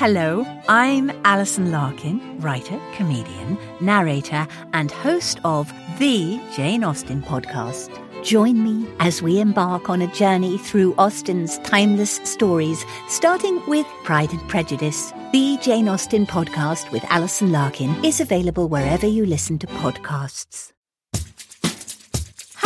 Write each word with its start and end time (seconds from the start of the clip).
Hello, 0.00 0.46
I'm 0.66 1.10
Alison 1.26 1.70
Larkin, 1.70 2.40
writer, 2.40 2.80
comedian, 2.94 3.58
narrator, 3.82 4.48
and 4.72 4.90
host 4.90 5.38
of 5.44 5.70
the 5.98 6.40
Jane 6.56 6.84
Austen 6.84 7.20
podcast. 7.20 7.90
Join 8.24 8.64
me 8.64 8.88
as 8.98 9.20
we 9.20 9.40
embark 9.40 9.90
on 9.90 10.00
a 10.00 10.10
journey 10.14 10.56
through 10.56 10.94
Austen's 10.94 11.58
timeless 11.58 12.18
stories, 12.24 12.82
starting 13.08 13.60
with 13.66 13.84
Pride 14.02 14.32
and 14.32 14.48
Prejudice. 14.48 15.12
The 15.32 15.58
Jane 15.60 15.86
Austen 15.86 16.24
podcast 16.26 16.90
with 16.92 17.04
Alison 17.10 17.52
Larkin 17.52 18.02
is 18.02 18.22
available 18.22 18.70
wherever 18.70 19.06
you 19.06 19.26
listen 19.26 19.58
to 19.58 19.66
podcasts. 19.66 20.72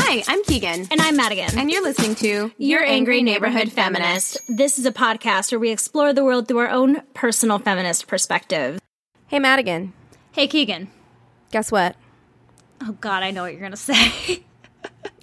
Hi, 0.07 0.23
I'm 0.29 0.45
Keegan. 0.45 0.87
And 0.91 1.01
I'm 1.01 1.17
Madigan. 1.17 1.59
And 1.59 1.71
you're 1.71 1.83
listening 1.83 2.15
to 2.17 2.53
Your 2.59 2.85
Angry 2.85 3.23
Neighborhood 3.23 3.73
Feminist. 3.73 4.37
This 4.47 4.79
is 4.79 4.85
a 4.85 4.93
podcast 4.93 5.51
where 5.51 5.59
we 5.59 5.71
explore 5.71 6.13
the 6.13 6.23
world 6.23 6.47
through 6.47 6.59
our 6.59 6.69
own 6.69 7.01
personal 7.15 7.59
feminist 7.59 8.07
perspective. 8.07 8.79
Hey, 9.29 9.39
Madigan. 9.39 9.95
Hey, 10.33 10.47
Keegan. 10.47 10.91
Guess 11.53 11.73
what? 11.73 11.97
Oh, 12.83 12.93
God, 13.01 13.23
I 13.23 13.31
know 13.31 13.45
what 13.45 13.53
you're 13.53 13.61
going 13.61 13.73
to 13.73 13.79
say. 13.79 14.45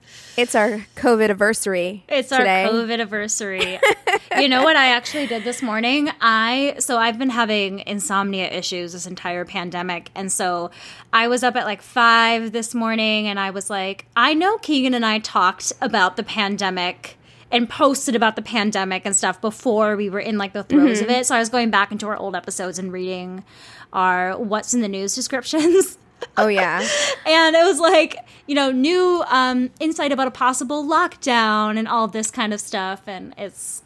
It's 0.41 0.55
our 0.55 0.83
COVID 0.95 1.25
anniversary. 1.25 2.03
It's 2.09 2.29
today. 2.29 2.63
our 2.63 2.71
COVID 2.71 2.91
anniversary. 2.91 3.79
you 4.39 4.49
know 4.49 4.63
what 4.63 4.75
I 4.75 4.87
actually 4.87 5.27
did 5.27 5.43
this 5.43 5.61
morning? 5.61 6.09
I 6.19 6.77
so 6.79 6.97
I've 6.97 7.19
been 7.19 7.29
having 7.29 7.83
insomnia 7.85 8.49
issues 8.49 8.93
this 8.93 9.05
entire 9.05 9.45
pandemic, 9.45 10.09
and 10.15 10.31
so 10.31 10.71
I 11.13 11.27
was 11.27 11.43
up 11.43 11.55
at 11.57 11.65
like 11.65 11.83
five 11.83 12.53
this 12.53 12.73
morning, 12.73 13.27
and 13.27 13.39
I 13.39 13.51
was 13.51 13.69
like, 13.69 14.07
I 14.15 14.33
know 14.33 14.57
Keegan 14.57 14.95
and 14.95 15.05
I 15.05 15.19
talked 15.19 15.73
about 15.79 16.17
the 16.17 16.23
pandemic 16.23 17.19
and 17.51 17.69
posted 17.69 18.15
about 18.15 18.35
the 18.35 18.41
pandemic 18.41 19.05
and 19.05 19.15
stuff 19.15 19.39
before 19.41 19.95
we 19.95 20.09
were 20.09 20.19
in 20.19 20.39
like 20.39 20.53
the 20.53 20.63
throes 20.63 21.01
of 21.01 21.07
mm-hmm. 21.07 21.17
it. 21.17 21.27
So 21.27 21.35
I 21.35 21.39
was 21.39 21.49
going 21.49 21.69
back 21.69 21.91
into 21.91 22.07
our 22.07 22.17
old 22.17 22.35
episodes 22.35 22.79
and 22.79 22.91
reading 22.91 23.43
our 23.93 24.35
what's 24.39 24.73
in 24.73 24.81
the 24.81 24.87
news 24.87 25.13
descriptions. 25.13 25.99
Oh, 26.37 26.47
yeah. 26.47 26.87
and 27.25 27.55
it 27.55 27.63
was 27.63 27.79
like 27.79 28.17
you 28.47 28.55
know 28.55 28.71
new 28.71 29.23
um, 29.27 29.69
insight 29.79 30.11
about 30.11 30.27
a 30.27 30.31
possible 30.31 30.83
lockdown 30.83 31.77
and 31.77 31.87
all 31.87 32.07
this 32.07 32.29
kind 32.31 32.53
of 32.53 32.59
stuff 32.59 33.07
and 33.07 33.33
it's 33.37 33.81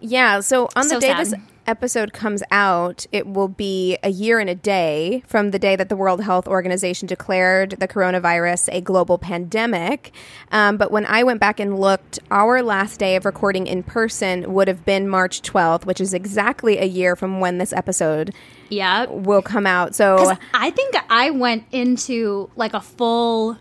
Yeah. 0.00 0.40
So 0.40 0.68
on 0.76 0.84
the 0.88 0.94
So 0.94 1.00
day 1.00 1.08
sad. 1.08 1.18
this 1.18 1.34
episode 1.66 2.12
comes 2.12 2.42
out, 2.50 3.06
it 3.12 3.26
will 3.26 3.46
be 3.46 3.96
a 4.02 4.08
year 4.08 4.40
and 4.40 4.50
a 4.50 4.54
day 4.54 5.22
from 5.26 5.52
the 5.52 5.58
day 5.58 5.76
that 5.76 5.88
the 5.88 5.94
World 5.96 6.22
Health 6.22 6.48
Organization 6.48 7.06
declared 7.06 7.72
the 7.78 7.86
coronavirus 7.86 8.70
a 8.72 8.80
global 8.80 9.18
pandemic. 9.18 10.12
Um, 10.50 10.76
but 10.78 10.90
when 10.90 11.06
I 11.06 11.22
went 11.22 11.38
back 11.38 11.60
and 11.60 11.78
looked, 11.78 12.18
our 12.30 12.62
last 12.62 12.98
day 12.98 13.14
of 13.14 13.24
recording 13.24 13.66
in 13.66 13.82
person 13.84 14.52
would 14.52 14.66
have 14.68 14.84
been 14.84 15.08
March 15.08 15.42
12th, 15.42 15.84
which 15.86 16.00
is 16.00 16.12
exactly 16.12 16.78
a 16.78 16.86
year 16.86 17.14
from 17.14 17.38
when 17.40 17.58
this 17.58 17.72
episode 17.72 18.34
yeah 18.68 19.04
will 19.06 19.42
come 19.42 19.66
out. 19.66 19.94
So 19.96 20.36
i 20.54 20.70
think 20.70 20.94
i 21.10 21.30
went 21.30 21.64
into 21.72 22.48
like 22.54 22.72
a 22.72 22.80
full 22.80 23.58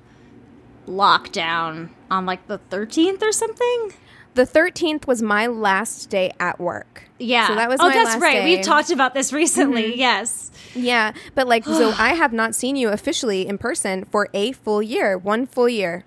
lockdown 0.88 1.90
on 2.12 2.26
like 2.26 2.48
the 2.48 2.60
13th 2.70 3.22
or 3.22 3.32
something 3.32 3.94
the 4.36 4.46
13th 4.46 5.08
was 5.08 5.22
my 5.22 5.48
last 5.48 6.10
day 6.10 6.32
at 6.40 6.60
work. 6.60 7.04
yeah 7.20 7.48
So 7.48 7.56
that 7.56 7.70
was 7.70 7.80
oh 7.82 7.88
my 7.88 7.94
that's 7.94 8.10
last 8.12 8.22
right 8.22 8.34
day. 8.34 8.40
Mm-hmm. 8.54 8.60
we 8.60 8.64
talked 8.64 8.92
about 8.92 9.14
this 9.14 9.34
recently 9.34 9.96
yes 9.98 10.52
Yeah, 10.76 11.14
but 11.36 11.48
like, 11.48 11.66
so 11.66 11.94
I 11.98 12.14
have 12.14 12.32
not 12.34 12.56
seen 12.56 12.76
you 12.76 12.90
officially 12.90 13.48
in 13.48 13.58
person 13.58 14.06
for 14.06 14.30
a 14.34 14.52
full 14.52 14.82
year, 14.82 15.18
one 15.18 15.46
full 15.48 15.68
year. 15.68 16.06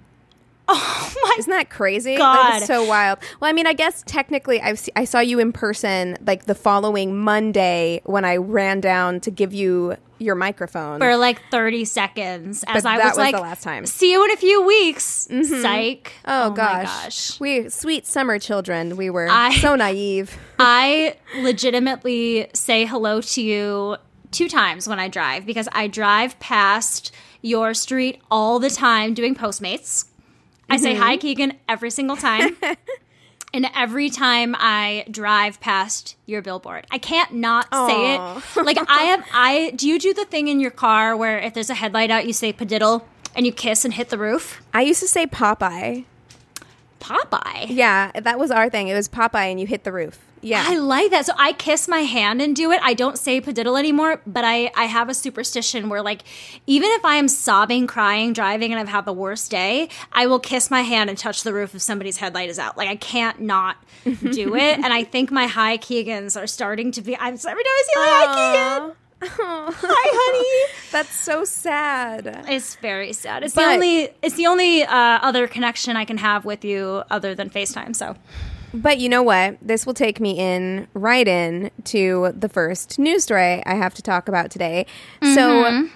oh 0.75 1.15
my 1.23 1.37
Isn't 1.39 1.51
that 1.51 1.71
crazy? 1.71 2.17
God. 2.17 2.61
So 2.61 2.85
wild. 2.85 3.19
Well, 3.41 3.49
I 3.49 3.53
mean, 3.53 3.67
I 3.67 3.73
guess 3.73 4.03
technically, 4.07 4.61
I've 4.61 4.79
se- 4.79 4.93
I 4.97 5.05
saw 5.05 5.21
you 5.21 5.39
in 5.39 5.53
person 5.53 6.17
like 6.27 6.45
the 6.47 6.55
following 6.55 7.17
Monday 7.19 8.01
when 8.05 8.25
I 8.25 8.37
ran 8.37 8.81
down 8.81 9.21
to 9.21 9.31
give 9.31 9.53
you 9.53 9.97
your 10.19 10.35
microphone. 10.37 11.01
for 11.01 11.17
like 11.17 11.43
30 11.51 11.85
seconds 11.85 12.63
as 12.69 12.85
But 12.85 12.89
i 12.91 12.97
that 12.99 13.05
was 13.07 13.11
was 13.13 13.19
like 13.19 13.35
the 13.35 13.41
last 13.41 13.65
time. 13.65 13.87
see 13.87 14.13
you 14.13 14.25
in 14.25 14.31
a 14.31 14.37
few 14.37 14.63
weeks 14.65 15.27
mm-hmm. 15.29 15.63
psych 15.63 16.13
oh, 16.27 16.45
oh, 16.45 16.51
my 16.51 16.57
gosh. 16.57 16.85
gosh 16.85 17.41
we 17.41 17.69
sweet 17.69 18.07
summer 18.07 18.39
children. 18.39 18.97
We 18.97 19.11
were 19.11 19.29
I- 19.29 19.57
so 19.57 19.75
naive. 19.75 20.39
I 20.61 21.17
legitimately 21.41 22.49
say 22.55 22.87
hello 22.87 23.21
to 23.21 23.43
you 23.43 23.97
two 24.31 24.49
times 24.49 24.89
when 24.89 24.99
I 25.01 25.09
drive 25.09 25.45
because 25.45 25.69
I 25.73 25.89
drive 25.89 26.39
past 26.39 27.13
your 27.43 27.75
street 27.75 28.21
all 28.31 28.59
the 28.61 28.71
time 28.71 29.15
doing 29.15 29.35
Postmates. 29.35 30.07
I 30.69 30.77
say 30.77 30.95
hi, 30.95 31.15
mm-hmm. 31.15 31.21
Keegan, 31.21 31.53
every 31.69 31.91
single 31.91 32.17
time. 32.17 32.57
and 33.55 33.69
every 33.75 34.11
time 34.11 34.55
I 34.59 35.05
drive 35.11 35.61
past 35.61 36.17
your 36.27 36.43
billboard, 36.43 36.87
I 36.91 36.99
can't 36.99 37.35
not 37.35 37.67
say 37.73 38.15
it. 38.15 38.65
Like 38.65 38.79
I 38.89 39.03
have, 39.03 39.27
I 39.33 39.73
do 39.77 39.89
you 39.89 39.99
do 39.99 40.15
the 40.15 40.25
thing 40.25 40.49
in 40.49 40.61
your 40.61 40.71
car 40.71 41.17
where 41.17 41.39
if 41.39 41.55
there's 41.55 41.71
a 41.71 41.75
headlight 41.75 42.11
out, 42.11 42.27
you 42.27 42.33
say 42.33 42.53
padiddle 42.53 43.03
and 43.35 43.47
you 43.47 43.53
kiss 43.53 43.85
and 43.85 43.95
hit 43.95 44.09
the 44.09 44.19
roof? 44.19 44.63
I 44.73 44.83
used 44.83 45.01
to 45.01 45.09
say 45.09 45.27
Popeye. 45.27 46.05
Popeye. 47.01 47.67
Yeah, 47.69 48.13
that 48.21 48.39
was 48.39 48.51
our 48.51 48.71
thing. 48.71 48.89
It 48.89 48.95
was 48.95 49.09
Popeye, 49.09 49.51
and 49.51 49.61
you 49.61 49.67
hit 49.67 49.85
the 49.85 49.93
roof. 49.93 50.19
Yeah. 50.43 50.65
I 50.67 50.77
like 50.79 51.11
that. 51.13 51.25
So 51.25 51.33
I 51.39 51.53
kiss 51.53 51.87
my 51.87 52.01
hand 52.01 52.43
and 52.43 52.55
do 52.57 52.73
it. 52.73 52.81
I 52.83 52.95
don't 52.95 53.17
say 53.17 53.41
padiddle 53.41 53.79
anymore, 53.79 54.21
but 54.27 54.45
I, 54.45 54.73
I 54.75 54.87
have 54.87 55.09
a 55.09 55.15
superstition 55.15 55.89
where, 55.89 56.03
like, 56.03 56.23
even 56.67 56.91
if 56.91 57.05
I 57.05 57.15
am 57.17 57.29
sobbing, 57.29 57.87
crying, 57.87 58.33
driving, 58.33 58.73
and 58.73 58.81
I've 58.81 58.89
had 58.89 59.05
the 59.05 59.13
worst 59.13 59.51
day, 59.53 59.89
I 60.13 60.27
will 60.27 60.41
kiss 60.41 60.71
my 60.71 60.83
hand 60.83 61.09
and 61.11 61.17
touch 61.19 61.45
the 61.45 61.55
roof 61.55 61.75
if 61.77 61.83
somebody's 61.83 62.17
headlight 62.17 62.51
is 62.51 62.59
out. 62.59 62.77
Like, 62.77 62.89
I 62.89 62.97
can't 62.97 63.41
not 63.41 63.77
do 64.05 64.57
it. 64.57 64.79
and 64.79 64.87
I 64.93 65.05
think 65.05 65.31
my 65.31 65.47
high 65.47 65.79
Keegans 65.79 66.41
are 66.41 66.49
starting 66.49 66.91
to 66.93 67.03
be. 67.03 67.17
I'm 67.17 67.35
every 67.35 67.45
time 67.45 67.55
I 67.67 67.83
see 67.87 68.01
my 68.01 68.07
high 68.09 68.81
Keegan. 68.81 68.97
Hi, 69.25 69.73
honey. 69.87 70.73
That's 70.91 71.15
so 71.15 71.45
sad. 71.45 72.45
It's 72.49 72.75
very 72.77 73.13
sad. 73.13 73.45
It's 73.45 73.55
But- 73.55 73.69
the 73.69 73.75
only. 73.75 74.09
It's 74.23 74.35
the 74.35 74.47
only 74.49 74.83
uh, 74.83 74.89
other 74.93 75.47
connection 75.47 75.97
I 75.97 76.05
can 76.05 76.17
have 76.19 76.45
with 76.45 76.65
you 76.65 77.05
other 77.11 77.33
than 77.35 77.49
FaceTime. 77.49 77.95
So 77.95 78.17
But 78.75 78.99
you 78.99 79.09
know 79.09 79.23
what? 79.23 79.59
This 79.61 79.87
will 79.87 79.95
take 79.95 80.21
me 80.21 80.39
in 80.39 80.89
right 80.95 81.27
in 81.27 81.71
to 81.85 82.33
the 82.37 82.49
first 82.49 82.99
news 82.99 83.25
story 83.25 83.65
I 83.67 83.75
have 83.75 83.95
to 83.95 84.03
talk 84.03 84.29
about 84.29 84.51
today. 84.51 84.87
So, 85.21 85.27
mm-hmm. 85.29 85.87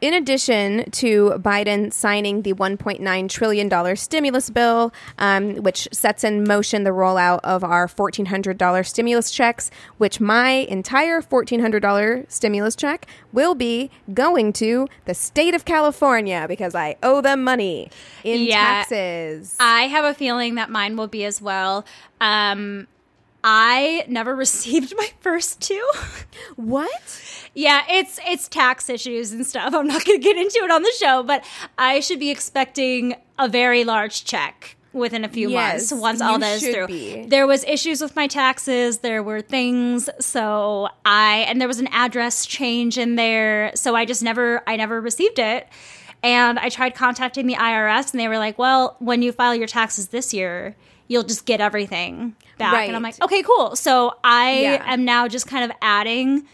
In 0.00 0.14
addition 0.14 0.90
to 0.92 1.30
Biden 1.38 1.92
signing 1.92 2.42
the 2.42 2.54
$1.9 2.54 3.28
trillion 3.28 3.96
stimulus 3.96 4.50
bill, 4.50 4.92
um, 5.18 5.56
which 5.56 5.88
sets 5.92 6.24
in 6.24 6.44
motion 6.44 6.84
the 6.84 6.90
rollout 6.90 7.40
of 7.44 7.62
our 7.62 7.86
$1,400 7.86 8.86
stimulus 8.86 9.30
checks, 9.30 9.70
which 9.98 10.20
my 10.20 10.50
entire 10.50 11.20
$1,400 11.20 12.30
stimulus 12.30 12.74
check 12.76 13.06
will 13.32 13.54
be 13.54 13.90
going 14.14 14.52
to 14.54 14.88
the 15.04 15.14
state 15.14 15.54
of 15.54 15.64
California 15.64 16.46
because 16.48 16.74
I 16.74 16.96
owe 17.02 17.20
them 17.20 17.44
money 17.44 17.90
in 18.24 18.42
Yeah. 18.42 18.56
taxes. 18.84 19.56
I 19.60 19.82
have 19.82 20.04
a 20.04 20.14
feeling 20.14 20.54
that 20.56 20.70
mine 20.70 20.96
will 20.96 21.08
be 21.08 21.24
as 21.24 21.40
well. 21.42 21.84
Um, 22.20 22.86
I 23.42 24.04
never 24.08 24.34
received 24.44 24.94
my 24.96 25.08
first 25.20 25.60
two. 25.60 25.86
what? 26.56 27.46
yeah, 27.54 27.82
it's 27.88 28.18
it's 28.26 28.48
tax 28.48 28.88
issues 28.88 29.32
and 29.32 29.46
stuff. 29.46 29.74
I'm 29.74 29.86
not 29.86 30.04
going 30.04 30.18
to 30.18 30.22
get 30.24 30.36
into 30.36 30.58
it 30.62 30.70
on 30.70 30.82
the 30.82 30.92
show, 30.98 31.22
but 31.22 31.44
I 31.78 32.00
should 32.00 32.20
be 32.20 32.30
expecting 32.30 33.16
a 33.38 33.48
very 33.48 33.84
large 33.84 34.24
check 34.24 34.76
within 34.92 35.24
a 35.24 35.28
few 35.28 35.48
Yes, 35.50 35.90
months 35.92 36.02
once 36.02 36.20
all 36.20 36.38
that 36.40 36.62
is 36.62 36.74
through. 36.74 36.86
be. 36.88 37.24
There 37.26 37.46
was 37.46 37.62
issues 37.64 38.00
with 38.00 38.16
my 38.16 38.26
taxes, 38.26 38.98
there 38.98 39.22
were 39.22 39.40
things, 39.40 40.08
so 40.18 40.88
I 41.04 41.44
and 41.48 41.60
there 41.60 41.68
was 41.68 41.80
an 41.80 41.88
address 41.92 42.44
change 42.44 42.98
in 42.98 43.14
there, 43.16 43.72
so 43.74 43.94
I 43.94 44.04
just 44.04 44.22
never 44.22 44.62
I 44.66 44.76
never 44.76 45.00
received 45.00 45.38
it. 45.38 45.66
And 46.22 46.58
I 46.58 46.68
tried 46.68 46.94
contacting 46.94 47.46
the 47.46 47.54
IRS 47.54 48.10
and 48.12 48.20
they 48.20 48.28
were 48.28 48.36
like, 48.38 48.58
"Well, 48.58 48.96
when 48.98 49.22
you 49.22 49.32
file 49.32 49.54
your 49.54 49.66
taxes 49.68 50.08
this 50.08 50.34
year, 50.34 50.76
you'll 51.10 51.24
just 51.24 51.44
get 51.44 51.60
everything 51.60 52.34
back." 52.58 52.86
And 52.88 52.96
I'm 52.96 53.02
like, 53.02 53.20
"Okay, 53.22 53.42
cool." 53.42 53.76
So 53.76 54.14
I 54.24 54.60
Yeah. 54.62 54.84
am 54.94 55.04
now 55.04 55.28
just 55.28 55.46
kind 55.46 55.64
of 55.70 55.76
adding 55.82 56.46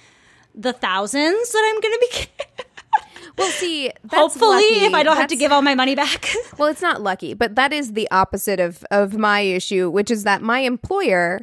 the 0.55 0.73
thousands 0.73 1.53
that 1.53 1.65
I'm 1.75 1.81
going 1.81 1.95
to 1.95 2.07
be 2.11 2.45
Well, 3.37 3.51
see, 3.51 3.91
that's 4.05 4.15
hopefully 4.17 4.55
lucky. 4.55 4.85
if 4.87 4.95
I 4.95 5.03
don't 5.03 5.19
have 5.19 5.27
to 5.29 5.37
give 5.37 5.53
all 5.53 5.61
my 5.61 5.75
money 5.75 5.95
back. 5.95 6.27
Well, 6.59 6.69
it's 6.71 6.81
not 6.81 7.03
lucky, 7.03 7.35
but 7.35 7.55
that 7.57 7.71
is 7.75 7.93
the 7.93 8.11
opposite 8.11 8.59
of 8.61 8.83
of 8.91 9.19
my 9.19 9.41
issue, 9.41 9.91
which 9.91 10.11
is 10.11 10.25
that 10.25 10.41
my 10.41 10.61
employer 10.61 11.43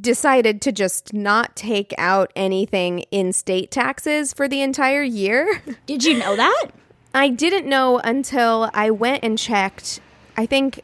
decided 0.00 0.60
to 0.62 0.72
just 0.72 1.14
not 1.14 1.56
take 1.56 1.94
out 1.96 2.32
anything 2.36 3.00
in 3.10 3.32
state 3.32 3.70
taxes 3.70 4.34
for 4.34 4.46
the 4.48 4.60
entire 4.60 5.02
year. 5.02 5.62
Did 5.86 6.04
you 6.04 6.18
know 6.18 6.36
that? 6.36 6.66
I 7.14 7.28
didn't 7.30 7.66
know 7.66 7.98
until 7.98 8.68
I 8.74 8.90
went 8.90 9.24
and 9.24 9.38
checked. 9.38 10.00
I 10.36 10.44
think 10.44 10.80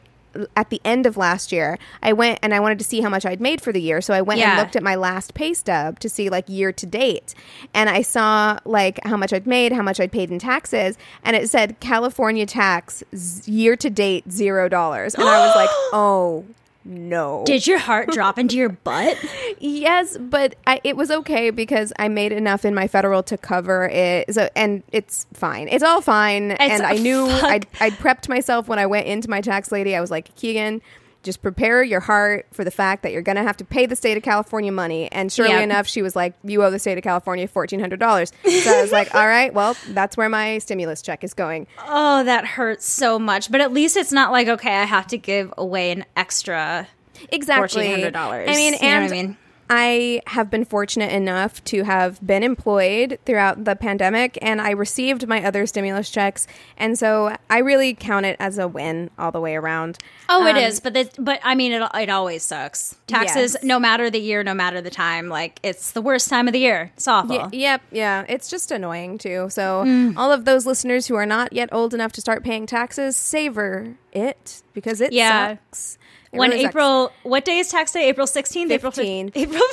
at 0.55 0.69
the 0.69 0.81
end 0.83 1.05
of 1.05 1.17
last 1.17 1.51
year, 1.51 1.77
I 2.01 2.13
went 2.13 2.39
and 2.41 2.53
I 2.53 2.59
wanted 2.59 2.79
to 2.79 2.85
see 2.85 3.01
how 3.01 3.09
much 3.09 3.25
I'd 3.25 3.41
made 3.41 3.61
for 3.61 3.71
the 3.71 3.81
year. 3.81 4.01
So 4.01 4.13
I 4.13 4.21
went 4.21 4.39
and 4.53 4.61
looked 4.61 4.75
at 4.75 4.83
my 4.83 4.95
last 4.95 5.33
pay 5.33 5.53
stub 5.53 5.99
to 5.99 6.09
see 6.09 6.29
like 6.29 6.47
year 6.49 6.71
to 6.71 6.85
date. 6.85 7.33
And 7.73 7.89
I 7.89 8.01
saw 8.01 8.59
like 8.65 8.99
how 9.05 9.17
much 9.17 9.33
I'd 9.33 9.47
made, 9.47 9.71
how 9.71 9.81
much 9.83 9.99
I'd 9.99 10.11
paid 10.11 10.31
in 10.31 10.39
taxes. 10.39 10.97
And 11.23 11.35
it 11.35 11.49
said 11.49 11.79
California 11.79 12.45
tax 12.45 13.03
z- 13.15 13.51
year 13.51 13.75
to 13.75 13.89
date, 13.89 14.27
$0. 14.27 15.13
And 15.15 15.23
I 15.23 15.45
was 15.45 15.55
like, 15.55 15.69
oh 15.93 16.45
no. 16.85 17.43
Did 17.45 17.65
your 17.67 17.79
heart 17.79 18.09
drop 18.09 18.37
into 18.37 18.55
your 18.57 18.69
butt? 18.69 19.17
Yes, 19.59 20.17
but 20.17 20.55
I, 20.67 20.81
it 20.83 20.97
was 20.97 21.09
okay 21.09 21.49
because 21.49 21.93
I 21.97 22.09
made 22.09 22.33
enough 22.33 22.65
in 22.65 22.75
my 22.75 22.87
federal 22.87 23.23
to 23.23 23.37
cover 23.37 23.85
it. 23.85 24.33
So, 24.33 24.49
and 24.57 24.83
it's 24.91 25.25
fine. 25.33 25.69
It's 25.69 25.83
all 25.83 26.01
fine. 26.01 26.51
and 26.51 26.83
I 26.83 26.97
knew. 26.97 27.27
I'd, 27.27 27.65
I'd 27.79 27.93
prepped 27.93 28.27
myself 28.27 28.67
when 28.67 28.77
I 28.77 28.85
went 28.85 29.07
into 29.07 29.29
my 29.29 29.39
tax 29.39 29.71
lady. 29.71 29.95
I 29.95 30.01
was 30.01 30.11
like, 30.11 30.35
Keegan, 30.35 30.81
just 31.23 31.41
prepare 31.41 31.81
your 31.83 32.01
heart 32.01 32.45
for 32.51 32.63
the 32.63 32.71
fact 32.71 33.01
that 33.03 33.11
you're 33.11 33.21
going 33.21 33.37
to 33.37 33.43
have 33.43 33.57
to 33.57 33.65
pay 33.65 33.85
the 33.85 33.95
state 33.95 34.17
of 34.17 34.23
California 34.23 34.71
money. 34.71 35.11
And 35.11 35.31
surely 35.31 35.53
Yep. 35.53 35.63
enough, 35.63 35.87
she 35.87 36.01
was 36.01 36.15
like, 36.15 36.33
you 36.43 36.63
owe 36.63 36.69
the 36.69 36.79
state 36.79 36.97
of 36.97 37.03
California 37.03 37.47
$1,400. 37.47 38.31
So 38.63 38.77
I 38.77 38.81
was 38.81 38.91
like, 38.91 39.13
all 39.15 39.25
right, 39.27 39.53
well, 39.53 39.75
that's 39.89 40.15
where 40.17 40.29
my 40.29 40.57
stimulus 40.59 41.01
check 41.01 41.23
is 41.23 41.33
going. 41.33 41.67
Oh, 41.87 42.23
that 42.23 42.45
hurts 42.45 42.85
so 42.85 43.17
much. 43.17 43.51
But 43.51 43.61
at 43.61 43.71
least 43.73 43.97
it's 43.97 44.11
not 44.11 44.31
like, 44.31 44.47
okay, 44.47 44.75
I 44.75 44.83
have 44.85 45.07
to 45.07 45.17
give 45.17 45.53
away 45.57 45.91
an 45.91 46.05
extra. 46.15 46.87
Exactly. 47.31 47.87
$1,400. 47.87 48.15
I 48.49 48.55
mean, 48.55 48.73
You 48.73 48.79
know 48.79 48.87
and 48.87 49.03
what 49.05 49.11
I 49.11 49.15
mean? 49.15 49.37
I 49.69 50.21
have 50.27 50.49
been 50.49 50.65
fortunate 50.65 51.11
enough 51.11 51.63
to 51.65 51.83
have 51.83 52.25
been 52.25 52.43
employed 52.43 53.17
throughout 53.25 53.63
the 53.65 53.75
pandemic, 53.75 54.37
and 54.41 54.61
I 54.61 54.71
received 54.71 55.27
my 55.27 55.43
other 55.43 55.65
stimulus 55.65 56.09
checks, 56.09 56.47
and 56.77 56.97
so 56.99 57.35
I 57.49 57.59
really 57.59 57.93
count 57.93 58.25
it 58.25 58.35
as 58.39 58.57
a 58.57 58.67
win 58.67 59.09
all 59.17 59.31
the 59.31 59.39
way 59.41 59.55
around. 59.55 59.97
Oh, 60.29 60.45
it 60.45 60.51
Um, 60.51 60.57
is, 60.57 60.79
but 60.79 60.93
the, 60.93 61.09
but 61.17 61.39
I 61.43 61.55
mean, 61.55 61.71
it 61.71 61.81
it 61.95 62.09
always 62.09 62.43
sucks. 62.43 62.95
Taxes, 63.07 63.53
Yes. 63.55 63.63
no 63.63 63.79
matter 63.79 64.09
the 64.09 64.19
year, 64.19 64.43
no 64.43 64.53
matter 64.53 64.81
the 64.81 64.89
time, 64.89 65.29
like 65.29 65.59
it's 65.63 65.91
the 65.91 66.01
worst 66.01 66.29
time 66.29 66.47
of 66.47 66.53
the 66.53 66.59
year. 66.59 66.91
It's 66.95 67.07
awful. 67.07 67.37
Y- 67.37 67.49
yep, 67.53 67.81
yeah, 67.91 68.25
it's 68.29 68.49
just 68.49 68.71
annoying 68.71 69.17
too. 69.17 69.47
So, 69.49 69.83
Mm. 69.85 70.17
all 70.17 70.31
of 70.31 70.45
those 70.45 70.65
listeners 70.65 71.07
who 71.07 71.15
are 71.15 71.25
not 71.25 71.53
yet 71.53 71.69
old 71.71 71.93
enough 71.93 72.11
to 72.13 72.21
start 72.21 72.43
paying 72.43 72.65
taxes, 72.65 73.15
savor 73.15 73.95
it 74.11 74.61
because 74.73 75.01
it 75.01 75.13
Yeah. 75.13 75.55
sucks. 75.71 75.97
When. 76.33 76.51
April, 76.53 77.11
what 77.23 77.45
day 77.45 77.59
is 77.59 77.69
tax 77.69 77.91
day? 77.91 78.09
April 78.09 78.27
sixteenth, 78.27 78.71
April 78.71 78.91
15. 78.91 79.31
fifteenth, 79.31 79.37
April. 79.53 79.69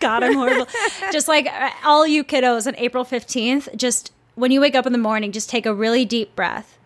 God, 0.00 0.22
I'm 0.22 0.34
horrible. 0.34 0.66
just 1.12 1.28
like 1.28 1.46
uh, 1.46 1.70
all 1.84 2.06
you 2.06 2.24
kiddos 2.24 2.66
on 2.66 2.74
April 2.76 3.04
fifteenth, 3.04 3.68
just 3.76 4.12
when 4.34 4.50
you 4.50 4.60
wake 4.60 4.74
up 4.74 4.86
in 4.86 4.92
the 4.92 4.98
morning, 4.98 5.32
just 5.32 5.48
take 5.48 5.66
a 5.66 5.74
really 5.74 6.04
deep 6.04 6.34
breath 6.34 6.76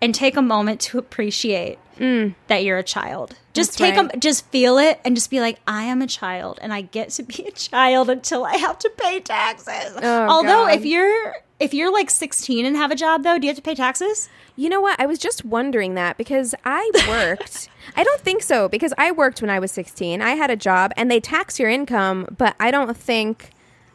and 0.00 0.14
take 0.14 0.36
a 0.36 0.42
moment 0.42 0.80
to 0.80 0.98
appreciate 0.98 1.78
that 1.98 2.64
you're 2.64 2.78
a 2.78 2.82
child. 2.82 3.36
Just 3.52 3.72
Mm. 3.72 3.78
That's 3.78 3.90
take 3.92 3.96
right. 3.96 4.14
a, 4.14 4.18
just 4.18 4.46
feel 4.50 4.78
it, 4.78 5.00
and 5.04 5.14
just 5.14 5.30
be 5.30 5.40
like, 5.40 5.60
I 5.66 5.84
am 5.84 6.02
a 6.02 6.06
child, 6.06 6.58
and 6.62 6.72
I 6.72 6.80
get 6.82 7.10
to 7.10 7.22
be 7.22 7.44
a 7.46 7.50
child 7.52 8.10
until 8.10 8.44
I 8.44 8.56
have 8.56 8.78
to 8.80 8.90
pay 8.96 9.20
taxes. 9.20 9.96
Oh, 10.02 10.26
Although, 10.28 10.66
God. 10.66 10.74
if 10.74 10.84
you're 10.84 11.36
if 11.60 11.72
you're 11.72 11.92
like 11.92 12.10
16 12.10 12.66
and 12.66 12.76
have 12.76 12.90
a 12.90 12.96
job, 12.96 13.22
though, 13.22 13.38
do 13.38 13.46
you 13.46 13.50
have 13.50 13.56
to 13.56 13.62
pay 13.62 13.76
taxes? 13.76 14.28
You 14.56 14.68
know 14.68 14.80
what? 14.80 15.00
I 15.00 15.06
was 15.06 15.18
just 15.20 15.44
wondering 15.44 15.94
that 15.94 16.16
because 16.18 16.52
I 16.64 16.90
worked. 17.08 17.68
I 17.96 18.02
don't 18.02 18.20
think 18.20 18.42
so 18.42 18.68
because 18.68 18.92
I 18.98 19.12
worked 19.12 19.40
when 19.40 19.50
I 19.50 19.60
was 19.60 19.70
16. 19.70 20.20
I 20.20 20.30
had 20.32 20.50
a 20.50 20.56
job 20.56 20.92
and 20.96 21.08
they 21.10 21.20
tax 21.20 21.60
your 21.60 21.70
income, 21.70 22.26
but 22.36 22.56
I 22.58 22.72
don't 22.72 22.96
think 22.96 23.50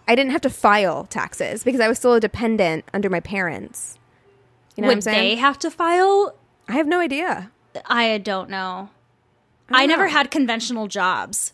I 0.07 0.15
didn't 0.15 0.31
have 0.31 0.41
to 0.41 0.49
file 0.49 1.03
taxes 1.05 1.63
because 1.65 1.81
I 1.81 1.89
was 1.89 1.97
still 1.97 2.13
a 2.13 2.19
dependent 2.21 2.85
under 2.93 3.09
my 3.09 3.19
parents. 3.19 3.99
You 4.77 4.81
know 4.81 4.87
what 4.87 4.93
I'm 4.93 4.97
Would 4.97 5.03
saying? 5.03 5.17
they 5.17 5.35
have 5.35 5.59
to 5.59 5.69
file? 5.69 6.33
I 6.69 6.73
have 6.73 6.87
no 6.87 6.99
idea. 7.01 7.51
I 7.85 8.17
don't 8.17 8.49
know. 8.49 8.89
I 9.71 9.77
I, 9.77 9.79
don't 9.81 9.89
never 9.89 10.05
know. 10.05 10.11
had 10.11 10.31
conventional 10.31 10.87
jobs, 10.87 11.53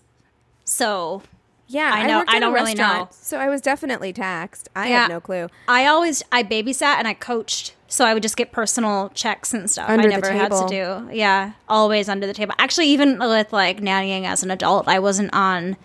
so 0.64 1.22
Yeah, 1.68 1.92
I 1.94 2.06
know- 2.08 2.20
worked 2.20 2.30
I 2.34 2.40
don't 2.40 2.54
really 2.54 2.76
know. 2.76 3.08
So 3.12 3.38
I 3.40 3.50
was 3.50 3.60
definitely 3.62 4.14
taxed. 4.14 4.70
I 4.76 4.88
Yeah. 4.90 5.02
had 5.02 5.10
no 5.10 5.20
clue. 5.20 5.50
I 5.68 5.86
always 5.88 6.24
I 6.32 6.44
babysat 6.44 6.96
and 6.98 7.08
I 7.08 7.14
coached, 7.14 7.74
so 7.88 8.06
I 8.06 8.14
would 8.14 8.24
just 8.24 8.38
get 8.38 8.52
personal 8.52 9.10
checks 9.14 9.54
and 9.54 9.70
stuff. 9.70 9.90
Under 9.90 10.08
I 10.08 10.12
never 10.12 10.32
had 10.32 10.52
to 10.52 10.66
do, 10.70 11.10
yeah, 11.14 11.52
always 11.68 12.08
under 12.08 12.26
the 12.28 12.34
table. 12.34 12.54
Actually, 12.58 12.88
even 12.88 13.20
with 13.20 13.52
like 13.52 13.82
nannying 13.82 14.26
as 14.26 14.44
an 14.44 14.52
adult, 14.52 14.88
I 14.88 15.00
wasn't 15.00 15.34
on. 15.34 15.76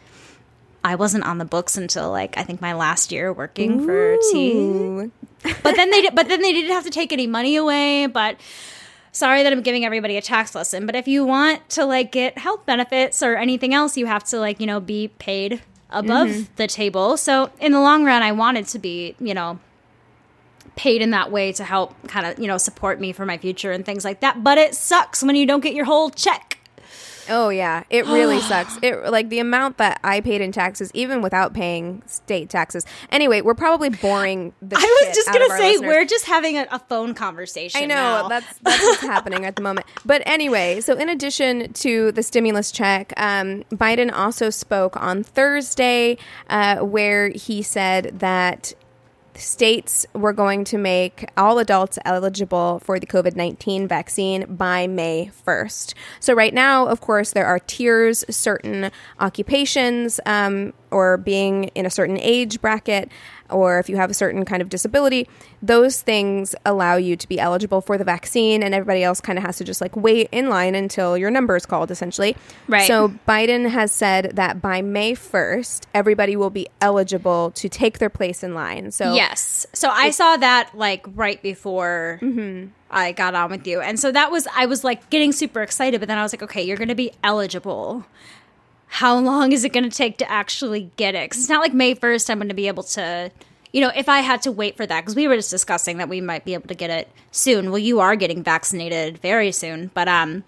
I 0.82 0.94
wasn't 0.94 1.24
on 1.24 1.36
the 1.38 1.44
books 1.44 1.76
until 1.76 2.10
like 2.10 2.38
I 2.38 2.42
think 2.42 2.60
my 2.62 2.72
last 2.72 3.10
year 3.12 3.32
working 3.32 3.84
for 3.84 4.16
T. 4.32 5.10
But 5.62 5.74
then 5.76 5.90
they 5.90 6.02
did, 6.02 6.14
but 6.14 6.28
then 6.28 6.40
they 6.42 6.52
didn't 6.52 6.70
have 6.72 6.84
to 6.84 6.90
take 6.90 7.12
any 7.12 7.26
money 7.26 7.56
away. 7.56 8.06
But 8.06 8.36
sorry 9.12 9.42
that 9.42 9.52
I'm 9.52 9.62
giving 9.62 9.84
everybody 9.84 10.16
a 10.16 10.22
tax 10.22 10.54
lesson. 10.54 10.86
But 10.86 10.94
if 10.96 11.06
you 11.08 11.24
want 11.24 11.68
to 11.70 11.84
like 11.84 12.12
get 12.12 12.38
health 12.38 12.64
benefits 12.66 13.22
or 13.22 13.36
anything 13.36 13.74
else, 13.74 13.96
you 13.96 14.06
have 14.06 14.24
to 14.24 14.38
like 14.38 14.60
you 14.60 14.66
know 14.66 14.80
be 14.80 15.08
paid 15.18 15.62
above 15.90 16.28
Mm-hmm. 16.28 16.42
the 16.56 16.66
table. 16.66 17.16
So 17.16 17.50
in 17.60 17.72
the 17.72 17.80
long 17.80 18.04
run, 18.04 18.22
I 18.22 18.32
wanted 18.32 18.66
to 18.68 18.78
be 18.78 19.16
you 19.20 19.34
know 19.34 19.58
paid 20.76 21.02
in 21.02 21.10
that 21.10 21.30
way 21.32 21.52
to 21.52 21.64
help 21.64 21.94
kind 22.08 22.26
of 22.26 22.38
you 22.38 22.46
know 22.46 22.56
support 22.56 23.00
me 23.00 23.12
for 23.12 23.26
my 23.26 23.36
future 23.38 23.72
and 23.72 23.84
things 23.84 24.04
like 24.04 24.20
that. 24.20 24.42
But 24.44 24.58
it 24.58 24.74
sucks 24.74 25.22
when 25.22 25.36
you 25.36 25.46
don't 25.46 25.60
get 25.62 25.74
your 25.74 25.84
whole 25.86 26.10
check. 26.10 26.49
Oh 27.28 27.48
yeah, 27.48 27.84
it 27.90 28.06
really 28.06 28.40
sucks. 28.50 28.78
It 28.82 29.10
like 29.10 29.28
the 29.28 29.38
amount 29.38 29.78
that 29.78 30.00
I 30.02 30.20
paid 30.20 30.40
in 30.40 30.52
taxes, 30.52 30.90
even 30.94 31.22
without 31.22 31.52
paying 31.54 32.02
state 32.06 32.48
taxes. 32.50 32.86
Anyway, 33.10 33.40
we're 33.40 33.54
probably 33.54 33.90
boring. 33.90 34.52
The 34.62 34.76
I 34.76 35.06
was 35.06 35.14
just 35.14 35.28
gonna 35.28 35.48
say 35.56 35.72
listeners. 35.72 35.88
we're 35.88 36.04
just 36.04 36.26
having 36.26 36.56
a, 36.56 36.66
a 36.70 36.78
phone 36.78 37.14
conversation. 37.14 37.82
I 37.82 37.86
know 37.86 37.94
now. 37.94 38.28
that's 38.28 38.58
that's 38.60 38.82
what's 38.82 39.00
happening 39.02 39.44
at 39.44 39.56
the 39.56 39.62
moment. 39.62 39.86
But 40.04 40.22
anyway, 40.26 40.80
so 40.80 40.94
in 40.96 41.08
addition 41.08 41.72
to 41.74 42.12
the 42.12 42.22
stimulus 42.22 42.72
check, 42.72 43.12
um, 43.16 43.64
Biden 43.70 44.12
also 44.12 44.50
spoke 44.50 44.96
on 44.96 45.22
Thursday, 45.22 46.18
uh, 46.48 46.78
where 46.78 47.30
he 47.30 47.62
said 47.62 48.18
that 48.20 48.72
states 49.40 50.06
were 50.14 50.32
going 50.32 50.64
to 50.64 50.78
make 50.78 51.28
all 51.36 51.58
adults 51.58 51.98
eligible 52.04 52.80
for 52.80 53.00
the 53.00 53.06
COVID 53.06 53.36
19 53.36 53.88
vaccine 53.88 54.44
by 54.54 54.86
May 54.86 55.30
1st. 55.46 55.94
So, 56.20 56.34
right 56.34 56.54
now, 56.54 56.86
of 56.86 57.00
course, 57.00 57.32
there 57.32 57.46
are 57.46 57.58
tiers, 57.58 58.24
certain 58.30 58.90
occupations, 59.18 60.20
um, 60.26 60.72
or 60.90 61.16
being 61.16 61.64
in 61.74 61.86
a 61.86 61.90
certain 61.90 62.18
age 62.18 62.60
bracket, 62.60 63.10
or 63.50 63.78
if 63.78 63.88
you 63.88 63.96
have 63.96 64.10
a 64.10 64.14
certain 64.14 64.44
kind 64.44 64.62
of 64.62 64.68
disability, 64.68 65.28
those 65.62 66.00
things 66.02 66.54
allow 66.64 66.96
you 66.96 67.16
to 67.16 67.28
be 67.28 67.38
eligible 67.38 67.80
for 67.80 67.98
the 67.98 68.04
vaccine, 68.04 68.62
and 68.62 68.74
everybody 68.74 69.02
else 69.02 69.20
kind 69.20 69.38
of 69.38 69.44
has 69.44 69.58
to 69.58 69.64
just 69.64 69.80
like 69.80 69.94
wait 69.96 70.28
in 70.32 70.48
line 70.48 70.74
until 70.74 71.16
your 71.16 71.30
number 71.30 71.56
is 71.56 71.66
called, 71.66 71.90
essentially. 71.90 72.36
Right. 72.68 72.86
So, 72.86 73.12
Biden 73.28 73.68
has 73.70 73.92
said 73.92 74.32
that 74.34 74.60
by 74.62 74.82
May 74.82 75.12
1st, 75.12 75.82
everybody 75.94 76.36
will 76.36 76.50
be 76.50 76.68
eligible 76.80 77.50
to 77.52 77.68
take 77.68 77.98
their 77.98 78.10
place 78.10 78.42
in 78.42 78.54
line. 78.54 78.90
So, 78.90 79.14
Yes. 79.14 79.66
So 79.72 79.88
I 79.90 80.10
saw 80.10 80.36
that 80.36 80.70
like 80.74 81.04
right 81.14 81.42
before 81.42 82.18
Mm-hmm. 82.22 82.68
I 82.90 83.12
got 83.12 83.34
on 83.34 83.50
with 83.50 83.66
you. 83.66 83.80
And 83.80 84.00
so 84.00 84.10
that 84.10 84.32
was, 84.32 84.48
I 84.54 84.66
was 84.66 84.82
like 84.82 85.10
getting 85.10 85.30
super 85.30 85.62
excited, 85.62 86.00
but 86.00 86.08
then 86.08 86.18
I 86.18 86.22
was 86.22 86.32
like, 86.32 86.42
okay, 86.42 86.62
you're 86.62 86.76
going 86.76 86.88
to 86.88 86.96
be 86.96 87.12
eligible. 87.22 88.04
How 88.92 89.16
long 89.16 89.52
is 89.52 89.64
it 89.64 89.72
going 89.72 89.88
to 89.88 89.96
take 89.96 90.18
to 90.18 90.30
actually 90.30 90.90
get 90.96 91.14
it? 91.14 91.30
Because 91.30 91.38
it's 91.38 91.48
not 91.48 91.60
like 91.60 91.72
May 91.72 91.94
1st, 91.94 92.28
I'm 92.28 92.38
going 92.38 92.48
to 92.48 92.54
be 92.54 92.66
able 92.66 92.82
to, 92.82 93.30
you 93.72 93.80
know, 93.80 93.92
if 93.94 94.08
I 94.08 94.18
had 94.18 94.42
to 94.42 94.52
wait 94.52 94.76
for 94.76 94.84
that, 94.84 95.00
because 95.00 95.14
we 95.14 95.28
were 95.28 95.36
just 95.36 95.50
discussing 95.50 95.98
that 95.98 96.08
we 96.08 96.20
might 96.20 96.44
be 96.44 96.54
able 96.54 96.68
to 96.68 96.74
get 96.74 96.90
it 96.90 97.08
soon. 97.30 97.70
Well, 97.70 97.78
you 97.78 98.00
are 98.00 98.16
getting 98.16 98.42
vaccinated 98.42 99.18
very 99.18 99.52
soon, 99.52 99.92
but, 99.94 100.08
um, 100.08 100.42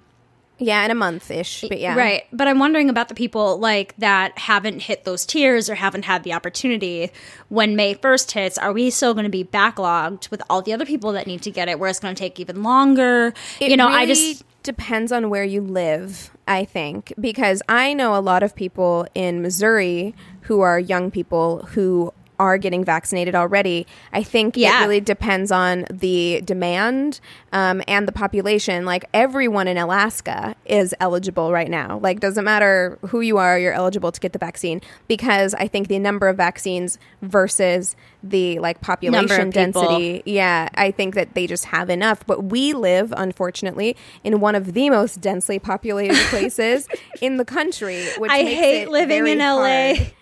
yeah, 0.59 0.85
in 0.85 0.91
a 0.91 0.95
month 0.95 1.31
ish. 1.31 1.63
But 1.63 1.81
yeah. 1.81 1.97
Right. 1.97 2.25
But 2.33 2.49
I'm 2.49 2.59
wondering 2.59 2.91
about 2.91 3.09
the 3.09 3.15
people 3.15 3.59
like 3.59 3.97
that 3.99 4.37
haven't 4.39 4.83
hit 4.83 5.05
those 5.05 5.25
tiers 5.25 5.71
or 5.71 5.75
haven't 5.75 6.05
had 6.05 6.25
the 6.25 6.33
opportunity 6.33 7.11
when 7.49 7.75
May 7.77 7.95
1st 7.95 8.31
hits. 8.33 8.59
Are 8.59 8.73
we 8.73 8.91
still 8.91 9.15
going 9.15 9.25
to 9.25 9.31
be 9.31 9.45
backlogged 9.45 10.31
with 10.31 10.43
all 10.51 10.63
the 10.63 10.73
other 10.73 10.87
people 10.87 11.13
that 11.13 11.27
need 11.27 11.43
to 11.43 11.51
get 11.51 11.69
it 11.69 11.79
where 11.79 11.89
it's 11.89 12.01
going 12.01 12.15
to 12.15 12.19
take 12.19 12.39
even 12.39 12.63
longer? 12.63 13.35
It 13.61 13.71
you 13.71 13.77
know, 13.77 13.89
really 13.89 13.99
I 14.01 14.07
just 14.07 14.45
depends 14.63 15.11
on 15.13 15.31
where 15.31 15.45
you 15.45 15.61
live, 15.61 16.31
I 16.47 16.65
think, 16.65 17.13
because 17.21 17.63
I 17.69 17.95
know 17.95 18.17
a 18.17 18.21
lot 18.21 18.43
of 18.43 18.55
people 18.55 19.07
in 19.15 19.43
Missouri 19.43 20.15
who 20.43 20.61
are 20.61 20.79
young 20.79 21.11
people 21.11 21.65
who 21.73 22.13
are 22.43 22.59
getting 22.59 22.85
vaccinated 22.85 23.37
already. 23.37 23.87
I 24.13 24.25
think 24.25 24.59
it 24.59 24.69
really 24.81 25.01
depends 25.01 25.53
on 25.53 25.87
the 25.89 26.43
demand 26.45 27.21
um, 27.53 27.83
and 27.87 28.09
the 28.09 28.13
population. 28.13 28.85
Like 28.85 29.05
everyone 29.15 29.69
in 29.69 29.79
Alaska 29.79 30.57
is 30.67 30.93
eligible 30.99 31.53
right 31.53 31.71
now. 31.71 31.99
Like 31.99 32.19
doesn't 32.19 32.45
matter 32.45 32.99
who 33.03 33.21
you 33.21 33.39
are, 33.39 33.61
you're 33.61 33.73
eligible 33.73 34.11
to 34.11 34.21
get 34.21 34.33
the 34.33 34.41
vaccine 34.41 34.81
because 35.07 35.55
I 35.55 35.69
think 35.69 35.87
the 35.87 36.01
number 36.01 36.29
of 36.29 36.37
vaccines 36.37 36.99
versus 37.23 37.95
the 38.25 38.59
like 38.59 38.81
population 38.81 39.53
people. 39.53 39.83
density 39.83 40.23
yeah, 40.27 40.69
I 40.75 40.91
think 40.91 41.15
that 41.15 41.35
they 41.35 41.47
just 41.47 41.67
have 41.67 41.91
enough. 41.91 42.27
But 42.27 42.45
we 42.47 42.73
live, 42.73 43.15
unfortunately, 43.17 43.97
in 44.25 44.41
one 44.41 44.57
of 44.57 44.73
the 44.73 44.91
most 44.91 45.21
densely 45.21 45.61
populated 45.61 46.17
places 46.27 46.89
in 47.21 47.37
the 47.37 47.45
country. 47.45 48.05
Which 48.19 48.33
I 48.33 48.43
hate 48.43 48.89
living 48.89 49.29
in 49.29 49.39
LA. 49.39 49.95
hard. 49.95 50.15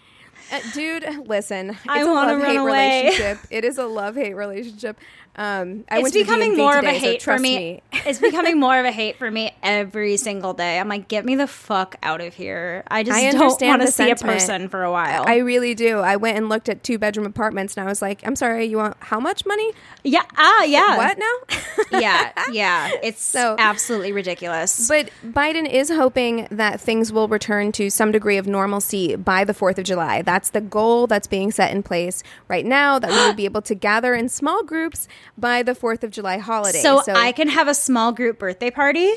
Uh, 0.52 0.60
dude, 0.74 1.28
listen, 1.28 1.70
it's 1.70 1.78
I 1.88 2.00
a 2.00 2.06
love 2.06 2.42
hate 2.42 2.56
away. 2.56 3.04
relationship. 3.04 3.38
It 3.50 3.64
is 3.64 3.78
a 3.78 3.86
love 3.86 4.16
hate 4.16 4.34
relationship. 4.34 4.98
Um, 5.36 5.84
I 5.90 6.00
it's 6.00 6.10
becoming 6.10 6.56
more 6.56 6.76
of 6.76 6.84
a 6.84 6.88
today, 6.88 6.98
so 6.98 7.06
hate 7.06 7.22
for 7.22 7.24
trust 7.24 7.42
me. 7.42 7.82
it's 7.92 8.18
becoming 8.18 8.58
more 8.60 8.78
of 8.78 8.84
a 8.84 8.90
hate 8.90 9.16
for 9.16 9.30
me 9.30 9.52
every 9.62 10.16
single 10.16 10.52
day. 10.54 10.78
I'm 10.78 10.88
like, 10.88 11.08
get 11.08 11.24
me 11.24 11.36
the 11.36 11.46
fuck 11.46 11.96
out 12.02 12.20
of 12.20 12.34
here. 12.34 12.82
I 12.88 13.02
just 13.04 13.16
I 13.16 13.30
don't 13.30 13.60
want 13.62 13.82
to 13.82 13.86
see 13.86 13.92
sentiment. 14.08 14.20
a 14.20 14.24
person 14.24 14.68
for 14.68 14.82
a 14.82 14.90
while. 14.90 15.24
I 15.26 15.36
really 15.36 15.74
do. 15.74 15.98
I 16.00 16.16
went 16.16 16.36
and 16.36 16.48
looked 16.48 16.68
at 16.68 16.82
two 16.82 16.98
bedroom 16.98 17.26
apartments, 17.26 17.76
and 17.76 17.86
I 17.86 17.88
was 17.88 18.02
like, 18.02 18.26
"I'm 18.26 18.36
sorry, 18.36 18.66
you 18.66 18.76
want 18.78 18.96
how 19.00 19.20
much 19.20 19.46
money? 19.46 19.72
yeah, 20.02 20.24
ah, 20.36 20.64
yeah. 20.64 20.96
What 20.96 21.18
now?" 21.18 21.58
yeah, 22.00 22.32
yeah. 22.50 22.90
It's 23.02 23.22
So- 23.22 23.56
absolutely 23.58 24.12
ridiculous. 24.12 24.88
But 24.88 25.10
Biden 25.24 25.68
is 25.70 25.90
hoping 25.90 26.48
that 26.50 26.80
things 26.80 27.12
will 27.12 27.28
return 27.28 27.72
to 27.72 27.88
some 27.88 28.10
degree 28.12 28.36
of 28.36 28.46
normalcy 28.46 29.16
by 29.16 29.44
the 29.44 29.54
4th 29.54 29.78
of 29.78 29.84
July. 29.84 30.22
That's 30.22 30.50
the 30.50 30.60
goal 30.60 31.06
that's 31.06 31.26
being 31.28 31.50
set 31.52 31.70
in 31.70 31.82
place 31.82 32.22
right 32.48 32.66
now, 32.66 32.98
that 32.98 33.10
we 33.10 33.16
will 33.16 33.34
be 33.34 33.44
able 33.50 33.62
to 33.62 33.74
gather 33.74 34.14
in 34.14 34.28
small 34.28 34.62
groups 34.64 35.08
by 35.38 35.62
the 35.62 35.72
4th 35.72 36.02
of 36.04 36.10
July 36.10 36.38
holiday. 36.38 36.80
so, 36.80 37.02
I 37.08 37.32
can 37.32 37.48
have 37.48 37.68
a 37.68 37.74
small 37.74 38.12
group 38.12 38.38
birthday 38.38 38.70
party 38.70 39.12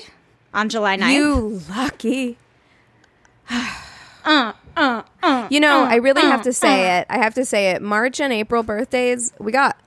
on 0.54 0.70
July 0.70 0.98
9th. 0.98 1.14
You 1.14 1.62
lucky. 1.70 2.38
Uh, 4.26 4.54
uh, 4.78 5.04
uh, 5.22 5.48
you 5.52 5.60
know, 5.60 5.84
uh, 5.84 5.88
I 5.90 5.96
really 5.96 6.22
have 6.22 6.44
to 6.44 6.54
say 6.54 6.98
it. 7.00 7.08
I 7.10 7.18
have 7.18 7.34
to 7.34 7.44
say 7.44 7.72
it. 7.72 7.82
March 7.82 8.22
and 8.22 8.32
April 8.32 8.64
birthdays, 8.64 9.34
we 9.38 9.52
got 9.52 9.78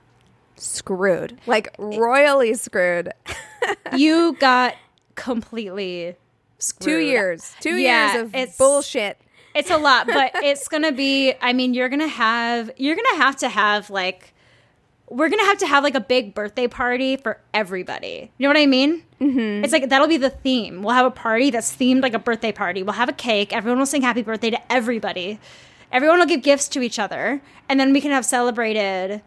screwed. 0.57 1.39
Like 1.47 1.73
royally 1.79 2.53
screwed. 2.53 3.13
you 3.95 4.33
got 4.39 4.75
completely 5.15 6.17
screwed. 6.59 6.85
Two 6.85 6.99
years. 6.99 7.55
Two 7.59 7.77
Yeah, 7.77 8.13
years 8.13 8.21
of 8.27 8.35
it's- 8.35 8.57
bullshit. 8.57 9.19
It's 9.55 9.71
a 9.71 9.77
lot, 9.77 10.05
but 10.05 10.31
it's 10.35 10.67
gonna 10.67 10.91
be. 10.91 11.33
I 11.41 11.51
mean, 11.53 11.73
you're 11.73 11.89
gonna 11.89 12.07
have. 12.07 12.69
You're 12.77 12.95
gonna 12.95 13.17
have 13.23 13.37
to 13.37 13.49
have 13.49 13.89
like. 13.89 14.35
We're 15.09 15.29
gonna 15.29 15.45
have 15.45 15.57
to 15.59 15.67
have 15.67 15.83
like 15.83 15.95
a 15.95 16.01
big 16.01 16.33
birthday 16.33 16.67
party 16.67 17.15
for 17.15 17.39
everybody. 17.53 18.31
You 18.37 18.43
know 18.43 18.49
what 18.49 18.57
I 18.61 18.65
mean? 18.65 19.03
Mm-hmm. 19.21 19.63
It's 19.63 19.71
like 19.71 19.87
that'll 19.89 20.07
be 20.07 20.17
the 20.17 20.29
theme. 20.29 20.83
We'll 20.83 20.93
have 20.95 21.05
a 21.05 21.11
party 21.11 21.49
that's 21.49 21.73
themed 21.75 22.01
like 22.01 22.13
a 22.13 22.19
birthday 22.19 22.51
party. 22.51 22.83
We'll 22.83 22.93
have 22.93 23.07
a 23.09 23.13
cake. 23.13 23.53
Everyone 23.55 23.79
will 23.79 23.85
sing 23.85 24.01
happy 24.01 24.21
birthday 24.21 24.49
to 24.49 24.71
everybody. 24.71 25.39
Everyone 25.91 26.19
will 26.19 26.25
give 26.25 26.41
gifts 26.43 26.67
to 26.69 26.81
each 26.81 26.99
other, 26.99 27.41
and 27.69 27.79
then 27.79 27.93
we 27.93 28.01
can 28.01 28.11
have 28.11 28.25
celebrated 28.25 29.21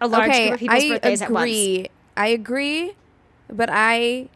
a 0.00 0.08
large 0.08 0.30
okay, 0.30 0.44
group 0.48 0.54
of 0.54 0.60
people's 0.60 0.84
I 0.84 0.88
birthdays 0.88 1.22
at 1.22 1.30
once. 1.30 1.42
agree. 1.50 1.86
I 2.16 2.26
agree, 2.28 2.92
but 3.52 3.68
I 3.70 4.28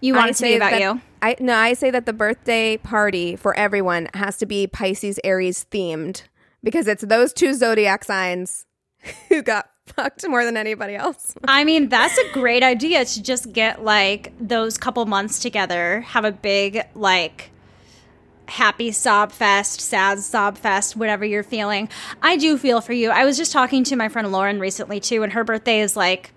You 0.00 0.14
want 0.14 0.26
I 0.26 0.28
it 0.30 0.36
to 0.36 0.42
be 0.44 0.48
say 0.50 0.56
about 0.56 0.70
that- 0.70 0.80
you. 0.80 1.00
I 1.22 1.34
no, 1.40 1.54
I 1.56 1.72
say 1.72 1.90
that 1.90 2.06
the 2.06 2.12
birthday 2.12 2.76
party 2.76 3.34
for 3.34 3.56
everyone 3.58 4.08
has 4.14 4.36
to 4.38 4.46
be 4.46 4.68
Pisces 4.68 5.18
Aries 5.24 5.66
themed 5.72 6.22
because 6.62 6.86
it's 6.86 7.02
those 7.04 7.32
two 7.32 7.54
zodiac 7.54 8.04
signs 8.04 8.66
who 9.28 9.42
got 9.42 9.68
fucked 9.86 10.26
more 10.28 10.44
than 10.44 10.56
anybody 10.56 10.94
else. 10.94 11.34
I 11.44 11.64
mean, 11.64 11.88
that's 11.88 12.16
a 12.18 12.32
great 12.32 12.62
idea 12.62 13.04
to 13.04 13.22
just 13.22 13.52
get 13.52 13.84
like 13.84 14.32
those 14.40 14.78
couple 14.78 15.04
months 15.06 15.38
together, 15.38 16.02
have 16.02 16.24
a 16.24 16.32
big 16.32 16.82
like 16.94 17.50
happy 18.48 18.92
sob 18.92 19.32
fest, 19.32 19.80
sad 19.80 20.20
sob 20.20 20.56
fest, 20.56 20.96
whatever 20.96 21.24
you're 21.24 21.42
feeling. 21.42 21.88
I 22.22 22.36
do 22.36 22.58
feel 22.58 22.80
for 22.80 22.92
you. 22.92 23.10
I 23.10 23.24
was 23.24 23.36
just 23.36 23.52
talking 23.52 23.84
to 23.84 23.96
my 23.96 24.08
friend 24.08 24.30
Lauren 24.30 24.60
recently 24.60 25.00
too, 25.00 25.22
and 25.22 25.32
her 25.32 25.44
birthday 25.44 25.80
is 25.80 25.96
like 25.96 26.32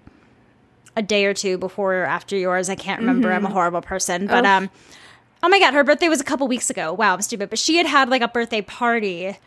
a 0.95 1.01
day 1.01 1.25
or 1.25 1.33
two 1.33 1.57
before 1.57 1.95
or 1.95 2.05
after 2.05 2.35
yours. 2.35 2.69
I 2.69 2.75
can't 2.75 2.99
remember. 3.01 3.31
I'm 3.31 3.45
a 3.45 3.49
horrible 3.49 3.81
person, 3.81 4.27
but 4.27 4.45
um. 4.45 4.69
Oh 5.41 5.47
my 5.47 5.57
god, 5.59 5.73
her 5.73 5.85
birthday 5.85 6.09
was 6.09 6.19
a 6.19 6.25
couple 6.25 6.49
weeks 6.49 6.69
ago. 6.69 6.91
Wow, 6.91 7.13
I'm 7.13 7.21
stupid. 7.21 7.49
But 7.49 7.59
she 7.59 7.77
had 7.77 7.85
had 7.85 8.09
like 8.09 8.21
a 8.21 8.27
birthday 8.27 8.61
party 8.61 9.37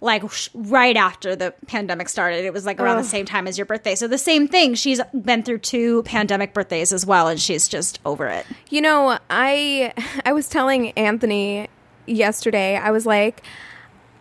like 0.00 0.30
sh- 0.30 0.48
right 0.54 0.96
after 0.96 1.34
the 1.34 1.52
pandemic 1.66 2.08
started. 2.08 2.44
It 2.44 2.52
was 2.52 2.64
like 2.64 2.80
around 2.80 2.98
the 2.98 3.04
same 3.04 3.26
time 3.26 3.46
as 3.46 3.58
your 3.58 3.64
birthday. 3.64 3.94
So 3.94 4.06
the 4.06 4.18
same 4.18 4.48
thing. 4.48 4.74
She's 4.74 5.00
been 5.12 5.42
through 5.42 5.58
two 5.58 6.02
pandemic 6.04 6.54
birthdays 6.54 6.92
as 6.92 7.04
well 7.04 7.28
and 7.28 7.40
she's 7.40 7.68
just 7.68 7.98
over 8.04 8.26
it. 8.26 8.46
You 8.70 8.80
know, 8.80 9.18
I 9.30 9.92
I 10.24 10.32
was 10.32 10.48
telling 10.48 10.92
Anthony 10.92 11.68
yesterday. 12.06 12.76
I 12.76 12.90
was 12.90 13.06
like, 13.06 13.42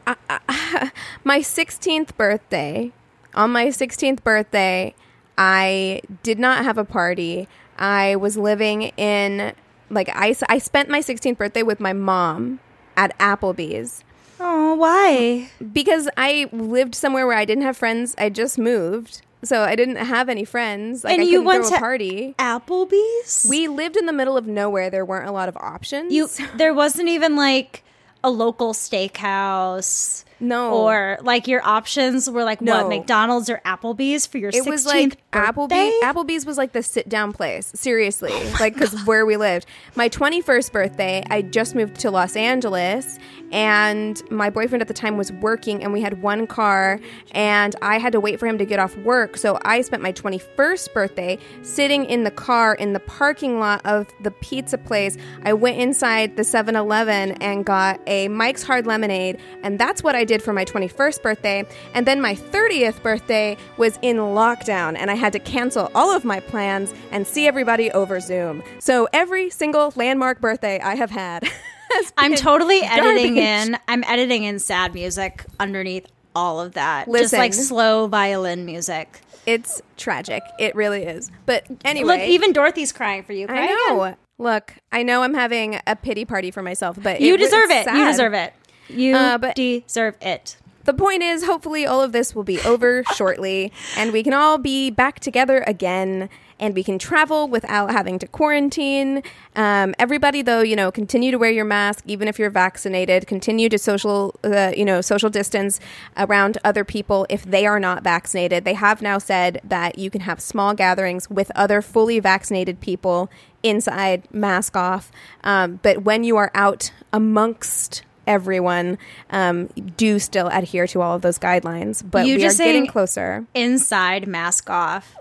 I, 0.06 0.16
I, 0.30 0.92
my 1.24 1.40
16th 1.40 2.16
birthday. 2.18 2.92
On 3.34 3.52
my 3.52 3.68
16th 3.68 4.24
birthday, 4.24 4.96
I 5.38 6.02
did 6.24 6.40
not 6.40 6.64
have 6.64 6.80
a 6.80 6.86
party. 6.86 7.48
I 7.78 8.16
was 8.16 8.36
living 8.36 8.84
in 8.98 9.54
like 9.90 10.10
I 10.10 10.36
I 10.50 10.58
spent 10.58 10.90
my 10.90 11.00
16th 11.00 11.38
birthday 11.38 11.62
with 11.64 11.80
my 11.80 11.94
mom 11.94 12.60
at 12.96 13.18
Applebee's 13.20 14.04
Oh, 14.40 14.76
why? 14.76 15.50
because 15.74 16.08
I 16.18 16.50
lived 16.52 16.96
somewhere 16.96 17.26
where 17.26 17.38
I 17.38 17.46
didn't 17.46 17.64
have 17.64 17.78
friends. 17.78 18.16
I 18.18 18.30
just 18.30 18.58
moved. 18.58 19.22
So 19.44 19.62
I 19.62 19.76
didn't 19.76 19.98
have 19.98 20.30
any 20.30 20.46
friends. 20.46 21.04
Like 21.04 21.14
And 21.14 21.22
I 21.22 21.26
you 21.26 21.44
went 21.44 21.66
to 21.68 21.76
a 21.76 21.80
party. 21.80 22.36
Applebee's? 22.40 23.46
We 23.50 23.68
lived 23.68 23.96
in 23.96 24.06
the 24.08 24.14
middle 24.14 24.36
of 24.36 24.48
nowhere. 24.48 24.90
There 24.90 25.06
weren't 25.06 25.28
a 25.28 25.32
lot 25.32 25.48
of 25.48 25.56
options. 25.58 26.12
you 26.12 26.28
there 26.56 26.74
wasn't 26.74 27.10
even 27.10 27.36
like 27.36 27.84
a 28.24 28.30
local 28.32 28.74
steakhouse. 28.74 30.24
No. 30.40 30.74
Or 30.74 31.18
like 31.22 31.48
your 31.48 31.66
options 31.66 32.30
were 32.30 32.44
like 32.44 32.62
No. 32.62 32.78
what, 32.84 32.90
McDonald's 32.90 33.50
or 33.50 33.62
Applebee's 33.66 34.26
for 34.28 34.38
your 34.38 34.50
it 34.50 34.64
16th 34.64 34.68
was 34.68 34.86
like 34.86 35.32
birthday? 35.32 35.52
Applebee. 35.52 36.00
Applebee's 36.02 36.46
was 36.46 36.58
like 36.58 36.72
the 36.74 36.84
sit 36.84 37.10
down 37.10 37.34
place. 37.34 37.72
Seriously, 37.76 38.32
oh 38.34 38.58
like 38.60 38.74
because 38.74 39.04
where 39.06 39.26
we 39.26 39.38
lived. 39.38 39.66
My 39.96 40.08
twenty 40.08 40.42
first 40.42 40.72
birthday, 40.72 41.24
I 41.30 41.42
just 41.42 41.76
moved 41.76 41.96
to 42.02 42.12
Los 42.12 42.36
Angeles, 42.36 43.20
and 43.52 44.22
my 44.32 44.50
boyfriend 44.50 44.82
at 44.82 44.88
the 44.88 44.94
time 44.94 45.18
was 45.18 45.32
working, 45.32 45.84
and 45.84 45.94
we 45.94 46.02
had 46.02 46.22
one 46.22 46.48
car, 46.48 47.00
and 47.32 47.76
I 47.82 47.98
had 47.98 48.12
to 48.14 48.20
wait 48.20 48.40
for 48.40 48.48
him 48.48 48.58
to 48.58 48.66
get 48.66 48.80
off 48.80 48.96
work. 48.98 49.38
So 49.38 49.60
I 49.64 49.82
spent 49.82 50.02
my 50.04 50.12
twenty 50.12 50.38
first 50.40 50.94
birthday 50.94 51.38
sitting 51.62 52.06
in 52.06 52.24
the 52.24 52.32
car 52.32 52.76
in 52.76 52.94
the 52.94 53.00
parking 53.00 53.60
lot 53.60 53.82
of 53.86 54.08
the 54.22 54.32
pizza 54.32 54.78
place. 54.78 55.18
I 55.44 55.54
went 55.54 55.78
inside 55.80 56.36
the 56.38 56.44
7-Eleven 56.44 57.32
and 57.42 57.66
got 57.66 58.00
a 58.08 58.28
Mike's 58.28 58.64
Hard 58.64 58.86
Lemonade, 58.86 59.40
and 59.64 59.80
that's 59.80 60.04
what 60.04 60.16
I 60.16 60.26
did 60.28 60.44
for 60.44 60.54
my 60.54 60.66
21st 60.66 61.22
birthday. 61.24 61.66
And 61.94 62.06
then 62.06 62.22
my 62.22 62.36
30th 62.36 63.02
birthday 63.02 63.58
was 63.78 63.98
in 64.02 64.18
lockdown, 64.18 64.96
and 64.96 65.10
I 65.10 65.16
had 65.16 65.34
to 65.34 65.40
cancel 65.40 65.92
all 65.96 66.16
of 66.16 66.24
my 66.24 66.40
plans 66.40 66.94
and 67.12 67.26
see 67.26 67.48
everybody 67.48 67.90
over 67.92 68.20
Zoom. 68.20 68.62
So 68.80 69.08
every 69.14 69.50
single 69.50 69.94
landmark 69.96 70.40
birthday 70.40 70.80
I 70.80 70.96
have 70.96 71.10
had. 71.12 71.44
has 71.92 72.14
I'm 72.18 72.36
totally 72.36 72.82
editing 72.82 73.38
in. 73.38 73.78
I'm 73.88 74.04
editing 74.04 74.44
in 74.44 74.60
sad 74.60 74.94
music 74.94 75.46
underneath 75.60 76.06
all 76.36 76.60
of 76.62 76.74
that. 76.74 77.12
Just 77.12 77.34
like 77.34 77.54
slow 77.54 78.08
violin 78.08 78.66
music. 78.66 79.22
It's 79.46 79.82
tragic. 79.96 80.44
It 80.60 80.76
really 80.76 81.04
is. 81.04 81.32
But 81.46 81.66
anyway, 81.86 82.20
Look, 82.20 82.28
even 82.28 82.52
Dorothy's 82.52 82.92
crying 82.92 83.24
for 83.24 83.34
you. 83.34 83.48
Cry 83.48 83.62
I 83.62 83.64
again. 83.64 83.78
know. 83.98 84.16
Look, 84.40 84.74
I 84.92 85.04
know 85.04 85.24
I'm 85.24 85.34
having 85.34 85.80
a 85.88 85.96
pity 85.96 86.26
party 86.26 86.52
for 86.52 86.62
myself, 86.62 86.98
but 87.02 87.22
You 87.22 87.36
it 87.36 87.38
deserve 87.38 87.72
it. 87.72 87.88
You 87.88 88.06
deserve 88.06 88.34
it. 88.34 88.54
You 88.90 89.16
Uh, 89.16 89.38
but- 89.38 89.56
deserve 89.56 90.16
it. 90.22 90.58
The 90.86 90.94
point 90.94 91.22
is, 91.22 91.44
hopefully, 91.44 91.86
all 91.86 92.02
of 92.02 92.14
this 92.14 92.34
will 92.34 92.46
be 92.46 92.62
over 92.62 93.04
shortly, 93.16 93.74
and 93.98 94.14
we 94.14 94.24
can 94.24 94.32
all 94.34 94.58
be 94.58 94.90
back 94.90 95.20
together 95.20 95.62
again, 95.68 96.30
and 96.62 96.74
we 96.74 96.82
can 96.82 96.98
travel 96.98 97.50
without 97.50 97.92
having 97.92 98.18
to 98.20 98.28
quarantine. 98.28 99.22
Um, 99.54 99.94
everybody, 100.00 100.42
though, 100.42 100.62
you 100.62 100.78
know, 100.78 100.90
continue 100.90 101.30
to 101.32 101.38
wear 101.38 101.52
your 101.52 101.66
mask, 101.66 102.06
even 102.08 102.30
if 102.30 102.40
you're 102.40 102.50
vaccinated. 102.50 103.28
Continue 103.28 103.68
to 103.68 103.78
social, 103.78 104.34
uh, 104.46 104.72
you 104.78 104.86
know, 104.86 105.02
social 105.02 105.30
distance 105.30 105.82
around 106.16 106.58
other 106.64 106.86
people 106.86 107.26
if 107.30 107.44
they 107.44 107.66
are 107.66 107.82
not 107.82 108.02
vaccinated. 108.02 108.64
They 108.64 108.74
have 108.76 109.02
now 109.02 109.18
said 109.18 109.60
that 109.66 110.00
you 110.00 110.10
can 110.10 110.22
have 110.22 110.40
small 110.40 110.74
gatherings 110.74 111.30
with 111.30 111.52
other 111.54 111.82
fully 111.82 112.22
vaccinated 112.22 112.80
people 112.80 113.30
inside, 113.62 114.24
mask 114.32 114.78
off. 114.78 115.12
Um, 115.44 115.82
but 115.84 116.04
when 116.04 116.24
you 116.24 116.38
are 116.38 116.50
out 116.56 116.92
amongst 117.12 118.04
everyone 118.28 118.98
um, 119.32 119.68
do 119.98 120.20
still 120.20 120.48
adhere 120.48 120.86
to 120.88 121.02
all 121.02 121.16
of 121.16 121.22
those 121.24 121.40
guidelines. 121.40 122.04
But 122.08 122.28
You 122.28 122.36
we 122.36 122.42
just 122.42 122.60
are 122.60 122.64
getting 122.66 122.86
closer. 122.88 123.46
Inside 123.56 124.28
mask 124.28 124.70
off. 124.70 125.16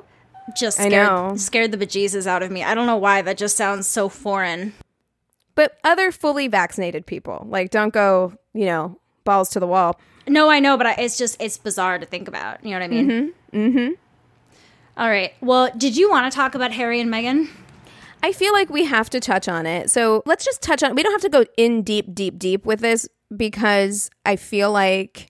Just 0.57 0.79
I 0.79 0.89
scared, 0.89 1.07
know. 1.07 1.37
scared 1.37 1.73
the 1.73 1.79
bejesus 1.79 2.27
out 2.27 2.43
of 2.43 2.51
me. 2.51 2.63
I 2.63 2.75
don't 2.75 2.87
know 2.87 2.97
why. 2.97 3.23
That 3.23 3.37
just 3.37 3.57
sounds 3.57 3.87
so 3.87 4.09
foreign. 4.09 4.75
But 5.55 5.79
other 5.83 6.13
fully 6.13 6.49
vaccinated 6.49 7.07
people, 7.07 7.47
like, 7.49 7.71
don't 7.71 7.93
go, 7.93 8.35
you 8.53 8.67
know, 8.67 8.99
balls 9.25 9.49
to 9.51 9.61
the 9.61 9.67
wall. 9.67 9.99
No, 10.29 10.49
I 10.51 10.61
know, 10.61 10.77
but 10.77 10.87
I, 10.87 10.93
it's 10.99 11.17
just 11.19 11.41
it's 11.41 11.57
bizarre 11.57 11.99
to 11.99 12.07
think 12.07 12.29
about. 12.29 12.63
You 12.65 12.71
know 12.71 12.77
what 12.77 12.85
I 12.85 12.89
mean? 12.89 13.09
Mm-hmm. 13.09 13.57
Mm-hmm. 13.59 13.93
All 14.99 15.09
right. 15.09 15.33
Well, 15.41 15.71
did 15.77 15.97
you 15.97 16.11
want 16.11 16.31
to 16.31 16.37
talk 16.37 16.55
about 16.55 16.73
Harry 16.73 17.01
and 17.01 17.11
Meghan? 17.13 17.49
I 18.27 18.33
feel 18.33 18.53
like 18.53 18.71
we 18.71 18.85
have 18.87 19.09
to 19.11 19.21
touch 19.21 19.47
on 19.47 19.67
it. 19.67 19.89
So 19.89 20.25
let's 20.27 20.45
just 20.45 20.61
touch 20.61 20.83
on 20.83 20.97
We 20.97 21.05
don't 21.05 21.13
have 21.13 21.21
to 21.21 21.29
go 21.29 21.45
in 21.57 21.83
deep, 21.83 22.13
deep, 22.13 22.41
deep 22.41 22.67
with 22.67 22.81
this 22.81 23.09
because 23.37 24.11
I 24.25 24.35
feel 24.35 24.73
like 24.73 25.29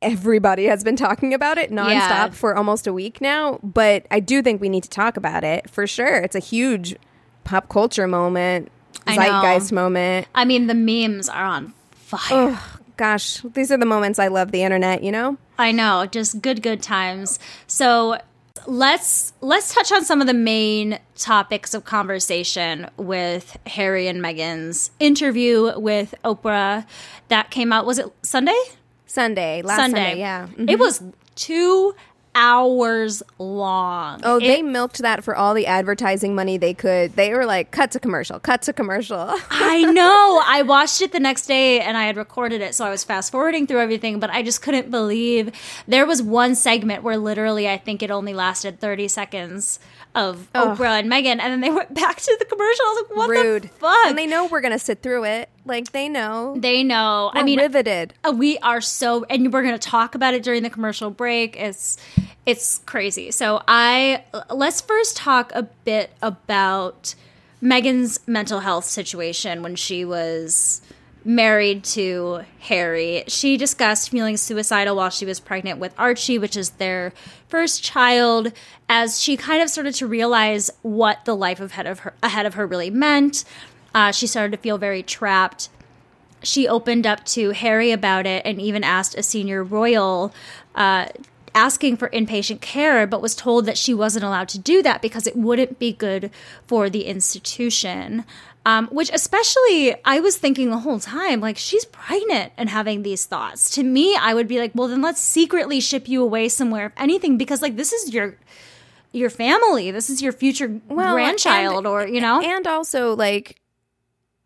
everybody 0.00 0.66
has 0.66 0.84
been 0.84 0.94
talking 0.94 1.34
about 1.34 1.58
it 1.58 1.72
nonstop 1.72 1.88
Yeah. 1.88 2.30
for 2.30 2.54
almost 2.56 2.86
a 2.86 2.92
week 2.92 3.20
now. 3.20 3.58
But 3.64 4.06
I 4.08 4.20
do 4.20 4.40
think 4.40 4.60
we 4.60 4.68
need 4.68 4.84
to 4.84 4.88
talk 4.88 5.16
about 5.16 5.42
it 5.42 5.68
for 5.68 5.84
sure. 5.88 6.18
It's 6.18 6.36
a 6.36 6.40
huge 6.40 6.94
pop 7.42 7.68
culture 7.68 8.06
moment, 8.06 8.70
I 9.08 9.16
know. 9.16 9.22
zeitgeist 9.42 9.72
moment. 9.72 10.28
I 10.32 10.44
mean, 10.44 10.68
the 10.68 10.74
memes 10.74 11.28
are 11.28 11.44
on 11.44 11.74
fire. 11.90 12.56
Gosh, 12.96 13.40
these 13.54 13.72
are 13.72 13.76
the 13.78 13.86
moments 13.86 14.20
I 14.20 14.28
love 14.28 14.52
the 14.52 14.62
internet, 14.62 15.02
you 15.02 15.10
know? 15.10 15.38
I 15.58 15.72
know, 15.72 16.06
just 16.06 16.40
good, 16.40 16.62
good 16.62 16.82
times. 16.82 17.38
So 17.66 18.18
let's 18.66 19.32
let's 19.40 19.74
touch 19.74 19.92
on 19.92 20.04
some 20.04 20.20
of 20.20 20.26
the 20.26 20.34
main 20.34 20.98
topics 21.16 21.74
of 21.74 21.84
conversation 21.84 22.88
with 22.96 23.58
Harry 23.66 24.08
and 24.08 24.20
Meghan's 24.20 24.90
interview 25.00 25.78
with 25.78 26.14
Oprah 26.24 26.86
that 27.28 27.50
came 27.50 27.72
out. 27.72 27.86
Was 27.86 27.98
it 27.98 28.06
Sunday? 28.22 28.58
Sunday, 29.06 29.62
last 29.62 29.76
Sunday, 29.76 30.18
yeah. 30.18 30.46
Mm-hmm. 30.46 30.68
It 30.68 30.78
was 30.78 31.02
two 31.34 31.94
hours 32.34 33.22
long. 33.38 34.20
Oh, 34.22 34.36
it, 34.36 34.40
they 34.40 34.62
milked 34.62 34.98
that 34.98 35.24
for 35.24 35.34
all 35.34 35.54
the 35.54 35.66
advertising 35.66 36.34
money 36.34 36.56
they 36.58 36.74
could. 36.74 37.16
They 37.16 37.32
were 37.34 37.44
like, 37.44 37.70
cut 37.70 37.90
to 37.92 38.00
commercial, 38.00 38.38
cut 38.38 38.62
to 38.62 38.72
commercial. 38.72 39.18
I 39.50 39.82
know. 39.84 40.42
I 40.46 40.62
watched 40.62 41.02
it 41.02 41.12
the 41.12 41.20
next 41.20 41.46
day 41.46 41.80
and 41.80 41.96
I 41.96 42.04
had 42.04 42.16
recorded 42.16 42.60
it, 42.60 42.74
so 42.74 42.84
I 42.84 42.90
was 42.90 43.04
fast 43.04 43.32
forwarding 43.32 43.66
through 43.66 43.80
everything, 43.80 44.20
but 44.20 44.30
I 44.30 44.42
just 44.42 44.62
couldn't 44.62 44.90
believe 44.90 45.52
there 45.88 46.06
was 46.06 46.22
one 46.22 46.54
segment 46.54 47.02
where 47.02 47.16
literally 47.16 47.68
I 47.68 47.78
think 47.78 48.02
it 48.02 48.10
only 48.10 48.34
lasted 48.34 48.80
30 48.80 49.08
seconds 49.08 49.80
of 50.14 50.48
Ugh. 50.54 50.76
Oprah 50.76 51.00
and 51.00 51.10
Meghan, 51.10 51.40
and 51.40 51.40
then 51.40 51.60
they 51.60 51.70
went 51.70 51.94
back 51.94 52.20
to 52.20 52.36
the 52.38 52.44
commercial. 52.44 52.84
I 52.84 52.88
was 52.88 53.04
like, 53.08 53.16
what 53.16 53.30
Rude. 53.30 53.62
the 53.64 53.68
fuck? 53.68 54.06
And 54.06 54.18
they 54.18 54.26
know 54.26 54.46
we're 54.46 54.60
going 54.60 54.72
to 54.72 54.78
sit 54.78 55.02
through 55.02 55.24
it. 55.24 55.48
Like, 55.64 55.92
they 55.92 56.08
know. 56.08 56.56
They 56.56 56.82
know. 56.82 57.30
We're 57.34 57.40
I 57.40 57.44
mean, 57.44 57.58
riveted. 57.58 58.14
Uh, 58.24 58.32
we 58.32 58.58
are 58.58 58.80
so, 58.80 59.24
and 59.24 59.52
we're 59.52 59.62
going 59.62 59.78
to 59.78 59.78
talk 59.78 60.14
about 60.14 60.34
it 60.34 60.42
during 60.42 60.62
the 60.62 60.70
commercial 60.70 61.10
break. 61.10 61.56
It's, 61.56 61.98
it's 62.46 62.78
crazy. 62.86 63.30
So 63.30 63.62
I, 63.68 64.24
let's 64.50 64.80
first 64.80 65.16
talk 65.16 65.52
a 65.54 65.64
bit 65.64 66.12
about 66.22 67.14
Meghan's 67.62 68.20
mental 68.26 68.60
health 68.60 68.86
situation 68.86 69.62
when 69.62 69.76
she 69.76 70.04
was 70.04 70.80
married 71.24 71.84
to 71.84 72.40
Harry. 72.60 73.24
She 73.28 73.56
discussed 73.56 74.10
feeling 74.10 74.36
suicidal 74.36 74.96
while 74.96 75.10
she 75.10 75.26
was 75.26 75.40
pregnant 75.40 75.78
with 75.78 75.92
Archie, 75.98 76.38
which 76.38 76.56
is 76.56 76.70
their 76.70 77.12
first 77.48 77.82
child, 77.82 78.52
as 78.88 79.20
she 79.20 79.36
kind 79.36 79.62
of 79.62 79.68
started 79.68 79.94
to 79.96 80.06
realize 80.06 80.70
what 80.82 81.24
the 81.26 81.36
life 81.36 81.60
ahead 81.60 81.86
of 81.86 82.00
her 82.00 82.14
ahead 82.22 82.46
of 82.46 82.54
her 82.54 82.66
really 82.66 82.90
meant. 82.90 83.44
Uh, 83.94 84.12
she 84.12 84.26
started 84.26 84.52
to 84.52 84.62
feel 84.62 84.78
very 84.78 85.02
trapped. 85.02 85.68
She 86.42 86.66
opened 86.66 87.06
up 87.06 87.24
to 87.26 87.50
Harry 87.50 87.92
about 87.92 88.26
it 88.26 88.42
and 88.46 88.60
even 88.60 88.82
asked 88.82 89.14
a 89.16 89.22
senior 89.22 89.62
royal 89.62 90.32
uh, 90.74 91.06
asking 91.54 91.96
for 91.96 92.08
inpatient 92.10 92.60
care, 92.60 93.06
but 93.06 93.22
was 93.22 93.34
told 93.34 93.66
that 93.66 93.76
she 93.76 93.92
wasn't 93.92 94.24
allowed 94.24 94.48
to 94.50 94.58
do 94.58 94.82
that 94.82 95.02
because 95.02 95.26
it 95.26 95.36
wouldn't 95.36 95.78
be 95.78 95.92
good 95.92 96.30
for 96.66 96.88
the 96.88 97.04
institution. 97.04 98.24
Um, 98.66 98.88
which 98.88 99.10
especially 99.12 99.96
I 100.04 100.20
was 100.20 100.36
thinking 100.36 100.68
the 100.68 100.80
whole 100.80 101.00
time, 101.00 101.40
like 101.40 101.56
she's 101.56 101.86
pregnant 101.86 102.52
and 102.58 102.68
having 102.68 103.02
these 103.02 103.24
thoughts. 103.24 103.70
To 103.70 103.82
me, 103.82 104.14
I 104.14 104.34
would 104.34 104.48
be 104.48 104.58
like, 104.58 104.72
well, 104.74 104.86
then 104.86 105.00
let's 105.00 105.20
secretly 105.20 105.80
ship 105.80 106.08
you 106.08 106.22
away 106.22 106.50
somewhere, 106.50 106.86
if 106.86 106.92
anything, 106.98 107.38
because 107.38 107.62
like 107.62 107.76
this 107.76 107.92
is 107.92 108.12
your 108.12 108.36
your 109.12 109.30
family, 109.30 109.90
this 109.90 110.10
is 110.10 110.20
your 110.20 110.32
future 110.32 110.80
well, 110.88 111.14
grandchild, 111.14 111.78
and, 111.78 111.86
or 111.86 112.06
you 112.06 112.20
know, 112.20 112.42
and 112.42 112.66
also 112.66 113.16
like 113.16 113.59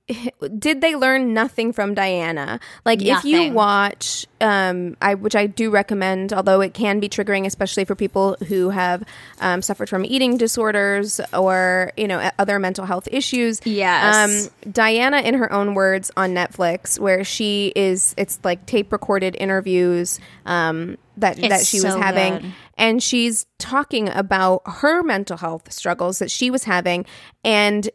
did 0.59 0.81
they 0.81 0.97
learn 0.97 1.33
nothing 1.33 1.73
from 1.73 1.95
Diana? 1.95 2.61
Like 2.85 3.01
nothing. 3.01 3.33
if 3.33 3.49
you 3.49 3.53
watch 3.53 4.27
um 4.41 4.97
I 5.01 5.15
which 5.15 5.35
I 5.35 5.47
do 5.47 5.71
recommend 5.71 6.33
although 6.33 6.61
it 6.61 6.75
can 6.75 7.01
be 7.01 7.09
triggering 7.09 7.47
especially 7.47 7.85
for 7.85 7.95
people 7.95 8.37
who 8.49 8.71
have 8.71 9.03
um, 9.41 9.63
suffered 9.63 9.89
from 9.89 10.05
eating 10.05 10.37
disorders 10.37 11.21
or 11.33 11.93
you 11.97 12.07
know 12.07 12.31
other 12.39 12.59
mental 12.59 12.85
health 12.85 13.09
issues. 13.11 13.61
Yes. 13.65 14.51
Um, 14.65 14.73
Diana 14.73 15.21
in 15.21 15.35
her 15.35 15.51
own 15.53 15.75
words 15.75 16.11
on 16.17 16.35
Netflix 16.35 16.99
where 16.99 17.25
she 17.25 17.73
is 17.75 18.15
it's 18.19 18.39
like 18.45 18.67
tape 18.67 18.93
recorded 18.93 19.37
interviews 19.39 20.21
um 20.45 20.99
that 21.17 21.39
it's 21.39 21.49
that 21.49 21.65
she 21.65 21.79
so 21.79 21.89
was 21.89 21.97
having 21.97 22.39
good. 22.39 22.53
and 22.77 23.03
she's 23.03 23.47
talking 23.59 24.09
about 24.09 24.63
her 24.67 25.03
mental 25.03 25.37
health 25.37 25.73
struggles 25.73 26.19
that 26.19 26.31
she 26.31 26.51
was 26.51 26.65
having 26.65 27.07
and 27.45 27.89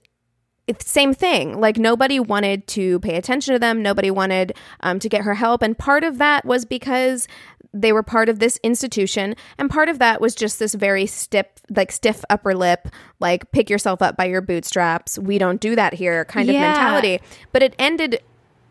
same 0.80 1.14
thing. 1.14 1.60
Like 1.60 1.78
nobody 1.78 2.20
wanted 2.20 2.68
to 2.68 3.00
pay 3.00 3.16
attention 3.16 3.54
to 3.54 3.60
them. 3.60 3.82
Nobody 3.82 4.12
wanted 4.12 4.56
um, 4.82 5.00
to 5.00 5.10
get 5.10 5.22
her 5.22 5.34
help. 5.34 5.62
And 5.62 5.78
part 5.78 6.04
of 6.04 6.18
that 6.18 6.46
was 6.46 6.66
because 6.66 7.28
they 7.74 7.94
were 7.94 8.04
part 8.04 8.30
of 8.30 8.40
this 8.40 8.60
institution. 8.64 9.36
And 9.58 9.70
part 9.70 9.90
of 9.90 10.00
that 10.00 10.22
was 10.22 10.34
just 10.34 10.60
this 10.60 10.74
very 10.74 11.06
stiff, 11.06 11.46
like 11.70 11.92
stiff 11.92 12.24
upper 12.30 12.56
lip, 12.56 12.88
like 13.20 13.52
pick 13.52 13.70
yourself 13.70 14.02
up 14.02 14.18
by 14.18 14.26
your 14.26 14.42
bootstraps. 14.42 15.20
We 15.20 15.38
don't 15.38 15.62
do 15.62 15.76
that 15.76 15.94
here 15.94 16.26
kind 16.26 16.50
of 16.50 16.56
yeah. 16.56 16.74
mentality. 16.74 17.20
But 17.52 17.64
it 17.64 17.76
ended 17.78 18.22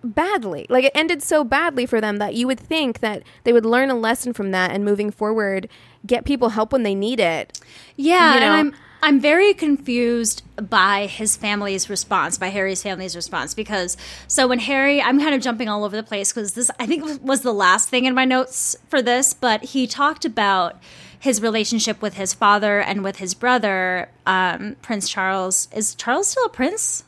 badly. 0.03 0.67
Like 0.69 0.85
it 0.85 0.93
ended 0.95 1.23
so 1.23 1.45
badly 1.45 1.87
for 1.87 2.01
them 2.01 2.17
that 2.19 2.35
you 2.35 2.47
would 2.47 2.61
think 2.61 3.01
that 3.01 3.23
they 3.45 3.53
would 3.53 3.67
learn 3.67 3.91
a 3.91 3.95
lesson 3.95 4.33
from 4.33 4.51
that 4.51 4.73
and 4.73 4.85
moving 4.85 5.11
forward, 5.11 5.69
get 6.07 6.25
people 6.25 6.51
help 6.51 6.73
when 6.73 6.83
they 6.83 6.95
need 6.95 7.21
it. 7.21 7.61
Yeah. 7.97 8.35
You 8.35 8.41
know? 8.41 8.47
And 8.47 8.55
I'm 8.55 8.75
I'm 9.03 9.21
very 9.21 9.55
confused 9.55 10.43
by 10.57 11.07
his 11.07 11.37
family's 11.37 11.89
response, 11.89 12.37
by 12.37 12.49
Harry's 12.49 12.83
family's 12.83 13.15
response, 13.15 13.55
because 13.55 13.97
so 14.27 14.49
when 14.49 14.59
Harry, 14.59 15.01
I'm 15.01 15.21
kind 15.21 15.35
of 15.35 15.41
jumping 15.41 15.69
all 15.69 15.85
over 15.85 15.97
the 15.97 16.03
place 16.03 16.33
because 16.33 16.55
this, 16.55 16.71
I 16.81 16.87
think, 16.87 17.23
was 17.23 17.43
the 17.43 17.53
last 17.53 17.89
thing 17.89 18.07
in 18.07 18.15
my 18.15 18.25
notes 18.25 18.77
for 18.89 19.01
this, 19.01 19.35
but 19.35 19.63
he 19.63 19.87
talked 19.87 20.25
about 20.25 20.83
his 21.21 21.41
relationship 21.41 22.01
with 22.03 22.15
his 22.15 22.35
father 22.35 22.81
and 22.81 23.03
with 23.03 23.17
his 23.17 23.35
brother, 23.35 24.09
um, 24.27 24.77
Prince 24.83 25.09
Charles. 25.09 25.69
Is 25.75 25.95
Charles 25.95 26.29
still 26.29 26.47
a 26.47 26.51
prince? 26.51 27.05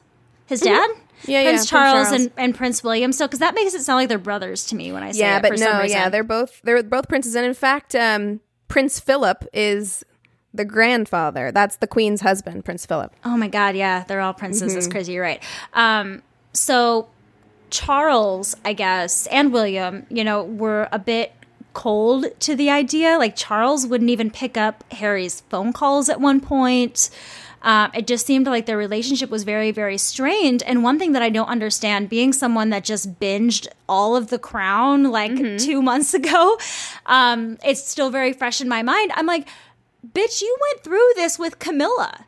His 0.46 0.62
mm-hmm. 0.62 0.74
dad? 0.74 0.90
Yeah, 1.26 1.42
Prince, 1.42 1.64
yeah, 1.64 1.78
Charles, 1.78 2.08
Charles, 2.08 2.20
And, 2.20 2.30
and 2.36 2.54
Prince 2.54 2.82
William. 2.82 3.12
So, 3.12 3.26
because 3.26 3.40
that 3.40 3.54
makes 3.54 3.74
it 3.74 3.82
sound 3.82 3.98
like 3.98 4.08
they're 4.08 4.18
brothers 4.18 4.64
to 4.66 4.74
me 4.74 4.90
when 4.90 5.02
I 5.02 5.12
say 5.12 5.20
that. 5.20 5.24
yeah, 5.24 5.36
it. 5.36 5.42
but 5.42 5.58
no, 5.58 5.82
yeah, 5.82 6.08
they're 6.08 6.24
both 6.24 6.60
they're 6.62 6.82
both 6.82 7.08
princes, 7.08 7.34
and 7.34 7.44
in 7.44 7.54
fact, 7.54 7.94
um, 7.94 8.40
Prince 8.68 9.00
Philip 9.00 9.46
is 9.52 10.02
the 10.52 10.64
grandfather. 10.64 11.52
That's 11.52 11.76
the 11.76 11.86
queen's 11.86 12.20
husband, 12.20 12.64
Prince 12.64 12.86
Philip. 12.86 13.12
Oh 13.24 13.36
my 13.36 13.48
god, 13.48 13.76
yeah, 13.76 14.04
they're 14.04 14.20
all 14.20 14.34
princes. 14.34 14.62
Mm-hmm. 14.62 14.74
That's 14.74 14.86
crazy. 14.88 15.12
You're 15.12 15.22
right. 15.22 15.42
Um, 15.74 16.22
so 16.52 17.08
Charles, 17.70 18.56
I 18.64 18.72
guess, 18.72 19.26
and 19.28 19.52
William, 19.52 20.06
you 20.10 20.24
know, 20.24 20.42
were 20.42 20.88
a 20.92 20.98
bit 20.98 21.32
cold 21.72 22.26
to 22.40 22.56
the 22.56 22.70
idea. 22.70 23.16
Like 23.16 23.36
Charles 23.36 23.86
wouldn't 23.86 24.10
even 24.10 24.30
pick 24.30 24.56
up 24.56 24.84
Harry's 24.92 25.40
phone 25.42 25.72
calls 25.72 26.08
at 26.08 26.20
one 26.20 26.40
point. 26.40 27.10
Um, 27.62 27.90
it 27.94 28.06
just 28.06 28.26
seemed 28.26 28.46
like 28.46 28.66
their 28.66 28.78
relationship 28.78 29.30
was 29.30 29.44
very, 29.44 29.70
very 29.70 29.98
strained. 29.98 30.62
And 30.62 30.82
one 30.82 30.98
thing 30.98 31.12
that 31.12 31.22
I 31.22 31.28
don't 31.28 31.48
understand, 31.48 32.08
being 32.08 32.32
someone 32.32 32.70
that 32.70 32.84
just 32.84 33.20
binged 33.20 33.68
all 33.88 34.16
of 34.16 34.28
The 34.28 34.38
Crown 34.38 35.10
like 35.10 35.32
mm-hmm. 35.32 35.58
two 35.58 35.82
months 35.82 36.14
ago, 36.20 36.58
um, 37.06 37.58
it's 37.64 37.86
still 37.86 38.10
very 38.10 38.32
fresh 38.32 38.60
in 38.60 38.68
my 38.68 38.82
mind. 38.82 39.12
I'm 39.14 39.26
like, 39.26 39.46
bitch, 40.06 40.40
you 40.40 40.56
went 40.60 40.84
through 40.84 41.08
this 41.16 41.38
with 41.38 41.58
Camilla. 41.58 42.26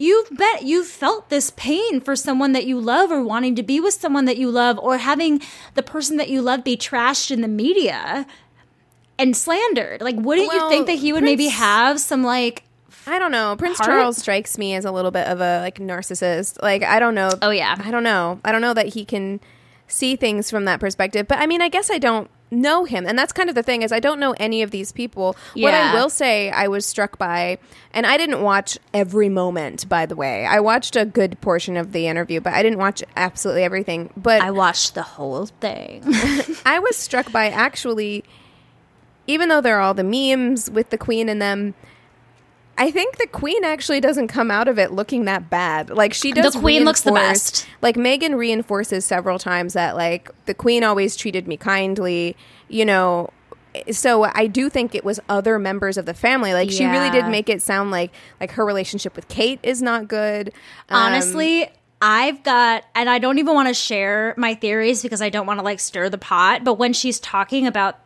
You've 0.00 0.30
bet 0.30 0.62
you've 0.62 0.86
felt 0.86 1.28
this 1.28 1.50
pain 1.50 2.00
for 2.00 2.14
someone 2.14 2.52
that 2.52 2.66
you 2.66 2.80
love 2.80 3.10
or 3.10 3.22
wanting 3.22 3.56
to 3.56 3.64
be 3.64 3.80
with 3.80 3.94
someone 3.94 4.26
that 4.26 4.36
you 4.36 4.48
love 4.48 4.78
or 4.78 4.98
having 4.98 5.42
the 5.74 5.82
person 5.82 6.18
that 6.18 6.28
you 6.28 6.40
love 6.40 6.62
be 6.62 6.76
trashed 6.76 7.32
in 7.32 7.40
the 7.40 7.48
media 7.48 8.24
and 9.18 9.36
slandered. 9.36 10.00
Like 10.00 10.14
wouldn't 10.14 10.46
well, 10.48 10.64
you 10.64 10.68
think 10.68 10.86
that 10.86 10.98
he 10.98 11.12
would 11.12 11.22
Prince, 11.22 11.30
maybe 11.30 11.48
have 11.48 11.98
some 11.98 12.22
like 12.22 12.62
I 13.08 13.18
don't 13.18 13.32
know. 13.32 13.56
Prince 13.56 13.78
heart? 13.78 13.90
Charles 13.90 14.18
strikes 14.18 14.56
me 14.56 14.74
as 14.74 14.84
a 14.84 14.92
little 14.92 15.10
bit 15.10 15.26
of 15.26 15.40
a 15.40 15.60
like 15.60 15.80
narcissist. 15.80 16.62
Like 16.62 16.84
I 16.84 17.00
don't 17.00 17.16
know. 17.16 17.30
Oh 17.42 17.50
yeah. 17.50 17.76
I 17.84 17.90
don't 17.90 18.04
know. 18.04 18.40
I 18.44 18.52
don't 18.52 18.60
know 18.60 18.74
that 18.74 18.94
he 18.94 19.04
can 19.04 19.40
see 19.88 20.14
things 20.14 20.48
from 20.48 20.64
that 20.66 20.78
perspective. 20.78 21.26
But 21.26 21.38
I 21.38 21.46
mean, 21.46 21.60
I 21.60 21.68
guess 21.68 21.90
I 21.90 21.98
don't 21.98 22.30
know 22.50 22.84
him. 22.84 23.06
And 23.06 23.18
that's 23.18 23.32
kind 23.32 23.48
of 23.48 23.54
the 23.54 23.62
thing 23.62 23.82
is 23.82 23.92
i 23.92 24.00
don't 24.00 24.20
know 24.20 24.34
any 24.38 24.62
of 24.62 24.70
these 24.70 24.92
people. 24.92 25.36
Yeah. 25.54 25.64
what 25.64 25.74
i 25.74 25.94
will 25.94 26.10
say 26.10 26.50
i 26.50 26.68
was 26.68 26.86
struck 26.86 27.18
by 27.18 27.58
and 27.92 28.06
i 28.06 28.16
didn't 28.16 28.42
watch 28.42 28.78
every 28.94 29.28
moment 29.28 29.88
by 29.88 30.06
the 30.06 30.16
way. 30.16 30.46
I 30.46 30.60
watched 30.60 30.96
a 30.96 31.04
good 31.04 31.40
portion 31.40 31.76
of 31.76 31.92
the 31.92 32.06
interview 32.06 32.40
but 32.40 32.54
i 32.54 32.62
didn't 32.62 32.78
watch 32.78 33.02
absolutely 33.16 33.64
everything. 33.64 34.10
But 34.16 34.42
i 34.42 34.50
watched 34.50 34.94
the 34.94 35.02
whole 35.02 35.46
thing. 35.46 36.02
I 36.64 36.78
was 36.78 36.96
struck 36.96 37.30
by 37.32 37.48
actually 37.48 38.24
even 39.26 39.48
though 39.48 39.60
there 39.60 39.76
are 39.76 39.80
all 39.80 39.94
the 39.94 40.04
memes 40.04 40.70
with 40.70 40.90
the 40.90 40.98
queen 40.98 41.28
in 41.28 41.38
them 41.38 41.74
I 42.78 42.92
think 42.92 43.18
the 43.18 43.26
queen 43.26 43.64
actually 43.64 44.00
doesn't 44.00 44.28
come 44.28 44.50
out 44.50 44.68
of 44.68 44.78
it 44.78 44.92
looking 44.92 45.24
that 45.24 45.50
bad. 45.50 45.90
Like 45.90 46.14
she 46.14 46.32
does. 46.32 46.54
The 46.54 46.60
queen 46.60 46.84
looks 46.84 47.02
the 47.02 47.12
best. 47.12 47.66
Like 47.82 47.96
Meghan 47.96 48.38
reinforces 48.38 49.04
several 49.04 49.38
times 49.38 49.72
that 49.72 49.96
like 49.96 50.30
the 50.46 50.54
queen 50.54 50.84
always 50.84 51.16
treated 51.16 51.48
me 51.48 51.56
kindly. 51.56 52.36
You 52.68 52.84
know, 52.84 53.30
so 53.90 54.24
I 54.24 54.46
do 54.46 54.70
think 54.70 54.94
it 54.94 55.04
was 55.04 55.18
other 55.28 55.58
members 55.58 55.96
of 55.96 56.06
the 56.06 56.14
family. 56.14 56.54
Like 56.54 56.70
yeah. 56.70 56.78
she 56.78 56.86
really 56.86 57.10
did 57.10 57.28
make 57.28 57.48
it 57.48 57.60
sound 57.62 57.90
like 57.90 58.12
like 58.40 58.52
her 58.52 58.64
relationship 58.64 59.16
with 59.16 59.26
Kate 59.26 59.58
is 59.64 59.82
not 59.82 60.06
good. 60.06 60.48
Um, 60.88 61.12
Honestly, 61.12 61.68
I've 62.00 62.42
got, 62.44 62.84
and 62.94 63.10
I 63.10 63.18
don't 63.18 63.38
even 63.38 63.54
want 63.54 63.68
to 63.68 63.74
share 63.74 64.34
my 64.36 64.54
theories 64.54 65.02
because 65.02 65.20
I 65.20 65.30
don't 65.30 65.46
want 65.46 65.58
to 65.58 65.64
like 65.64 65.80
stir 65.80 66.08
the 66.08 66.18
pot. 66.18 66.62
But 66.62 66.74
when 66.74 66.92
she's 66.92 67.18
talking 67.18 67.66
about 67.66 67.98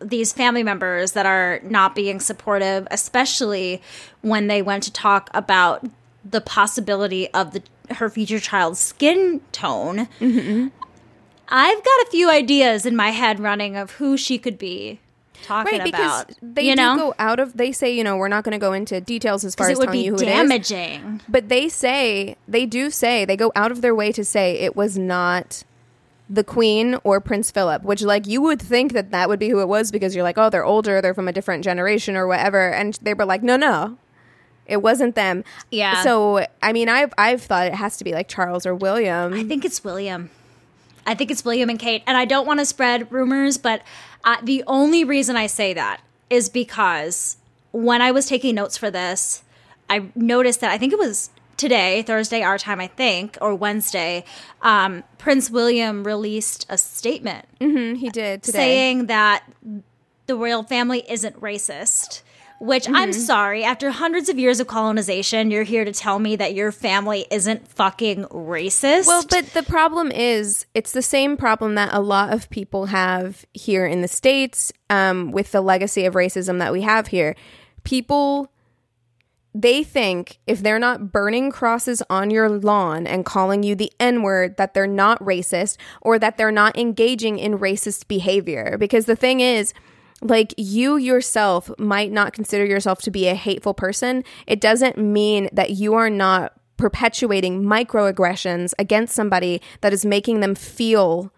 these 0.00 0.32
family 0.32 0.62
members 0.62 1.12
that 1.12 1.26
are 1.26 1.60
not 1.62 1.94
being 1.94 2.20
supportive, 2.20 2.86
especially 2.90 3.82
when 4.22 4.46
they 4.46 4.62
went 4.62 4.82
to 4.84 4.92
talk 4.92 5.30
about 5.34 5.84
the 6.24 6.40
possibility 6.40 7.28
of 7.32 7.52
the 7.52 7.62
her 7.94 8.10
future 8.10 8.40
child's 8.40 8.80
skin 8.80 9.40
tone. 9.52 10.08
Mm-hmm. 10.20 10.68
I've 11.48 11.84
got 11.84 12.00
a 12.02 12.08
few 12.10 12.28
ideas 12.28 12.84
in 12.84 12.96
my 12.96 13.10
head 13.10 13.38
running 13.38 13.76
of 13.76 13.92
who 13.92 14.16
she 14.16 14.36
could 14.38 14.58
be. 14.58 14.98
talking 15.44 15.78
right 15.78 15.84
because 15.84 16.22
about. 16.22 16.34
they 16.42 16.62
you 16.62 16.74
do 16.74 16.82
know, 16.82 16.96
go 16.96 17.14
out 17.20 17.38
of 17.38 17.56
they 17.56 17.70
say 17.70 17.94
you 17.94 18.02
know 18.02 18.16
we're 18.16 18.26
not 18.26 18.42
going 18.42 18.52
to 18.52 18.58
go 18.58 18.72
into 18.72 19.00
details 19.00 19.44
as 19.44 19.54
far 19.54 19.68
as 19.68 19.72
it 19.72 19.78
would 19.78 19.84
telling 19.86 20.00
be 20.00 20.04
you 20.06 20.10
who 20.12 20.16
it 20.16 20.22
is 20.22 20.34
damaging. 20.34 21.20
but 21.28 21.48
they 21.48 21.68
say 21.68 22.36
they 22.48 22.66
do 22.66 22.90
say 22.90 23.24
they 23.24 23.36
go 23.36 23.52
out 23.54 23.70
of 23.70 23.80
their 23.82 23.94
way 23.94 24.10
to 24.10 24.24
say 24.24 24.54
it 24.58 24.74
was 24.74 24.98
not 24.98 25.62
the 26.28 26.42
queen 26.42 26.96
or 27.04 27.20
prince 27.20 27.50
philip 27.52 27.82
which 27.84 28.02
like 28.02 28.26
you 28.26 28.40
would 28.42 28.60
think 28.60 28.92
that 28.92 29.10
that 29.12 29.28
would 29.28 29.38
be 29.38 29.48
who 29.48 29.60
it 29.60 29.68
was 29.68 29.92
because 29.92 30.14
you're 30.14 30.24
like 30.24 30.36
oh 30.38 30.50
they're 30.50 30.64
older 30.64 31.00
they're 31.00 31.14
from 31.14 31.28
a 31.28 31.32
different 31.32 31.62
generation 31.62 32.16
or 32.16 32.26
whatever 32.26 32.72
and 32.72 32.98
they 33.02 33.14
were 33.14 33.24
like 33.24 33.42
no 33.44 33.56
no 33.56 33.96
it 34.66 34.78
wasn't 34.82 35.14
them 35.14 35.44
Yeah. 35.70 36.02
so 36.02 36.44
i 36.62 36.72
mean 36.72 36.88
i've 36.88 37.12
i've 37.16 37.42
thought 37.42 37.68
it 37.68 37.74
has 37.74 37.96
to 37.98 38.04
be 38.04 38.12
like 38.12 38.26
charles 38.28 38.66
or 38.66 38.74
william 38.74 39.32
I 39.34 39.44
think 39.44 39.64
it's 39.64 39.84
William. 39.84 40.30
I 41.08 41.14
think 41.14 41.30
it's 41.30 41.44
William 41.44 41.70
and 41.70 41.78
Kate. 41.78 42.02
And 42.08 42.16
I 42.16 42.24
don't 42.24 42.48
want 42.48 42.58
to 42.58 42.66
spread 42.66 43.12
rumors, 43.12 43.58
but 43.58 43.80
uh, 44.24 44.38
the 44.42 44.64
only 44.66 45.04
reason 45.04 45.36
I 45.36 45.46
say 45.46 45.72
that 45.72 46.00
is 46.30 46.48
because 46.48 47.36
when 47.70 48.02
I 48.02 48.10
was 48.10 48.26
taking 48.26 48.56
notes 48.56 48.76
for 48.76 48.90
this, 48.90 49.44
I 49.88 50.08
noticed 50.16 50.60
that 50.62 50.72
I 50.72 50.78
think 50.78 50.92
it 50.92 50.98
was 50.98 51.30
today, 51.56 52.02
Thursday, 52.02 52.42
our 52.42 52.58
time, 52.58 52.80
I 52.80 52.86
think, 52.86 53.38
or 53.40 53.54
Wednesday, 53.54 54.24
um, 54.62 55.04
Prince 55.18 55.50
William 55.50 56.04
released 56.04 56.66
a 56.68 56.78
statement 56.78 57.46
Mhm, 57.60 57.96
he 57.96 58.10
did 58.10 58.42
today 58.42 58.58
saying 58.58 59.06
that 59.06 59.44
the 60.26 60.36
royal 60.36 60.62
family 60.62 61.04
isn't 61.08 61.40
racist. 61.40 62.22
Which 62.58 62.88
I'm 62.88 63.10
Mm-hmm. 63.10 63.20
sorry, 63.20 63.64
after 63.64 63.90
hundreds 63.90 64.30
of 64.30 64.38
years 64.38 64.60
of 64.60 64.66
colonization, 64.66 65.50
you're 65.50 65.62
here 65.62 65.84
to 65.84 65.92
tell 65.92 66.18
me 66.18 66.36
that 66.36 66.54
your 66.54 66.72
family 66.72 67.26
isn't 67.30 67.68
fucking 67.68 68.24
racist. 68.30 69.06
Well, 69.06 69.26
but 69.28 69.52
the 69.52 69.62
problem 69.62 70.10
is, 70.10 70.64
it's 70.72 70.92
the 70.92 71.02
same 71.02 71.36
problem 71.36 71.74
that 71.74 71.92
a 71.92 72.00
lot 72.00 72.32
of 72.32 72.48
people 72.48 72.86
have 72.86 73.44
here 73.52 73.84
in 73.84 74.00
the 74.00 74.08
States 74.08 74.72
um, 74.88 75.32
with 75.32 75.52
the 75.52 75.60
legacy 75.60 76.06
of 76.06 76.14
racism 76.14 76.58
that 76.60 76.72
we 76.72 76.80
have 76.80 77.08
here. 77.08 77.36
People, 77.84 78.50
they 79.62 79.82
think 79.82 80.38
if 80.46 80.60
they're 80.62 80.78
not 80.78 81.10
burning 81.12 81.50
crosses 81.50 82.02
on 82.10 82.30
your 82.30 82.48
lawn 82.50 83.06
and 83.06 83.24
calling 83.24 83.62
you 83.62 83.74
the 83.74 83.90
N 83.98 84.22
word, 84.22 84.56
that 84.58 84.74
they're 84.74 84.86
not 84.86 85.18
racist 85.20 85.78
or 86.02 86.18
that 86.18 86.36
they're 86.36 86.52
not 86.52 86.76
engaging 86.76 87.38
in 87.38 87.58
racist 87.58 88.06
behavior. 88.06 88.76
Because 88.78 89.06
the 89.06 89.16
thing 89.16 89.40
is, 89.40 89.72
like 90.20 90.52
you 90.58 90.96
yourself 90.96 91.70
might 91.78 92.12
not 92.12 92.34
consider 92.34 92.66
yourself 92.66 93.00
to 93.02 93.10
be 93.10 93.28
a 93.28 93.34
hateful 93.34 93.72
person, 93.72 94.24
it 94.46 94.60
doesn't 94.60 94.98
mean 94.98 95.48
that 95.52 95.70
you 95.70 95.94
are 95.94 96.10
not 96.10 96.52
perpetuating 96.76 97.62
microaggressions 97.62 98.74
against 98.78 99.14
somebody 99.14 99.62
that 99.80 99.92
is 99.94 100.04
making 100.04 100.40
them 100.40 100.54
feel 100.54 101.32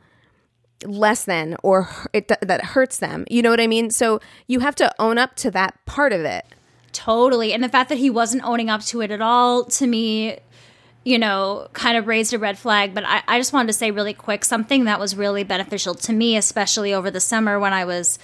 less 0.85 1.25
than 1.25 1.57
or 1.63 1.89
it, 2.13 2.29
that 2.41 2.65
hurts 2.65 2.99
them. 2.99 3.25
You 3.31 3.43
know 3.43 3.51
what 3.51 3.61
I 3.61 3.69
mean? 3.69 3.91
So 3.91 4.21
you 4.49 4.61
have 4.61 4.75
to 4.77 4.93
own 4.99 5.19
up 5.19 5.37
to 5.37 5.51
that 5.53 5.79
part 5.87 6.13
of 6.13 6.23
it. 6.23 6.45
Totally. 6.99 7.53
And 7.53 7.63
the 7.63 7.69
fact 7.69 7.91
that 7.91 7.99
he 7.99 8.11
wasn't 8.11 8.43
owning 8.43 8.69
up 8.69 8.83
to 8.87 9.03
it 9.03 9.13
at 9.13 9.23
all, 9.23 9.65
to 9.67 9.87
me, 9.87 10.41
you 11.05 11.17
know, 11.17 11.69
kind 11.75 11.97
of 11.97 12.09
raised 12.09 12.35
a 12.35 12.41
red 12.41 12.59
flag. 12.59 12.93
But 12.93 13.05
I, 13.07 13.23
I 13.29 13.39
just 13.39 13.53
wanted 13.53 13.69
to 13.69 13.73
say 13.73 13.93
really 13.93 14.13
quick 14.13 14.45
something 14.45 14.85
that 14.87 14.99
was 14.99 15.15
really 15.15 15.45
beneficial 15.45 15.95
to 15.95 16.13
me, 16.13 16.37
especially 16.37 16.93
over 16.93 17.09
the 17.09 17.21
summer 17.21 17.61
when 17.61 17.73
I 17.73 17.85
was, 17.85 18.19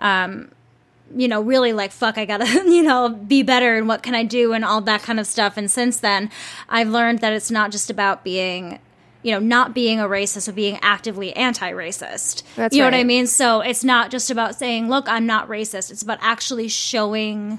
um, 0.00 0.50
you 1.14 1.28
know, 1.28 1.40
really 1.40 1.72
like, 1.72 1.92
fuck, 1.92 2.18
I 2.18 2.24
gotta, 2.24 2.46
you 2.66 2.82
know, 2.82 3.10
be 3.10 3.44
better 3.44 3.76
and 3.76 3.86
what 3.86 4.02
can 4.02 4.16
I 4.16 4.24
do 4.24 4.52
and 4.52 4.64
all 4.64 4.80
that 4.80 5.02
kind 5.02 5.20
of 5.20 5.28
stuff. 5.28 5.56
And 5.56 5.70
since 5.70 5.98
then, 5.98 6.28
I've 6.68 6.88
learned 6.88 7.20
that 7.20 7.32
it's 7.32 7.52
not 7.52 7.70
just 7.70 7.90
about 7.90 8.24
being. 8.24 8.80
You 9.22 9.32
know, 9.32 9.40
not 9.40 9.74
being 9.74 9.98
a 9.98 10.04
racist, 10.04 10.46
but 10.46 10.54
being 10.54 10.78
actively 10.82 11.34
anti-racist. 11.34 12.44
That's 12.54 12.76
you 12.76 12.80
know 12.80 12.86
what 12.86 12.94
I 12.94 13.02
mean. 13.02 13.26
So 13.26 13.60
it's 13.60 13.82
not 13.82 14.12
just 14.12 14.30
about 14.30 14.54
saying, 14.54 14.88
"Look, 14.88 15.08
I'm 15.08 15.26
not 15.26 15.48
racist." 15.48 15.90
It's 15.90 16.02
about 16.02 16.18
actually 16.20 16.68
showing 16.68 17.58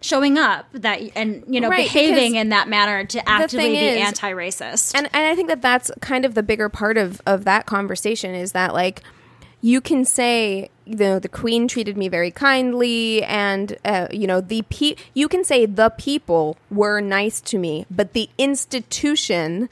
showing 0.00 0.38
up 0.38 0.66
that 0.72 1.00
and 1.16 1.42
you 1.48 1.60
know 1.60 1.68
Right, 1.68 1.90
behaving 1.90 2.36
in 2.36 2.50
that 2.50 2.68
manner 2.68 3.04
to 3.04 3.28
actively 3.28 3.70
be 3.70 3.78
is- 3.78 4.06
anti-racist. 4.06 4.94
And 4.94 5.08
and 5.12 5.26
I 5.26 5.34
think 5.34 5.48
that 5.48 5.60
that's 5.62 5.90
kind 6.00 6.24
of 6.24 6.34
the 6.34 6.42
bigger 6.42 6.68
part 6.68 6.96
of 6.96 7.20
of 7.26 7.44
that 7.44 7.66
conversation 7.66 8.34
is 8.34 8.52
that 8.52 8.72
like 8.74 9.02
you 9.60 9.80
can 9.80 10.04
say 10.04 10.70
you 10.84 10.96
know 10.96 11.18
the 11.18 11.28
queen 11.28 11.66
treated 11.66 11.96
me 11.96 12.08
very 12.08 12.30
kindly 12.30 13.24
and 13.24 13.76
uh, 13.84 14.06
you 14.12 14.26
know 14.26 14.40
the 14.40 14.62
pe- 14.70 14.94
you 15.14 15.26
can 15.28 15.42
say 15.42 15.66
the 15.66 15.90
people 15.90 16.56
were 16.70 17.00
nice 17.00 17.40
to 17.40 17.58
me 17.58 17.84
but 17.90 18.12
the 18.12 18.30
institution 18.38 19.68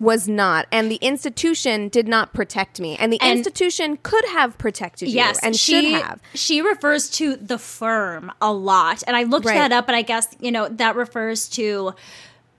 was 0.00 0.26
not 0.26 0.66
and 0.72 0.90
the 0.90 0.96
institution 0.96 1.88
did 1.90 2.08
not 2.08 2.32
protect 2.32 2.80
me 2.80 2.96
and 2.96 3.12
the 3.12 3.20
And- 3.20 3.38
institution 3.38 3.98
could 4.02 4.24
have 4.26 4.56
protected 4.58 5.08
you 5.10 5.14
yes 5.14 5.38
and 5.44 5.54
she 5.54 5.92
should 5.92 6.02
have 6.02 6.20
she 6.34 6.60
refers 6.62 7.08
to 7.10 7.36
the 7.36 7.58
firm 7.58 8.32
a 8.40 8.52
lot 8.52 9.02
and 9.06 9.14
i 9.16 9.22
looked 9.24 9.44
Right. 9.46 9.54
that 9.58 9.72
up 9.72 9.84
but 9.86 9.94
i 9.94 10.00
guess 10.02 10.26
you 10.40 10.50
know 10.50 10.68
that 10.68 10.96
refers 10.96 11.48
to 11.50 11.92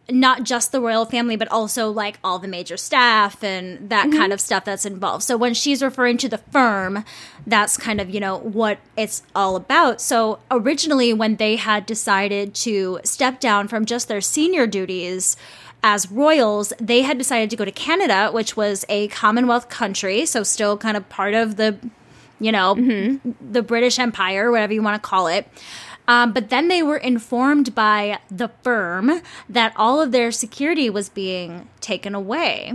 not 0.09 0.43
just 0.43 0.71
the 0.71 0.81
royal 0.81 1.05
family 1.05 1.35
but 1.37 1.47
also 1.51 1.89
like 1.89 2.19
all 2.23 2.37
the 2.37 2.47
major 2.47 2.75
staff 2.77 3.43
and 3.43 3.89
that 3.89 4.07
Mm-hmm. 4.07 4.17
kind 4.19 4.33
of 4.33 4.41
stuff 4.41 4.65
that's 4.65 4.85
involved 4.85 5.23
so 5.23 5.37
when 5.37 5.53
she's 5.53 5.81
referring 5.81 6.17
to 6.17 6.27
the 6.29 6.37
firm 6.37 7.03
that's 7.47 7.75
kind 7.77 8.01
of 8.01 8.09
you 8.09 8.19
know 8.19 8.37
what 8.37 8.77
it's 8.97 9.23
all 9.33 9.55
about 9.55 10.01
so 10.01 10.39
originally 10.51 11.13
when 11.13 11.37
they 11.37 11.55
had 11.55 11.85
decided 11.85 12.53
to 12.55 12.99
step 13.03 13.39
down 13.39 13.67
from 13.67 13.85
just 13.85 14.07
their 14.07 14.21
senior 14.21 14.67
duties 14.67 15.37
as 15.83 16.11
royals 16.11 16.73
they 16.79 17.01
had 17.01 17.17
decided 17.17 17.49
to 17.49 17.55
go 17.55 17.65
to 17.65 17.71
canada 17.71 18.29
which 18.31 18.55
was 18.55 18.85
a 18.89 19.07
commonwealth 19.09 19.69
country 19.69 20.25
so 20.25 20.43
still 20.43 20.77
kind 20.77 20.95
of 20.95 21.07
part 21.09 21.33
of 21.33 21.55
the 21.55 21.77
you 22.41 22.51
know, 22.51 22.73
the 23.39 23.61
British 23.61 23.99
Empire, 23.99 24.51
whatever 24.51 24.73
you 24.73 24.81
want 24.81 25.01
to 25.01 25.07
call 25.07 25.27
it. 25.27 25.47
Um, 26.07 26.33
but 26.33 26.49
then 26.49 26.67
they 26.67 26.81
were 26.81 26.97
informed 26.97 27.73
by 27.75 28.19
the 28.29 28.49
firm 28.63 29.21
that 29.47 29.73
all 29.77 30.01
of 30.01 30.11
their 30.11 30.31
security 30.31 30.89
was 30.89 31.07
being 31.07 31.69
taken 31.79 32.15
away. 32.15 32.73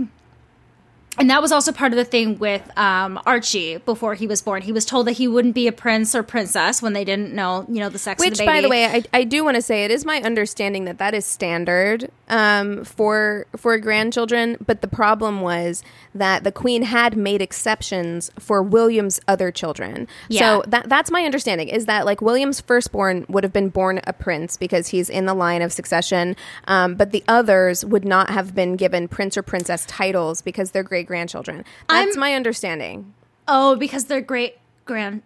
And 1.17 1.29
that 1.31 1.41
was 1.41 1.51
also 1.51 1.71
part 1.71 1.91
of 1.93 1.97
the 1.97 2.05
thing 2.05 2.37
with 2.37 2.61
um, 2.77 3.19
Archie 3.25 3.77
before 3.77 4.13
he 4.13 4.27
was 4.27 4.41
born. 4.41 4.61
He 4.61 4.71
was 4.71 4.85
told 4.85 5.07
that 5.07 5.13
he 5.13 5.27
wouldn't 5.27 5.55
be 5.55 5.67
a 5.67 5.71
prince 5.71 6.13
or 6.13 6.21
princess 6.21 6.81
when 6.81 6.93
they 6.93 7.03
didn't 7.03 7.33
know, 7.33 7.65
you 7.67 7.79
know, 7.79 7.89
the 7.89 7.97
sex 7.97 8.19
Which, 8.19 8.33
of 8.33 8.37
the 8.37 8.45
baby. 8.45 8.57
by 8.57 8.61
the 8.61 8.69
way, 8.69 8.85
I, 8.85 9.03
I 9.13 9.23
do 9.23 9.43
want 9.43 9.55
to 9.55 9.61
say 9.61 9.83
it 9.83 9.91
is 9.91 10.05
my 10.05 10.21
understanding 10.21 10.85
that 10.85 10.99
that 10.99 11.15
is 11.15 11.25
standard 11.25 12.11
um, 12.29 12.83
for 12.83 13.47
for 13.55 13.77
grandchildren. 13.79 14.57
But 14.63 14.81
the 14.81 14.87
problem 14.87 15.41
was 15.41 15.83
that 16.13 16.43
the 16.43 16.51
queen 16.51 16.83
had 16.83 17.17
made 17.17 17.41
exceptions 17.41 18.29
for 18.37 18.61
William's 18.61 19.19
other 19.27 19.51
children. 19.51 20.07
Yeah. 20.29 20.39
So 20.39 20.63
that 20.67 20.87
that's 20.87 21.09
my 21.09 21.23
understanding 21.23 21.67
is 21.67 21.87
that 21.87 22.05
like 22.05 22.21
William's 22.21 22.61
firstborn 22.61 23.25
would 23.27 23.43
have 23.43 23.53
been 23.53 23.69
born 23.69 24.01
a 24.05 24.13
prince 24.13 24.55
because 24.55 24.89
he's 24.89 25.09
in 25.09 25.25
the 25.25 25.33
line 25.33 25.63
of 25.63 25.73
succession, 25.73 26.35
um, 26.67 26.93
but 26.93 27.11
the 27.11 27.23
others 27.27 27.83
would 27.83 28.05
not 28.05 28.29
have 28.29 28.53
been 28.53 28.75
given 28.75 29.07
prince 29.07 29.35
or 29.35 29.41
princess 29.41 29.85
titles 29.87 30.43
because 30.43 30.71
they're 30.71 30.83
great 30.83 31.06
grandchildren. 31.07 31.65
That's 31.89 32.15
I'm- 32.15 32.19
my 32.19 32.33
understanding. 32.33 33.13
oh, 33.47 33.75
because 33.75 34.05
they're 34.05 34.21
great 34.21 34.57
grand. 34.85 35.23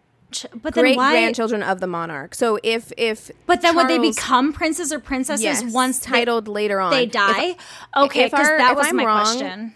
But 0.62 0.76
then 0.76 0.84
Great 0.86 0.96
why? 0.98 1.12
grandchildren 1.12 1.62
of 1.62 1.82
the 1.82 1.88
monarch. 1.88 2.36
So 2.36 2.58
if 2.64 2.94
if 2.96 3.32
But 3.48 3.62
then 3.62 3.76
would 3.76 3.90
they 3.90 3.98
become 3.98 4.54
princes 4.54 4.94
or 4.94 5.00
princesses 5.00 5.44
Yes, 5.44 5.62
once 5.74 6.00
they- 6.00 6.10
titled 6.10 6.48
later 6.48 6.80
on. 6.80 6.92
they 6.92 7.04
If- 7.04 7.12
die? 7.12 7.56
okay, 7.98 8.24
if 8.26 8.32
because 8.32 8.48
our- 8.48 8.58
that 8.58 8.78
was 8.78 8.88
I'm 8.88 8.96
my 8.96 9.04
wrong, 9.06 9.26
question. 9.26 9.76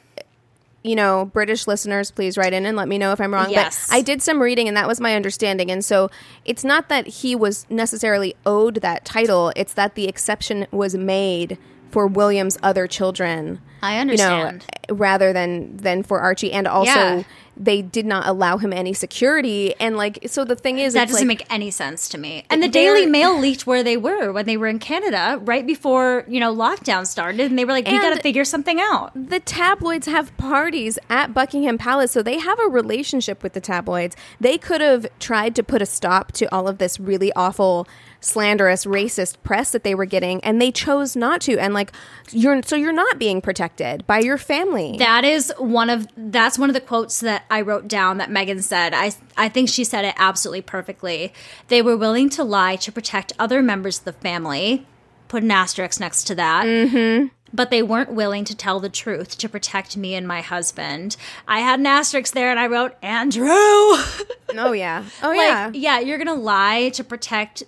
you 0.81 0.95
know, 0.95 1.25
British 1.33 1.67
listeners, 1.67 2.09
please 2.09 2.37
write 2.37 2.53
in 2.53 2.65
and 2.65 2.77
let 2.77 2.87
me 2.87 2.97
know 2.97 3.11
if 3.11 3.19
I'm 3.19 3.33
wrong. 3.33 3.49
Yes. 3.49 3.87
But 3.89 3.95
I 3.97 4.01
did 4.01 4.21
some 4.21 4.41
reading, 4.41 4.69
and 4.69 4.77
that 4.77 4.87
was 4.87 5.01
my 5.01 5.13
understanding. 5.15 5.69
And 5.71 5.83
so 5.83 6.09
it's 6.45 6.63
not 6.63 6.87
that 6.87 7.05
he 7.07 7.35
was 7.35 7.65
necessarily 7.69 8.33
owed 8.45 8.75
that 8.75 9.03
title; 9.03 9.51
it's 9.57 9.73
that 9.73 9.95
the 9.95 10.07
exception 10.07 10.67
was 10.71 10.95
made 10.95 11.57
for 11.95 12.07
William's 12.07 12.57
other 12.61 12.87
children. 12.87 13.61
I 13.81 13.95
You 13.95 14.01
understand. 14.01 14.65
know, 14.89 14.95
rather 14.95 15.31
than 15.31 15.77
than 15.77 16.03
for 16.03 16.19
Archie, 16.19 16.51
and 16.51 16.67
also 16.67 16.89
Yeah. 16.91 17.23
they 17.55 17.81
did 17.81 18.05
not 18.05 18.27
allow 18.27 18.57
him 18.57 18.73
any 18.73 18.91
security. 18.93 19.73
And 19.79 19.95
like, 19.95 20.19
so 20.27 20.43
the 20.43 20.57
thing 20.57 20.77
is, 20.77 20.93
That 20.93 21.07
doesn't 21.07 21.25
like, 21.25 21.39
make 21.39 21.53
any 21.53 21.71
sense 21.71 22.09
to 22.09 22.17
me. 22.17 22.43
And 22.49 22.61
the 22.61 22.67
Daily 22.67 23.05
Mail 23.05 23.39
leaked 23.39 23.65
where 23.65 23.81
they 23.81 23.95
were 23.95 24.33
when 24.33 24.45
they 24.45 24.57
were 24.57 24.67
in 24.67 24.79
Canada 24.79 25.39
right 25.41 25.65
before, 25.65 26.25
you 26.27 26.41
know, 26.41 26.53
lockdown 26.53 27.07
started 27.07 27.49
and 27.49 27.57
they 27.57 27.63
were 27.63 27.71
like, 27.71 27.87
we 27.87 27.93
got 27.93 28.13
to 28.13 28.21
figure 28.21 28.43
something 28.43 28.79
out. 28.81 29.11
the 29.15 29.39
tabloids 29.39 30.07
have 30.07 30.35
parties 30.35 30.99
at 31.09 31.33
Buckingham 31.33 31.77
Palace, 31.77 32.11
so 32.11 32.21
they 32.21 32.39
have 32.39 32.59
a 32.59 32.67
relationship 32.67 33.41
with 33.41 33.53
the 33.53 33.61
tabloids. 33.61 34.17
They 34.41 34.57
could 34.57 34.81
have 34.81 35.07
tried 35.19 35.55
to 35.55 35.63
put 35.63 35.81
a 35.81 35.85
stop 35.85 36.33
to 36.33 36.45
all 36.53 36.67
of 36.67 36.77
this 36.77 36.99
really 36.99 37.31
awful, 37.37 37.87
slanderous, 38.25 38.85
racist 38.85 39.35
press 39.43 39.71
that 39.71 39.83
they 39.83 39.95
were 39.95 40.05
getting, 40.05 40.43
and 40.43 40.61
they 40.61 40.71
chose 40.71 41.15
not 41.15 41.41
to. 41.41 41.57
And 41.57 41.73
like, 41.73 41.91
you're 42.31 42.61
so 42.63 42.75
you're 42.75 42.91
not 42.91 43.19
being 43.19 43.41
protected 43.41 44.05
by 44.07 44.19
your 44.19 44.37
family. 44.37 44.97
That 44.97 45.23
is 45.23 45.53
one 45.57 45.89
of 45.89 46.07
that's 46.17 46.57
one 46.57 46.69
of 46.69 46.73
the 46.73 46.81
quotes 46.81 47.19
that 47.21 47.45
I 47.49 47.61
wrote 47.61 47.87
down 47.87 48.17
that 48.17 48.29
Meghan 48.29 48.61
said. 48.61 48.93
I 48.93 49.11
I 49.37 49.49
think 49.49 49.69
she 49.69 49.83
said 49.83 50.05
it 50.05 50.15
absolutely 50.17 50.61
perfectly. 50.63 51.33
They 51.67 51.81
were 51.81 51.95
willing 51.97 52.29
to 52.31 52.43
lie 52.43 52.75
to 52.77 52.91
protect 52.91 53.33
other 53.39 53.61
members 53.61 53.99
of 53.99 54.05
the 54.05 54.13
family. 54.13 54.85
Put 55.27 55.43
an 55.43 55.51
asterisk 55.51 55.99
next 55.99 56.25
to 56.25 56.35
that. 56.35 56.65
Mm-hmm. 56.65 57.27
but 57.53 57.69
they 57.69 57.81
weren't 57.81 58.11
willing 58.11 58.43
to 58.45 58.55
tell 58.55 58.79
the 58.79 58.89
truth 58.89 59.37
to 59.37 59.47
protect 59.47 59.95
me 59.97 60.13
and 60.13 60.27
my 60.27 60.41
husband. 60.41 61.15
I 61.47 61.59
had 61.59 61.79
an 61.79 61.85
asterisk 61.87 62.33
there 62.33 62.51
and 62.51 62.59
I 62.59 62.67
wrote, 62.67 62.95
Andrew. 63.01 63.47
Oh 63.49 64.73
yeah. 64.75 65.03
Oh 65.23 65.31
yeah. 65.43 65.71
Yeah, 65.73 65.99
you're 65.99 66.17
gonna 66.17 66.33
lie 66.33 66.89
to 66.89 67.03
protect 67.03 67.63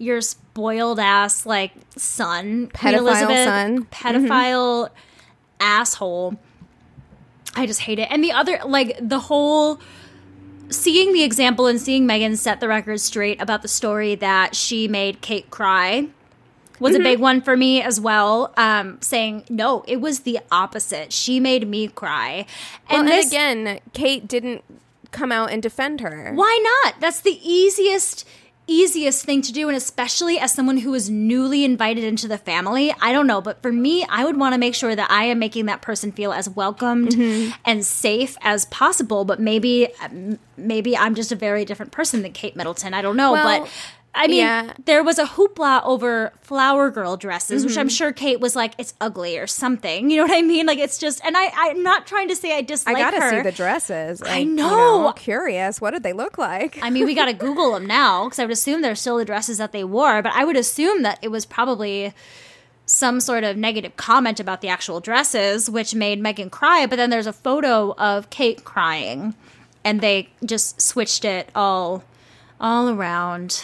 your 0.00 0.20
spoiled 0.20 0.98
ass 0.98 1.44
like 1.46 1.72
son, 1.96 2.68
Queen 2.68 2.94
Pedophile 2.94 2.98
Elizabeth, 2.98 3.44
son. 3.44 3.84
pedophile 3.92 4.88
asshole. 5.60 6.36
I 7.54 7.66
just 7.66 7.80
hate 7.80 7.98
it. 7.98 8.08
And 8.10 8.22
the 8.24 8.32
other, 8.32 8.58
like 8.64 8.96
the 9.00 9.18
whole 9.18 9.80
seeing 10.70 11.12
the 11.12 11.22
example 11.24 11.66
and 11.66 11.80
seeing 11.80 12.06
Meghan 12.06 12.36
set 12.36 12.60
the 12.60 12.68
record 12.68 13.00
straight 13.00 13.40
about 13.42 13.62
the 13.62 13.68
story 13.68 14.14
that 14.16 14.54
she 14.54 14.88
made 14.88 15.20
Kate 15.20 15.50
cry 15.50 16.08
was 16.78 16.92
Mm-hmm. 16.94 17.00
a 17.00 17.04
big 17.04 17.18
one 17.20 17.40
for 17.42 17.56
me 17.56 17.82
as 17.82 18.00
well. 18.00 18.54
Um, 18.56 18.98
saying 19.02 19.44
no, 19.50 19.84
it 19.86 20.00
was 20.00 20.20
the 20.20 20.38
opposite. 20.50 21.12
She 21.12 21.38
made 21.40 21.68
me 21.68 21.88
cry, 21.88 22.46
Well, 22.88 23.00
and, 23.00 23.08
this- 23.08 23.26
again, 23.26 23.80
Kate 23.92 24.26
didn't 24.26 24.64
come 25.10 25.30
out 25.32 25.50
and 25.50 25.60
defend 25.62 26.00
her. 26.00 26.32
why 26.34 26.58
not? 26.84 27.00
That's 27.00 27.20
the 27.20 27.38
easiest 27.42 28.26
easiest 28.70 29.24
thing 29.24 29.42
to 29.42 29.52
do 29.52 29.68
and 29.68 29.76
especially 29.76 30.38
as 30.38 30.52
someone 30.52 30.78
who 30.78 30.94
is 30.94 31.10
newly 31.10 31.64
invited 31.64 32.04
into 32.04 32.28
the 32.28 32.38
family. 32.38 32.94
I 33.00 33.12
don't 33.12 33.26
know, 33.26 33.40
but 33.40 33.60
for 33.62 33.72
me, 33.72 34.04
I 34.08 34.24
would 34.24 34.36
want 34.36 34.52
to 34.54 34.58
make 34.58 34.74
sure 34.74 34.94
that 34.94 35.10
I 35.10 35.24
am 35.24 35.38
making 35.38 35.66
that 35.66 35.82
person 35.82 36.12
feel 36.12 36.32
as 36.32 36.48
welcomed 36.48 37.10
Mm-hmm. 37.10 37.52
and 37.64 37.84
safe 37.84 38.36
as 38.42 38.66
possible, 38.66 39.24
but 39.24 39.40
maybe 39.40 39.88
maybe 40.56 40.96
I'm 40.96 41.14
just 41.14 41.32
a 41.32 41.36
very 41.36 41.64
different 41.64 41.92
person 41.92 42.22
than 42.22 42.32
Kate 42.32 42.54
Middleton. 42.56 42.94
I 42.94 43.02
don't 43.02 43.16
know, 43.16 43.32
Well, 43.32 43.60
but 43.62 43.70
I 44.14 44.26
mean, 44.26 44.38
yeah. 44.38 44.62
Mm-hmm. 44.64 44.82
there 44.86 45.04
was 45.04 45.18
a 45.18 45.24
hoopla 45.24 45.84
over 45.84 46.32
flower 46.40 46.90
girl 46.90 47.16
dresses, 47.16 47.64
which 47.64 47.78
I'm 47.78 47.88
sure 47.88 48.12
Kate 48.12 48.40
was 48.40 48.56
like, 48.56 48.74
"It's 48.76 48.92
ugly" 49.00 49.38
or 49.38 49.46
something. 49.46 50.10
You 50.10 50.16
know 50.18 50.22
what 50.24 50.36
I 50.36 50.42
mean? 50.42 50.66
Like 50.66 50.78
it's 50.78 50.98
just, 50.98 51.24
and 51.24 51.36
I, 51.36 51.50
I'm 51.54 51.82
not 51.82 52.06
trying 52.06 52.28
to 52.28 52.36
say 52.36 52.56
I 52.56 52.62
dislike. 52.62 52.96
I 52.96 52.98
gotta 53.00 53.20
her. 53.20 53.30
see 53.30 53.42
the 53.42 53.52
dresses. 53.52 54.20
Like, 54.20 54.44
you 54.44 54.50
know. 54.52 55.12
Curious. 55.16 55.80
What 55.80 55.92
did 55.92 56.02
they 56.02 56.12
look 56.12 56.38
like? 56.38 56.78
I 56.82 56.90
mean, 56.90 57.04
we 57.04 57.14
got 57.14 57.26
to 57.26 57.32
Google 57.46 57.72
them 57.72 57.86
now 57.86 58.24
because 58.24 58.38
I 58.40 58.44
would 58.44 58.52
assume 58.52 58.82
they're 58.82 58.94
still 58.94 59.16
the 59.16 59.24
dresses 59.24 59.58
that 59.58 59.72
they 59.72 59.84
wore, 59.84 60.22
but 60.22 60.32
I 60.34 60.44
would 60.44 60.56
assume 60.56 61.02
that 61.02 61.18
it 61.22 61.28
was 61.28 61.46
probably 61.46 62.12
some 62.86 63.20
sort 63.20 63.44
of 63.44 63.56
negative 63.56 63.96
comment 63.96 64.40
about 64.40 64.60
the 64.60 64.68
actual 64.68 64.98
dresses, 65.00 65.70
which 65.70 65.94
made 65.94 66.20
Meghan 66.20 66.50
cry. 66.50 66.86
But 66.86 66.96
then 66.96 67.10
there's 67.10 67.28
a 67.28 67.32
photo 67.32 67.94
of 67.96 68.28
Kate 68.30 68.64
crying, 68.64 69.34
and 69.84 70.00
they 70.00 70.28
just 70.44 70.82
switched 70.82 71.24
it 71.24 71.48
all, 71.54 72.02
all 72.60 72.88
around. 72.88 73.62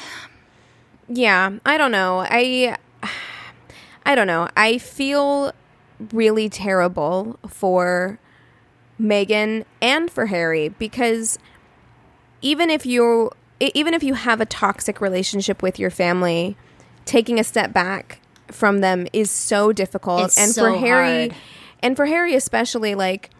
Yeah, 1.08 1.58
I 1.64 1.78
don't 1.78 1.92
know. 1.92 2.20
I 2.28 2.76
I 4.04 4.14
don't 4.14 4.26
know. 4.26 4.48
I 4.56 4.78
feel 4.78 5.52
really 6.12 6.48
terrible 6.48 7.38
for 7.48 8.18
Meghan 9.00 9.64
and 9.80 10.10
for 10.10 10.26
Harry 10.26 10.68
because 10.68 11.38
even 12.42 12.70
if 12.70 12.86
you 12.86 13.30
even 13.60 13.94
if 13.94 14.02
you 14.02 14.14
have 14.14 14.40
a 14.40 14.46
toxic 14.46 15.00
relationship 15.00 15.62
with 15.62 15.78
your 15.78 15.90
family, 15.90 16.56
taking 17.04 17.38
a 17.38 17.44
step 17.44 17.72
back 17.72 18.20
from 18.48 18.80
them 18.80 19.06
is 19.12 19.30
so 19.30 19.72
difficult 19.72 20.26
It's 20.26 20.38
and 20.38 20.50
so 20.52 20.72
for 20.72 20.78
Harry 20.78 21.28
hard. 21.28 21.34
and 21.82 21.96
for 21.96 22.06
Harry 22.06 22.34
especially 22.34 22.94
like 22.94 23.30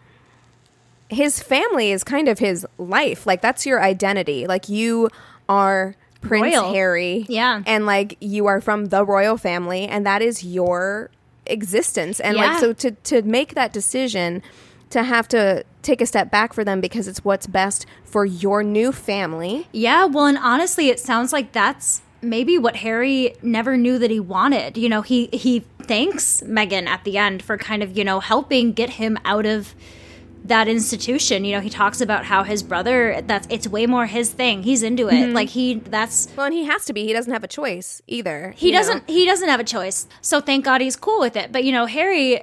his 1.09 1.41
family 1.41 1.91
is 1.91 2.03
kind 2.03 2.27
of 2.27 2.39
his 2.39 2.65
life. 2.77 3.25
Like 3.25 3.41
that's 3.41 3.65
your 3.65 3.81
identity. 3.81 4.47
Like 4.47 4.67
you 4.67 5.09
are 5.47 5.95
Prince 6.21 6.55
Royal. 6.55 6.73
Harry. 6.73 7.25
Yeah. 7.29 7.61
And 7.65 7.85
like 7.85 8.17
you 8.19 8.45
are 8.47 8.61
from 8.61 8.85
the 8.85 9.05
royal 9.05 9.37
family 9.37 9.87
and 9.87 10.05
that 10.05 10.21
is 10.21 10.43
your 10.43 11.09
existence. 11.45 12.19
And 12.19 12.35
Yeah. 12.37 12.51
like 12.51 12.59
so 12.59 12.73
to 12.73 12.91
to 12.91 13.21
make 13.23 13.55
that 13.55 13.73
decision 13.73 14.41
to 14.89 15.03
have 15.03 15.27
to 15.29 15.63
take 15.81 15.99
a 16.01 16.05
step 16.05 16.31
back 16.31 16.53
for 16.53 16.63
them 16.63 16.79
because 16.81 17.07
it's 17.07 17.23
what's 17.25 17.45
best 17.47 17.85
for 18.03 18.25
your 18.25 18.63
new 18.63 18.91
family. 18.91 19.67
Yeah, 19.73 20.05
well, 20.05 20.25
and 20.25 20.37
honestly, 20.37 20.89
it 20.89 20.99
sounds 20.99 21.33
like 21.33 21.51
that's 21.51 22.01
maybe 22.21 22.57
what 22.57 22.77
Harry 22.77 23.35
never 23.41 23.75
knew 23.77 23.97
that 23.99 24.09
he 24.11 24.19
wanted. 24.19 24.77
You 24.77 24.89
know, 24.89 25.01
he 25.01 25.27
he 25.33 25.65
thanks 25.83 26.41
Meghan 26.45 26.87
at 26.87 27.03
the 27.03 27.17
end 27.17 27.41
for 27.41 27.57
kind 27.57 27.83
of 27.83 27.97
you 27.97 28.03
know 28.03 28.19
helping 28.19 28.71
get 28.73 28.91
him 28.91 29.17
out 29.25 29.45
of 29.45 29.75
that 30.47 30.67
institution. 30.67 31.45
You 31.45 31.55
know, 31.55 31.61
he 31.61 31.69
talks 31.69 32.01
about 32.01 32.25
how 32.25 32.43
his 32.43 32.63
brother 32.63 33.21
that's 33.25 33.47
it's 33.49 33.67
way 33.67 33.85
more 33.85 34.05
his 34.05 34.29
thing. 34.31 34.63
He's 34.63 34.83
into 34.83 35.07
it. 35.07 35.13
Mm-hmm. 35.13 35.33
Like 35.33 35.49
he 35.49 35.75
that's 35.75 36.29
Well, 36.35 36.45
and 36.47 36.53
he 36.55 36.65
has 36.65 36.85
to 36.85 36.93
be. 36.93 37.05
He 37.05 37.13
doesn't 37.13 37.31
have 37.31 37.43
a 37.43 37.47
choice 37.47 38.01
either. 38.07 38.53
he 38.57 38.71
doesn't 38.71 39.09
he 39.09 39.25
doesn't 39.25 39.49
have 39.49 39.59
a 39.59 39.63
choice. 39.65 40.07
So 40.21 40.41
thank 40.41 40.65
God 40.65 40.81
he's 40.81 40.95
cool 40.95 41.19
with 41.19 41.35
it. 41.35 41.51
But 41.51 41.63
you 41.63 41.71
know, 41.71 41.85
Harry 41.85 42.41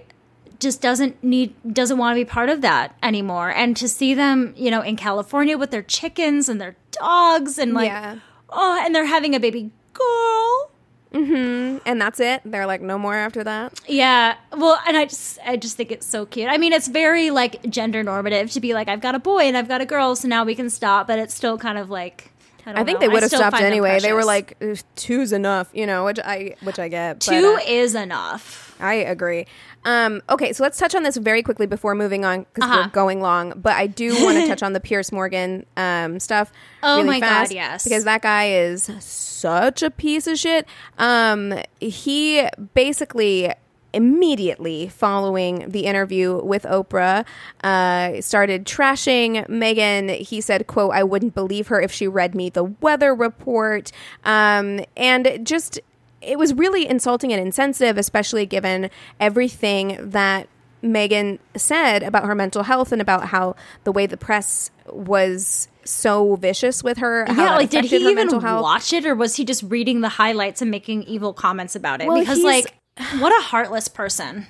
just 0.60 0.80
doesn't 0.80 1.22
need 1.22 1.54
doesn't 1.72 1.98
want 1.98 2.16
to 2.16 2.20
be 2.20 2.24
part 2.24 2.48
of 2.48 2.60
that 2.62 2.96
anymore. 3.02 3.50
And 3.50 3.76
to 3.76 3.88
see 3.88 4.14
them, 4.14 4.54
you 4.56 4.70
know, 4.70 4.82
in 4.82 4.96
California 4.96 5.58
with 5.58 5.70
their 5.70 5.82
chickens 5.82 6.48
and 6.48 6.60
their 6.60 6.76
dogs 6.92 7.58
and 7.58 7.74
like 7.74 7.88
Yeah. 7.88 8.18
oh, 8.50 8.80
and 8.84 8.94
they're 8.94 9.06
having 9.06 9.34
a 9.34 9.40
baby 9.40 9.70
girl. 9.92 10.70
And 11.14 12.00
that's 12.00 12.20
it. 12.20 12.42
They're 12.44 12.66
like 12.66 12.80
no 12.80 12.98
more 12.98 13.14
after 13.14 13.44
that. 13.44 13.80
Yeah. 13.86 14.36
Well, 14.56 14.80
and 14.86 14.96
I 14.96 15.04
just 15.04 15.38
I 15.44 15.56
just 15.56 15.76
think 15.76 15.92
it's 15.92 16.06
so 16.06 16.26
cute. 16.26 16.48
I 16.48 16.58
mean, 16.58 16.72
it's 16.72 16.88
very 16.88 17.30
like 17.30 17.62
gender 17.70 18.02
normative 18.02 18.50
to 18.52 18.60
be 18.60 18.74
like 18.74 18.88
I've 18.88 19.00
got 19.00 19.14
a 19.14 19.18
boy 19.18 19.42
and 19.42 19.56
I've 19.56 19.68
got 19.68 19.80
a 19.80 19.86
girl, 19.86 20.16
so 20.16 20.28
now 20.28 20.44
we 20.44 20.54
can 20.54 20.68
stop, 20.70 21.06
but 21.06 21.18
it's 21.18 21.34
still 21.34 21.56
kind 21.56 21.78
of 21.78 21.88
like 21.90 22.32
I, 22.66 22.80
I 22.80 22.84
think 22.84 23.00
know. 23.00 23.06
they 23.06 23.08
would 23.08 23.22
have 23.22 23.30
stopped 23.30 23.60
anyway. 23.60 24.00
They 24.00 24.12
were 24.12 24.24
like 24.24 24.58
two's 24.96 25.32
enough, 25.32 25.70
you 25.72 25.86
know, 25.86 26.04
which 26.04 26.18
I 26.18 26.56
which 26.62 26.78
I 26.78 26.88
get. 26.88 27.20
but, 27.20 27.32
two 27.32 27.58
uh, 27.58 27.60
is 27.66 27.94
enough. 27.94 28.74
I 28.80 28.94
agree. 28.94 29.46
Um, 29.84 30.22
okay, 30.30 30.52
so 30.52 30.62
let's 30.62 30.78
touch 30.78 30.94
on 30.94 31.02
this 31.02 31.16
very 31.16 31.42
quickly 31.42 31.66
before 31.66 31.94
moving 31.94 32.24
on 32.24 32.46
because 32.54 32.68
Uh-huh. 32.70 32.82
we're 32.86 32.90
going 32.92 33.20
long. 33.20 33.52
But 33.56 33.74
I 33.74 33.86
do 33.86 34.14
want 34.24 34.38
to 34.38 34.46
touch 34.48 34.62
on 34.62 34.72
the 34.72 34.80
Piers 34.80 35.12
Morgan 35.12 35.66
um, 35.76 36.18
stuff. 36.20 36.52
Oh 36.82 36.96
really 37.02 37.20
my 37.20 37.20
God, 37.20 37.50
yes. 37.52 37.84
because 37.84 38.04
that 38.04 38.22
guy 38.22 38.48
is 38.50 38.84
such 39.00 39.82
a 39.82 39.90
piece 39.90 40.26
of 40.26 40.38
shit. 40.38 40.66
Um, 40.98 41.54
he 41.80 42.46
basically 42.74 43.52
immediately 43.92 44.88
following 44.88 45.68
the 45.70 45.84
interview 45.86 46.42
with 46.42 46.64
Oprah 46.64 47.24
uh, 47.62 48.20
started 48.20 48.64
trashing 48.66 49.46
Meghan. 49.48 50.10
He 50.16 50.40
said, 50.40 50.66
"quote 50.66 50.92
I 50.92 51.02
wouldn't 51.04 51.34
believe 51.34 51.68
her 51.68 51.80
if 51.80 51.92
she 51.92 52.08
read 52.08 52.34
me 52.34 52.50
the 52.50 52.64
weather 52.64 53.14
report," 53.14 53.92
um, 54.24 54.80
and 54.96 55.40
just 55.46 55.78
it 56.24 56.38
was 56.38 56.54
really 56.54 56.88
insulting 56.88 57.32
and 57.32 57.40
insensitive, 57.40 57.98
especially 57.98 58.46
given 58.46 58.90
everything 59.20 59.98
that 60.00 60.48
Meghan 60.82 61.38
said 61.56 62.02
about 62.02 62.24
her 62.24 62.34
mental 62.34 62.62
health 62.62 62.92
and 62.92 63.00
about 63.00 63.26
how 63.28 63.56
the 63.84 63.92
way 63.92 64.06
the 64.06 64.16
press 64.16 64.70
was 64.86 65.68
so 65.84 66.36
vicious 66.36 66.82
with 66.84 66.98
her. 66.98 67.26
yeah, 67.28 67.56
like 67.56 67.70
did 67.70 67.84
he 67.84 67.96
even 67.96 68.28
watch 68.40 68.92
it 68.92 69.06
or 69.06 69.14
was 69.14 69.36
he 69.36 69.44
just 69.44 69.62
reading 69.64 70.00
the 70.00 70.08
highlights 70.08 70.62
and 70.62 70.70
making 70.70 71.04
evil 71.04 71.32
comments 71.32 71.74
about 71.74 72.00
it? 72.00 72.08
Well, 72.08 72.18
because 72.18 72.42
like 72.42 72.74
what 73.18 73.32
a 73.38 73.42
heartless 73.42 73.88
person. 73.88 74.46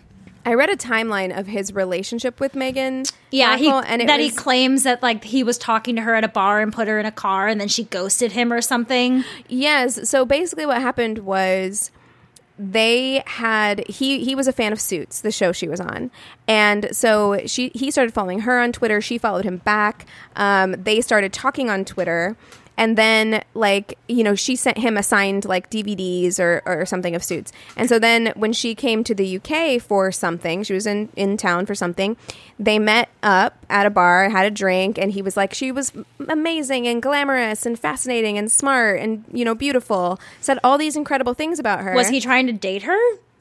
I 0.47 0.55
read 0.55 0.71
a 0.71 0.77
timeline 0.77 1.37
of 1.37 1.47
his 1.47 1.73
relationship 1.73 2.39
with 2.39 2.53
Meghan. 2.53 3.11
Yeah, 3.31 3.57
he, 3.57 3.69
and 3.69 4.09
that 4.09 4.19
was, 4.19 4.31
he 4.31 4.37
claims 4.37 4.83
that 4.83 5.03
like 5.03 5.25
he 5.25 5.43
was 5.43 5.57
talking 5.57 5.97
to 5.97 6.03
her 6.03 6.15
at 6.15 6.25
a 6.25 6.29
bar 6.29 6.61
and 6.61 6.73
put 6.73 6.87
her 6.87 6.99
in 6.99 7.07
a 7.07 7.13
car 7.13 7.49
and 7.49 7.61
then 7.61 7.69
she 7.69 7.85
ghosted 7.85 8.33
him 8.33 8.53
or 8.53 8.61
something. 8.61 9.25
Yes. 9.49 10.09
So 10.09 10.25
basically, 10.25 10.67
what 10.67 10.81
happened 10.81 11.19
was 11.21 11.91
they 12.59 13.23
had 13.27 13.87
he 13.89 14.25
he 14.25 14.35
was 14.35 14.47
a 14.47 14.53
fan 14.53 14.73
of 14.73 14.81
Suits, 14.81 15.21
the 15.21 15.33
show 15.33 15.51
she 15.51 15.67
was 15.67 15.81
on, 15.81 16.11
and 16.47 16.89
so 16.93 17.41
she 17.47 17.71
he 17.75 17.91
started 17.91 18.15
following 18.15 18.41
her 18.41 18.61
on 18.61 18.71
Twitter. 18.73 19.01
She 19.01 19.19
followed 19.19 19.45
him 19.45 19.59
back. 19.59 20.07
Um, 20.37 20.73
they 20.73 21.01
started 21.01 21.33
talking 21.33 21.69
on 21.69 21.85
Twitter. 21.85 22.37
And 22.77 22.99
then, 22.99 23.45
like, 23.55 23.99
you 24.09 24.25
know, 24.25 24.35
she 24.35 24.57
sent 24.57 24.79
him 24.79 24.97
assigned 24.97 25.45
like 25.45 25.71
DVDs 25.71 26.41
or, 26.41 26.63
or 26.67 26.85
something 26.87 27.15
of 27.15 27.23
Suits. 27.23 27.53
And 27.77 27.89
so 27.89 27.99
then, 27.99 28.33
when 28.35 28.53
she 28.53 28.75
came 28.75 29.05
to 29.05 29.15
the 29.15 29.39
UK 29.39 29.81
for 29.81 30.11
something, 30.11 30.63
she 30.65 30.75
was 30.75 30.87
in, 30.87 31.09
in 31.15 31.37
town 31.37 31.67
for 31.67 31.75
something, 31.75 32.17
they 32.59 32.79
met 32.79 33.09
up 33.23 33.65
at 33.71 33.87
a 33.87 33.91
bar, 33.91 34.29
had 34.29 34.47
a 34.47 34.51
drink, 34.51 34.99
and 34.99 35.13
he 35.13 35.23
was 35.23 35.37
like, 35.37 35.55
she 35.55 35.71
was 35.71 35.93
amazing 36.29 36.89
and 36.89 37.01
glamorous 37.01 37.65
and 37.65 37.79
fascinating 37.79 38.39
and 38.39 38.51
smart 38.51 39.01
and, 39.01 39.25
you 39.33 39.45
know, 39.45 39.55
beautiful. 39.55 40.19
Said 40.41 40.59
all 40.65 40.77
these 40.77 40.97
incredible 40.97 41.35
things 41.35 41.59
about 41.59 41.81
her. 41.81 41.95
Was 41.95 42.09
he 42.09 42.21
trying 42.21 42.47
to 42.47 42.53
date 42.53 42.83
her? 42.83 42.99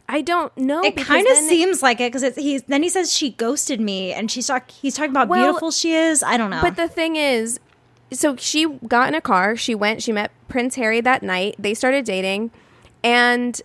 I 0.07 0.21
don't 0.21 0.55
know. 0.57 0.81
It 0.83 0.97
kind 0.97 1.25
of 1.25 1.37
seems 1.37 1.81
like 1.81 2.01
it 2.01 2.11
because 2.11 2.35
he's 2.35 2.63
then 2.63 2.83
he 2.83 2.89
says 2.89 3.11
she 3.11 3.31
ghosted 3.31 3.79
me 3.79 4.11
and 4.11 4.29
she's 4.29 4.47
talk 4.47 4.69
he's 4.69 4.95
talking 4.95 5.11
about 5.11 5.29
Well, 5.29 5.43
beautiful 5.43 5.71
she 5.71 5.93
is. 5.93 6.21
I 6.21 6.37
don't 6.37 6.49
know. 6.49 6.61
But 6.61 6.75
the 6.75 6.89
thing 6.89 7.15
is, 7.15 7.59
so 8.13 8.35
she 8.35 8.65
got 8.87 9.07
in 9.09 9.15
a 9.15 9.21
car. 9.21 9.55
She 9.55 9.75
went. 9.75 10.01
She 10.01 10.11
met 10.11 10.31
Prince 10.47 10.75
Harry 10.75 11.01
that 11.01 11.23
night. 11.23 11.55
They 11.59 11.73
started 11.73 12.05
dating, 12.05 12.51
and 13.03 13.61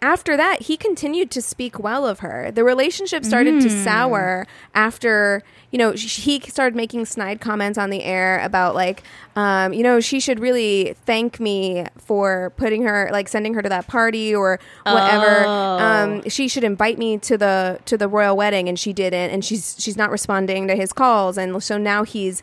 after 0.00 0.36
that, 0.36 0.62
he 0.62 0.76
continued 0.76 1.28
to 1.32 1.42
speak 1.42 1.78
well 1.80 2.06
of 2.06 2.20
her. 2.20 2.52
The 2.52 2.62
relationship 2.62 3.24
started 3.24 3.60
to 3.62 3.68
sour 3.68 4.46
after, 4.72 5.42
you 5.72 5.78
know, 5.78 5.96
sh- 5.96 6.20
he 6.22 6.38
started 6.38 6.76
making 6.76 7.04
snide 7.06 7.40
comments 7.40 7.76
on 7.76 7.90
the 7.90 8.04
air 8.04 8.38
about, 8.44 8.76
like, 8.76 9.02
um, 9.34 9.72
you 9.72 9.82
know, 9.82 9.98
she 9.98 10.20
should 10.20 10.38
really 10.38 10.94
thank 11.04 11.40
me 11.40 11.84
for 11.96 12.52
putting 12.56 12.82
her, 12.82 13.08
like, 13.10 13.26
sending 13.26 13.54
her 13.54 13.62
to 13.62 13.68
that 13.68 13.88
party 13.88 14.32
or 14.32 14.60
whatever. 14.84 15.44
Um, 15.48 16.28
she 16.28 16.46
should 16.46 16.62
invite 16.62 16.96
me 16.96 17.18
to 17.18 17.36
the 17.36 17.80
to 17.86 17.98
the 17.98 18.06
royal 18.06 18.36
wedding, 18.36 18.68
and 18.68 18.78
she 18.78 18.92
didn't, 18.92 19.30
and 19.30 19.44
she's 19.44 19.74
she's 19.80 19.96
not 19.96 20.12
responding 20.12 20.68
to 20.68 20.76
his 20.76 20.92
calls, 20.92 21.36
and 21.36 21.60
so 21.60 21.76
now 21.76 22.04
he's 22.04 22.40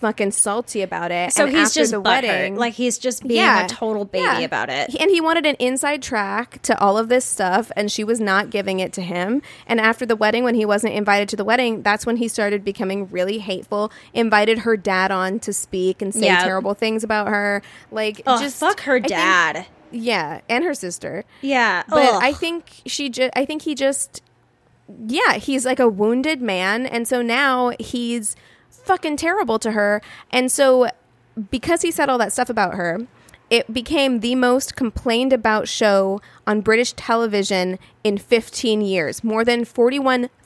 fucking 0.00 0.30
salty 0.32 0.82
about 0.82 1.12
it. 1.12 1.32
So 1.32 1.44
and 1.46 1.54
he's 1.56 1.68
after 1.68 1.80
just 1.80 1.92
the 1.92 2.00
wedding, 2.00 2.56
Like 2.56 2.74
he's 2.74 2.98
just 2.98 3.22
being 3.26 3.40
Yeah. 3.40 3.64
a 3.64 3.68
total 3.68 4.04
baby 4.04 4.24
Yeah. 4.24 4.40
about 4.40 4.68
it. 4.70 4.94
And 4.98 5.10
he 5.10 5.20
wanted 5.20 5.46
an 5.46 5.56
inside 5.58 6.02
track 6.02 6.60
to 6.62 6.78
all 6.80 6.96
of 6.98 7.08
this 7.08 7.24
stuff, 7.24 7.70
and 7.76 7.92
she 7.92 8.02
was 8.02 8.18
not 8.20 8.50
giving 8.50 8.80
it 8.80 8.92
to 8.94 9.02
him. 9.02 9.42
And 9.66 9.80
after 9.80 10.04
the 10.06 10.16
wedding, 10.16 10.42
when 10.44 10.54
he 10.54 10.64
wasn't 10.64 10.94
invited 10.94 11.28
to 11.30 11.36
the 11.36 11.44
wedding, 11.44 11.82
that's 11.82 12.06
when 12.06 12.16
he 12.16 12.28
started 12.28 12.64
becoming 12.64 13.08
really 13.10 13.38
hateful. 13.38 13.92
Invited 14.14 14.60
her 14.60 14.76
dad 14.76 15.10
on 15.10 15.38
to 15.40 15.52
speak 15.52 16.00
and 16.02 16.14
say 16.14 16.26
Yeah. 16.26 16.44
terrible 16.44 16.74
things 16.74 17.04
about 17.04 17.28
her. 17.28 17.62
Like, 17.92 18.22
Oh, 18.26 18.40
just 18.40 18.58
fuck 18.58 18.80
her 18.80 18.98
dad. 19.00 19.66
yeah, 19.90 20.40
and 20.48 20.64
her 20.64 20.74
sister. 20.74 21.24
yeah. 21.42 21.82
But 21.88 22.14
Ugh. 22.14 22.20
I 22.22 22.32
think 22.32 22.64
she 22.86 23.08
just, 23.10 23.30
I 23.36 23.44
think 23.44 23.62
he 23.62 23.74
just, 23.74 24.22
yeah, 25.06 25.34
he's 25.34 25.64
like 25.66 25.78
a 25.80 25.88
wounded 25.88 26.40
man. 26.40 26.86
And 26.86 27.06
so 27.06 27.22
now 27.22 27.72
he's 27.78 28.34
fucking 28.70 29.16
terrible 29.16 29.58
to 29.58 29.72
her. 29.72 30.00
And 30.30 30.50
so 30.50 30.88
because 31.50 31.82
he 31.82 31.90
said 31.90 32.08
all 32.08 32.18
that 32.18 32.32
stuff 32.32 32.50
about 32.50 32.74
her, 32.74 33.06
it 33.50 33.72
became 33.72 34.20
the 34.20 34.36
most 34.36 34.76
complained 34.76 35.32
about 35.32 35.68
show 35.68 36.20
on 36.46 36.60
British 36.60 36.92
television 36.92 37.78
in 38.04 38.16
15 38.16 38.80
years. 38.80 39.24
More 39.24 39.44
than 39.44 39.64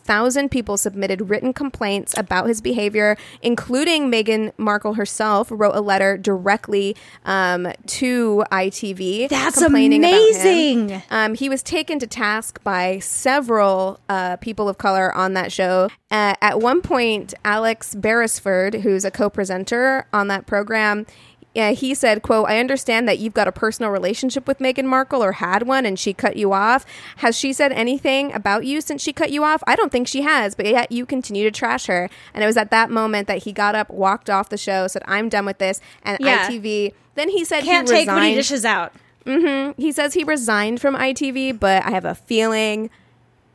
41,000 0.05 0.51
people 0.51 0.77
submitted 0.77 1.31
written 1.31 1.53
complaints 1.53 2.15
about 2.17 2.47
his 2.47 2.61
behavior, 2.61 3.17
including 3.43 4.11
Meghan 4.11 4.53
Markle 4.59 4.95
herself, 4.95 5.49
wrote 5.51 5.75
a 5.75 5.81
letter 5.81 6.19
directly 6.19 6.95
um, 7.25 7.73
to 7.87 8.45
ITV. 8.53 9.29
That's 9.31 9.59
complaining 9.59 10.05
about 10.05 10.13
him. 10.13 10.19
amazing. 10.19 11.03
Um, 11.11 11.35
he 11.35 11.49
was 11.49 11.63
taken 11.63 11.99
to 12.01 12.07
task 12.07 12.63
by 12.63 12.99
several 12.99 13.99
uh, 14.09 14.37
people 14.37 14.69
of 14.69 14.77
color 14.77 15.15
on 15.15 15.33
that 15.35 15.51
show. 15.51 15.89
Uh, 16.11 16.35
at 16.41 16.61
one 16.61 16.83
point, 16.83 17.35
Alex 17.45 17.95
Beresford, 17.95 18.75
who's 18.77 19.05
a 19.05 19.11
co-presenter 19.11 20.07
on 20.13 20.29
that 20.29 20.47
program, 20.47 21.07
yeah, 21.55 21.71
he 21.71 21.95
said, 21.95 22.23
"quote 22.23 22.49
I 22.49 22.59
understand 22.59 23.07
that 23.09 23.19
you've 23.19 23.33
got 23.35 23.47
a 23.49 23.53
personal 23.53 23.91
relationship 23.91 24.47
with 24.49 24.59
Meghan 24.59 24.85
Markle 24.85 25.23
or 25.23 25.33
had 25.33 25.63
one, 25.67 25.87
and 25.87 25.99
she 25.99 26.13
cut 26.13 26.37
you 26.37 26.53
off. 26.53 26.85
Has 27.19 27.39
she 27.39 27.53
said 27.53 27.71
anything 27.73 28.33
about 28.33 28.65
you 28.67 28.81
since 28.81 29.01
she 29.03 29.13
cut 29.13 29.31
you 29.31 29.45
off? 29.45 29.63
I 29.67 29.77
don't 29.77 29.93
think 29.93 30.09
she 30.09 30.23
has, 30.23 30.55
but 30.55 30.67
yet 30.67 30.91
you 30.91 31.07
continue 31.07 31.45
to 31.45 31.51
trash 31.51 31.87
her." 31.87 32.11
And 32.35 32.43
it 32.43 32.47
was 32.47 32.57
at 32.57 32.71
that 32.73 32.91
moment 32.91 33.29
that 33.29 33.45
he 33.45 33.53
got 33.53 33.75
up, 33.75 33.89
walked 33.89 34.29
off 34.29 34.49
the 34.49 34.59
show, 34.59 34.87
said, 34.89 35.03
"I'm 35.07 35.29
done 35.29 35.47
with 35.47 35.59
this." 35.59 35.81
And 36.03 36.19
Yeah. 36.21 36.49
ITV. 36.49 36.93
Then 37.15 37.29
he 37.29 37.45
said 37.45 37.63
can't 37.63 37.89
he 37.89 37.95
take 37.95 38.09
what 38.09 38.25
he 38.25 38.35
dishes 38.35 38.65
out. 38.65 38.93
Mm-hmm. 39.25 39.81
He 39.81 39.93
says 39.93 40.15
he 40.15 40.25
resigned 40.25 40.81
from 40.81 40.97
ITV, 40.97 41.53
but 41.53 41.85
I 41.87 41.91
have 41.91 42.05
a 42.05 42.15
feeling 42.15 42.91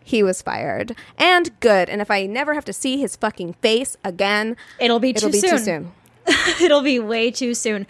he 0.04 0.24
was 0.24 0.42
fired. 0.42 0.96
And 1.18 1.52
good. 1.60 1.90
And 1.90 2.02
if 2.02 2.10
I 2.10 2.26
never 2.26 2.54
have 2.56 2.66
to 2.66 2.74
see 2.74 2.98
his 3.00 3.16
fucking 3.16 3.54
face 3.62 3.96
again, 4.04 4.56
It'll 4.80 5.00
be 5.00 5.10
it'll 5.10 5.30
too 5.30 5.34
be 5.34 5.40
soon. 5.40 5.50
too 5.52 5.58
soon. 5.60 5.92
It'll 6.62 6.82
be 6.82 7.00
way 7.00 7.32
too 7.32 7.54
soon. 7.54 7.88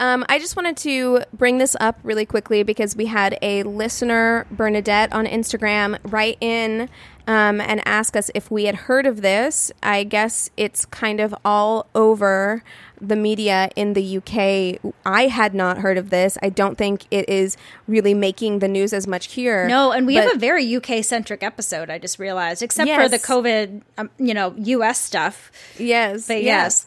Um, 0.00 0.24
I 0.28 0.38
just 0.38 0.54
wanted 0.54 0.76
to 0.78 1.22
bring 1.32 1.58
this 1.58 1.76
up 1.80 1.98
really 2.04 2.24
quickly 2.24 2.62
because 2.62 2.94
we 2.94 3.06
had 3.06 3.36
a 3.42 3.64
listener, 3.64 4.46
Bernadette, 4.50 5.12
on 5.12 5.26
Instagram 5.26 5.98
write 6.04 6.38
in 6.40 6.88
um, 7.26 7.60
and 7.60 7.82
ask 7.84 8.14
us 8.14 8.30
if 8.34 8.50
we 8.50 8.64
had 8.64 8.74
heard 8.74 9.06
of 9.06 9.22
this. 9.22 9.72
I 9.82 10.04
guess 10.04 10.50
it's 10.56 10.86
kind 10.86 11.20
of 11.20 11.34
all 11.44 11.86
over 11.96 12.62
the 13.00 13.16
media 13.16 13.70
in 13.74 13.94
the 13.94 14.18
UK. 14.18 14.94
I 15.04 15.26
had 15.26 15.52
not 15.52 15.78
heard 15.78 15.98
of 15.98 16.10
this. 16.10 16.38
I 16.42 16.48
don't 16.48 16.78
think 16.78 17.04
it 17.10 17.28
is 17.28 17.56
really 17.88 18.14
making 18.14 18.60
the 18.60 18.68
news 18.68 18.92
as 18.92 19.06
much 19.06 19.32
here. 19.32 19.66
No, 19.66 19.90
and 19.90 20.06
we 20.06 20.14
have 20.14 20.32
a 20.32 20.38
very 20.38 20.76
UK 20.76 21.04
centric 21.04 21.42
episode. 21.42 21.90
I 21.90 21.98
just 21.98 22.18
realized, 22.20 22.62
except 22.62 22.90
for 22.90 23.08
the 23.08 23.18
COVID, 23.18 23.82
um, 23.98 24.10
you 24.18 24.32
know, 24.32 24.54
US 24.56 25.00
stuff. 25.00 25.50
Yes. 25.76 26.28
But 26.28 26.42
yes. 26.44 26.86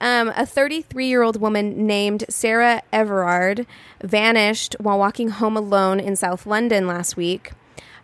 Um, 0.00 0.32
a 0.34 0.46
33 0.46 1.06
year 1.06 1.22
old 1.22 1.40
woman 1.40 1.86
named 1.86 2.24
Sarah 2.30 2.82
Everard 2.92 3.66
vanished 4.02 4.74
while 4.80 4.98
walking 4.98 5.28
home 5.28 5.56
alone 5.56 6.00
in 6.00 6.16
South 6.16 6.46
London 6.46 6.86
last 6.86 7.16
week. 7.16 7.52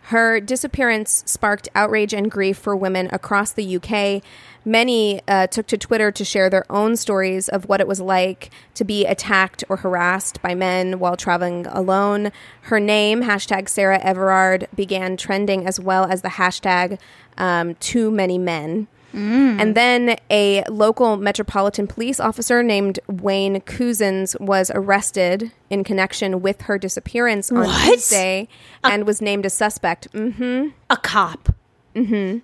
Her 0.07 0.39
disappearance 0.39 1.23
sparked 1.25 1.67
outrage 1.75 2.13
and 2.13 2.31
grief 2.31 2.57
for 2.57 2.77
women 2.77 3.09
across 3.11 3.51
the 3.51 3.75
UK. 3.75 4.23
Many 4.63 5.21
uh, 5.27 5.47
took 5.47 5.67
to 5.67 5.77
Twitter 5.77 6.11
to 6.13 6.23
share 6.23 6.49
their 6.49 6.63
own 6.71 6.95
stories 6.95 7.49
of 7.49 7.67
what 7.67 7.81
it 7.81 7.89
was 7.89 7.99
like 7.99 8.49
to 8.75 8.85
be 8.85 9.05
attacked 9.05 9.65
or 9.67 9.77
harassed 9.77 10.41
by 10.41 10.55
men 10.55 10.99
while 10.99 11.17
traveling 11.17 11.65
alone. 11.67 12.31
Her 12.63 12.79
name, 12.79 13.23
hashtag 13.23 13.67
Sarah 13.67 13.99
Everard, 13.99 14.69
began 14.73 15.17
trending 15.17 15.67
as 15.67 15.77
well 15.77 16.05
as 16.05 16.21
the 16.21 16.29
hashtag 16.29 16.99
um, 17.37 17.75
too 17.75 18.09
many 18.09 18.37
men. 18.37 18.87
Mm. 19.17 19.59
And 19.59 19.75
then 19.75 20.15
a 20.29 20.63
local 20.69 21.17
metropolitan 21.17 21.87
police 21.87 22.19
officer 22.19 22.61
named 22.61 22.99
Wayne 23.07 23.59
Couzens 23.61 24.39
was 24.39 24.69
arrested 24.75 25.51
in 25.71 25.83
connection 25.83 26.41
with 26.41 26.61
her 26.63 26.77
disappearance 26.77 27.51
on 27.51 27.65
What? 27.65 27.93
Tuesday 27.93 28.47
and 28.83 29.07
was 29.07 29.19
named 29.19 29.45
a 29.45 29.49
suspect. 29.49 30.07
hmm 30.11 30.67
A 30.91 30.97
cop. 30.97 31.53
Mm-hmm. 31.95 32.39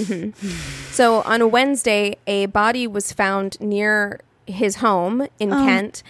Mm-hmm. 0.00 0.92
So 0.92 1.22
on 1.22 1.40
a 1.40 1.48
Wednesday, 1.48 2.16
a 2.26 2.46
body 2.46 2.86
was 2.86 3.12
found 3.12 3.60
near 3.60 4.20
his 4.46 4.76
home 4.76 5.26
in 5.40 5.52
oh. 5.52 5.64
Kent. 5.64 6.04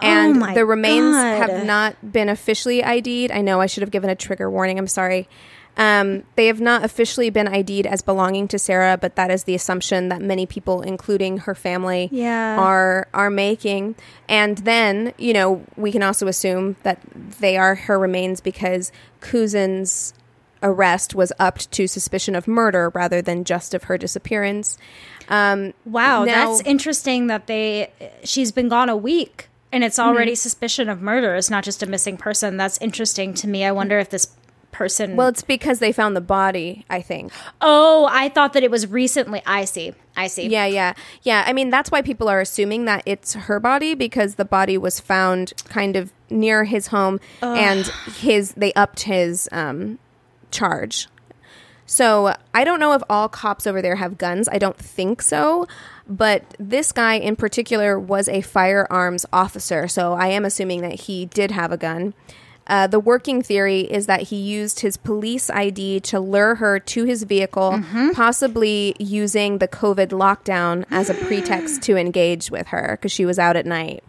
Oh 0.00 0.06
and 0.06 0.42
Oh 0.42 0.54
the 0.54 0.64
remains 0.64 1.14
God. 1.14 1.36
have 1.36 1.66
not 1.66 2.12
been 2.12 2.28
officially 2.30 2.82
ID'd. 2.82 3.30
I 3.30 3.42
know 3.42 3.60
I 3.60 3.66
should 3.66 3.82
have 3.82 3.90
given 3.90 4.08
a 4.08 4.16
trigger 4.16 4.50
warning. 4.50 4.78
I'm 4.78 4.88
sorry. 4.88 5.28
Um, 5.76 6.24
they 6.36 6.48
have 6.48 6.60
not 6.60 6.84
officially 6.84 7.30
been 7.30 7.48
ID'd 7.48 7.86
as 7.86 8.02
belonging 8.02 8.46
to 8.48 8.58
Sarah, 8.58 8.98
but 9.00 9.16
that 9.16 9.30
is 9.30 9.44
the 9.44 9.54
assumption 9.54 10.10
that 10.10 10.20
many 10.20 10.44
people, 10.44 10.82
including 10.82 11.38
her 11.38 11.54
family, 11.54 12.08
Yeah. 12.12 12.58
are 12.58 13.08
are 13.14 13.30
making. 13.30 13.94
And 14.28 14.58
then, 14.58 15.14
you 15.16 15.32
know, 15.32 15.62
we 15.76 15.90
can 15.90 16.02
also 16.02 16.26
assume 16.28 16.76
that 16.82 16.98
they 17.40 17.56
are 17.56 17.74
her 17.74 17.98
remains 17.98 18.40
because 18.42 18.92
Couzens' 19.22 20.12
arrest 20.62 21.14
was 21.14 21.32
upped 21.40 21.70
to 21.72 21.86
suspicion 21.88 22.36
of 22.36 22.46
murder 22.46 22.90
rather 22.94 23.20
than 23.20 23.42
just 23.42 23.74
of 23.74 23.84
her 23.84 23.96
disappearance. 23.98 24.76
Um, 25.28 25.72
Wow, 25.84 26.24
Now- 26.24 26.50
that's 26.50 26.60
interesting 26.66 27.26
that 27.28 27.46
they 27.46 27.90
she's 28.24 28.52
been 28.52 28.68
gone 28.68 28.88
a 28.88 28.96
week 28.96 29.48
and 29.72 29.82
it's 29.82 29.98
already 29.98 30.34
suspicion 30.34 30.88
of 30.90 31.00
murder. 31.00 31.34
It's 31.34 31.48
not 31.50 31.64
just 31.64 31.82
a 31.82 31.86
missing 31.86 32.16
person. 32.18 32.58
That's 32.58 32.78
interesting 32.82 33.32
to 33.34 33.48
me. 33.48 33.64
I 33.64 33.72
wonder 33.72 33.98
if 33.98 34.10
this 34.10 34.28
person 34.72 35.16
well, 35.16 35.28
it's 35.28 35.42
because 35.42 35.78
they 35.78 35.92
found 35.92 36.16
the 36.16 36.20
body, 36.20 36.84
I 36.90 37.00
think. 37.02 37.32
Oh, 37.60 38.08
I 38.10 38.28
thought 38.28 38.54
that 38.54 38.62
it 38.62 38.70
was 38.70 38.88
recently. 38.88 39.42
I 39.46 39.64
see. 39.64 39.92
I 40.16 40.26
see. 40.26 40.48
Yeah, 40.48 40.66
yeah. 40.66 40.94
Yeah, 41.22 41.44
I 41.46 41.52
mean, 41.52 41.70
that's 41.70 41.90
why 41.90 42.02
people 42.02 42.28
are 42.28 42.40
assuming 42.40 42.86
that 42.86 43.02
it's 43.06 43.34
her 43.34 43.60
body 43.60 43.94
because 43.94 44.34
the 44.34 44.44
body 44.44 44.76
was 44.76 44.98
found 44.98 45.52
kind 45.68 45.94
of 45.94 46.12
near 46.30 46.64
his 46.64 46.88
home 46.88 47.20
and 47.40 47.86
his 48.16 48.52
they 48.52 48.72
upped 48.72 49.02
his 49.02 49.48
um 49.52 49.98
charge. 50.50 51.08
So, 51.86 52.34
I 52.54 52.64
don't 52.64 52.80
know 52.80 52.94
if 52.94 53.02
all 53.10 53.28
cops 53.28 53.66
over 53.66 53.82
there 53.82 53.96
have 53.96 54.16
guns. 54.16 54.48
I 54.48 54.58
don't 54.58 54.78
think 54.78 55.20
so. 55.20 55.66
But 56.08 56.56
this 56.58 56.90
guy 56.90 57.14
in 57.14 57.36
particular 57.36 57.98
was 57.98 58.28
a 58.28 58.40
firearms 58.40 59.26
officer. 59.32 59.88
So, 59.88 60.14
I 60.14 60.28
am 60.28 60.44
assuming 60.44 60.80
that 60.82 61.00
he 61.00 61.26
did 61.26 61.50
have 61.50 61.70
a 61.70 61.76
gun. 61.76 62.14
Uh, 62.72 62.86
the 62.86 62.98
working 62.98 63.42
theory 63.42 63.80
is 63.80 64.06
that 64.06 64.22
he 64.22 64.36
used 64.36 64.80
his 64.80 64.96
police 64.96 65.50
ID 65.50 66.00
to 66.00 66.18
lure 66.18 66.54
her 66.54 66.78
to 66.78 67.04
his 67.04 67.24
vehicle, 67.24 67.72
possibly 68.14 68.96
using 68.98 69.58
the 69.58 69.68
COVID 69.68 70.08
lockdown 70.08 70.86
as 70.90 71.10
a 71.10 71.14
pretext 71.14 71.82
to 71.82 71.98
engage 71.98 72.50
with 72.50 72.68
her 72.68 72.96
because 72.96 73.12
she 73.12 73.26
was 73.26 73.38
out 73.38 73.56
at 73.56 73.66
night. 73.66 74.02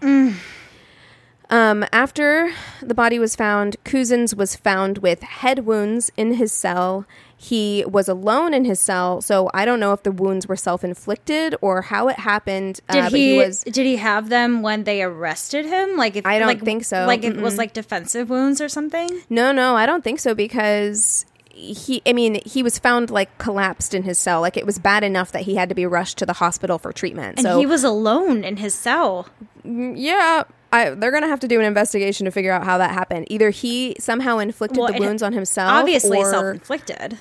Um, 1.50 1.86
after 1.92 2.54
the 2.82 2.94
body 2.96 3.20
was 3.20 3.36
found, 3.36 3.76
Couzens 3.84 4.34
was 4.34 4.56
found 4.56 5.00
with 5.00 5.22
head 5.24 5.66
wounds 5.66 6.10
in 6.16 6.36
his 6.36 6.54
cell. 6.54 7.06
He 7.44 7.84
was 7.86 8.08
alone 8.08 8.54
in 8.54 8.64
his 8.64 8.80
cell, 8.80 9.22
so 9.22 9.50
I 9.54 9.66
don't 9.66 9.82
know 9.82 9.92
if 9.92 10.04
the 10.04 10.14
wounds 10.14 10.48
were 10.48 10.56
self 10.56 10.82
inflicted 10.82 11.56
or 11.60 11.82
how 11.82 12.08
it 12.08 12.18
happened. 12.18 12.80
Did 12.90 12.98
uh, 12.98 13.10
but 13.10 13.20
he, 13.20 13.38
was 13.38 13.64
did 13.64 13.86
he 13.86 13.98
have 13.98 14.30
them 14.30 14.62
when 14.62 14.86
they 14.86 15.04
arrested 15.04 15.66
him? 15.66 15.98
Like 15.98 16.16
if 16.16 16.26
I 16.26 16.40
don't 16.40 16.48
like, 16.48 16.64
think 16.64 16.86
so. 16.86 17.06
Like 17.06 17.26
it 17.26 17.36
was 17.36 17.58
like 17.58 17.74
defensive 17.74 18.30
wounds 18.30 18.62
or 18.62 18.70
something? 18.70 19.10
No, 19.30 19.52
no, 19.52 19.76
I 19.76 19.86
don't 19.86 20.06
think 20.06 20.22
so 20.22 20.34
because 20.34 21.26
he 21.50 22.02
I 22.06 22.14
mean, 22.14 22.40
he 22.46 22.64
was 22.64 22.80
found 22.80 23.10
like 23.10 23.38
collapsed 23.40 23.94
in 23.94 24.04
his 24.04 24.18
cell. 24.18 24.40
Like 24.40 24.56
it 24.56 24.66
was 24.66 24.80
bad 24.80 25.04
enough 25.04 25.34
that 25.34 25.42
he 25.42 25.56
had 25.56 25.68
to 25.68 25.76
be 25.76 25.86
rushed 25.86 26.18
to 26.20 26.26
the 26.26 26.34
hospital 26.34 26.80
for 26.80 26.94
treatment. 26.94 27.40
And 27.40 27.44
so 27.44 27.60
he 27.60 27.66
was 27.66 27.84
alone 27.84 28.46
in 28.46 28.56
his 28.56 28.74
cell. 28.74 29.28
Yeah, 29.66 30.44
I, 30.72 30.92
they're 30.92 31.12
gonna 31.12 31.28
have 31.28 31.42
to 31.42 31.48
do 31.48 31.60
an 31.60 31.66
investigation 31.66 32.24
to 32.24 32.32
figure 32.32 32.54
out 32.54 32.64
how 32.64 32.78
that 32.78 32.92
happened. 32.92 33.28
Either 33.30 33.50
he 33.50 33.98
somehow 34.00 34.40
inflicted 34.40 34.80
Well, 34.80 34.94
the 34.94 35.00
wounds 35.00 35.22
on 35.22 35.34
himself, 35.34 35.70
Obviously 35.70 36.20
or, 36.20 36.32
self 36.32 36.46
inflicted. 36.46 37.20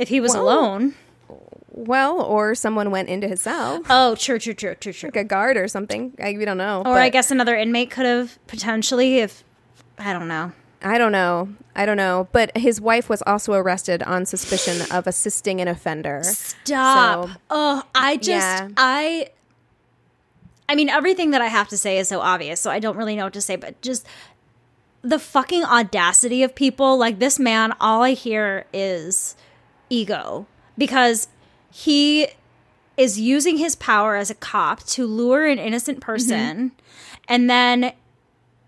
If 0.00 0.08
he 0.08 0.20
was 0.20 0.32
Well, 0.32 0.42
alone. 0.44 0.94
well, 1.72 2.20
or 2.20 2.54
someone 2.54 2.90
went 2.90 3.08
into 3.08 3.28
his 3.28 3.40
cell, 3.42 3.82
Oh, 3.88 4.14
true, 4.16 4.38
true, 4.38 4.54
true, 4.54 4.74
true, 4.74 4.92
true. 4.92 5.08
like 5.08 5.16
a 5.16 5.24
guard 5.24 5.56
or 5.56 5.68
something. 5.68 6.12
I, 6.22 6.34
we 6.36 6.44
don't 6.44 6.58
know. 6.58 6.82
Or 6.84 6.98
I 6.98 7.08
guess 7.10 7.30
another 7.30 7.54
inmate 7.56 7.90
could 7.90 8.06
have 8.06 8.38
potentially, 8.46 9.18
if 9.18 9.44
I 9.98 10.12
don't 10.12 10.28
know. 10.28 10.52
I 10.82 10.96
don't 10.96 11.12
know. 11.12 11.50
I 11.76 11.84
don't 11.84 11.98
know. 11.98 12.26
But 12.32 12.56
his 12.56 12.80
wife 12.80 13.08
was 13.10 13.22
also 13.26 13.52
arrested 13.52 14.02
on 14.02 14.24
suspicion 14.24 14.90
of 14.90 15.06
assisting 15.06 15.60
an 15.60 15.68
offender. 15.68 16.22
Stop. 16.24 17.28
So- 17.28 17.34
oh, 17.50 17.82
I 17.94 18.16
just 18.16 18.28
Yeah. 18.62 18.68
I 18.78 19.28
I 20.68 20.74
mean 20.76 20.88
everything 20.88 21.32
that 21.32 21.42
I 21.42 21.48
have 21.48 21.68
to 21.68 21.76
say 21.76 21.98
is 21.98 22.08
so 22.08 22.20
obvious, 22.20 22.60
so 22.60 22.70
I 22.70 22.78
don't 22.78 22.96
really 22.96 23.16
know 23.16 23.24
what 23.24 23.32
to 23.34 23.40
say, 23.40 23.56
but 23.56 23.80
just 23.82 24.06
the 25.02 25.18
fucking 25.18 25.64
audacity 25.64 26.42
of 26.42 26.54
people 26.54 26.96
like 26.96 27.18
this 27.18 27.38
man, 27.38 27.74
all 27.80 28.02
I 28.02 28.12
hear 28.12 28.66
is 28.72 29.34
ego 29.90 30.46
because 30.78 31.28
he 31.70 32.28
is 32.96 33.20
using 33.20 33.58
his 33.58 33.74
power 33.76 34.16
as 34.16 34.30
a 34.30 34.34
cop 34.34 34.82
to 34.84 35.06
lure 35.06 35.46
an 35.46 35.58
innocent 35.58 36.00
person 36.00 36.72
and 37.28 37.48
then 37.50 37.92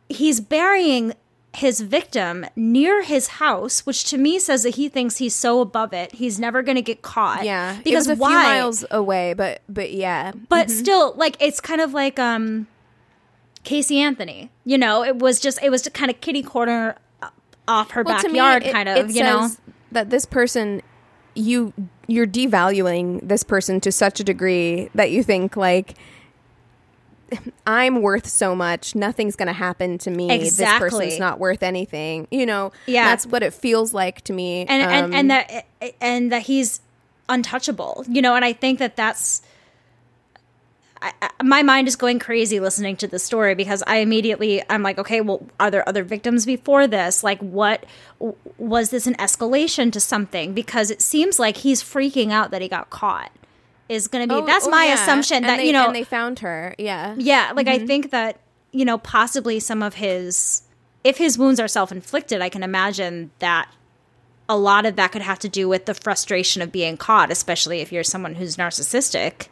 he's 0.09 0.41
burying 0.41 1.15
his 1.55 1.81
victim 1.83 2.47
near 2.57 3.03
his 3.03 3.27
house, 3.29 3.85
which 3.85 4.05
to 4.05 4.17
me 4.17 4.39
says 4.39 4.63
that 4.63 4.77
he 4.77 4.89
thinks 4.89 5.19
he's 5.19 5.35
so 5.35 5.61
above 5.61 5.93
it, 5.93 6.13
he's 6.13 6.41
never 6.41 6.63
going 6.63 6.77
to 6.77 6.83
get 6.83 7.03
caught. 7.03 7.45
Yeah, 7.45 7.77
because 7.85 8.07
it 8.07 8.11
was 8.13 8.19
a 8.19 8.23
why? 8.23 8.29
few 8.31 8.39
miles 8.39 8.85
away, 8.91 9.35
but 9.35 9.61
but 9.69 9.93
yeah, 9.93 10.33
but 10.49 10.71
still, 10.71 11.13
like 11.17 11.37
it's 11.41 11.61
kind 11.61 11.83
of 11.83 11.93
like 11.93 12.19
um, 12.19 12.69
Casey 13.65 13.99
Anthony. 13.99 14.51
You 14.65 14.79
know, 14.79 15.05
it 15.05 15.19
was 15.19 15.41
just 15.41 15.63
it 15.63 15.69
was 15.71 15.87
kind 15.93 16.11
of 16.11 16.23
kitty 16.23 16.43
corner 16.43 16.97
uh, 17.21 17.29
off 17.69 17.91
her 17.91 18.03
Well, 18.03 18.19
to 18.21 18.29
me, 18.29 18.39
backyard, 18.39 18.63
it- 18.65 18.73
kind 18.73 18.89
of. 18.89 19.11
You 19.11 19.23
know, 19.23 19.51
that 19.91 20.09
this 20.09 20.25
person 20.25 20.81
you 21.35 21.73
you're 22.07 22.27
devaluing 22.27 23.21
this 23.27 23.43
person 23.43 23.81
to 23.81 23.91
such 23.93 24.21
a 24.21 24.25
degree 24.25 24.91
that 24.95 25.11
you 25.11 25.23
think 25.23 25.57
like 25.57 25.95
I'm 27.67 28.03
worth 28.03 28.27
so 28.29 28.55
much, 28.55 28.95
nothing's 28.95 29.37
going 29.37 29.47
to 29.47 29.55
happen 29.55 29.97
to 29.99 30.11
me. 30.11 30.29
This 30.29 30.49
Exactly. 30.49 30.91
person's 30.91 31.19
not 31.19 31.39
worth 31.39 31.63
anything. 31.63 32.29
You 32.31 32.45
know, 32.45 32.73
Yeah. 32.87 33.05
that's 33.07 33.25
what 33.27 33.43
it 33.43 33.55
feels 33.55 33.95
like 33.95 34.21
to 34.25 34.33
me. 34.35 34.67
and 34.67 34.83
and 34.83 35.05
Um, 35.07 35.15
and 35.15 35.31
that 35.31 35.67
and 36.01 36.31
that 36.33 36.43
he's 36.43 36.81
untouchable. 37.31 38.05
You 38.09 38.21
know, 38.21 38.35
and 38.35 38.45
I 38.45 38.53
think 38.53 38.79
that 38.81 38.97
that's. 38.97 39.41
I, 41.03 41.13
I, 41.21 41.31
my 41.43 41.63
mind 41.63 41.89
is 41.89 41.97
going 41.97 42.19
crazy 42.19 42.61
listening 42.61 42.97
to 42.97 43.09
the 43.09 43.19
story 43.19 43.55
because 43.55 43.83
I 43.87 43.97
immediately 43.97 44.63
I'm 44.71 44.83
like, 44.83 44.99
okay, 44.99 45.21
well, 45.21 45.45
are 45.61 45.71
there 45.71 45.87
other 45.89 46.05
victims 46.05 46.47
before 46.47 46.87
this? 46.87 47.23
Like, 47.25 47.41
what 47.41 47.85
was 48.59 48.91
this 48.91 49.07
an 49.07 49.15
escalation 49.15 49.91
to 49.93 50.01
something? 50.01 50.55
Because 50.55 50.91
it 50.91 51.03
seems 51.03 51.39
like 51.39 51.59
he's 51.59 51.83
freaking 51.83 52.31
out 52.31 52.51
that 52.53 52.63
he 52.63 52.69
got 52.69 52.89
caught. 52.91 53.31
Is 53.89 54.09
going 54.09 54.27
to 54.27 54.33
be 54.35 54.41
oh, 54.41 54.47
that's 54.47 54.67
oh, 54.67 54.71
my 54.71 54.87
yeah. 54.87 54.95
assumption 54.95 55.39
And 55.39 55.45
that 55.47 55.57
they- 55.59 55.67
you 55.67 55.73
know 55.73 55.87
and 55.87 55.95
they 55.97 56.05
found 56.05 56.39
her. 56.39 56.75
Yeah. 56.79 57.15
yeah, 57.19 57.53
like 57.55 57.67
Mm-hmm. 57.67 57.83
I 57.83 57.87
think 57.87 58.11
that 58.13 58.39
you 58.71 58.85
know 58.85 58.97
possibly 58.97 59.61
some 59.61 59.83
of 59.83 59.95
his 59.95 60.63
if 61.05 61.19
his 61.19 61.37
wounds 61.37 61.59
are 61.61 61.69
self-inflicted, 61.69 62.41
I 62.41 62.49
can 62.49 62.63
imagine 62.63 63.33
that 63.41 63.69
a 64.49 64.57
lot 64.57 64.87
of 64.87 64.97
that 64.97 65.13
could 65.13 65.23
have 65.23 65.39
to 65.41 65.49
do 65.49 65.69
with 65.69 65.87
the 65.87 65.95
frustration 65.95 66.63
of 66.63 66.73
being 66.73 66.97
caught, 66.97 67.31
especially 67.31 67.81
if 67.81 67.93
you're 67.93 68.05
someone 68.05 68.35
who's 68.35 68.57
narcissistic. 68.57 69.49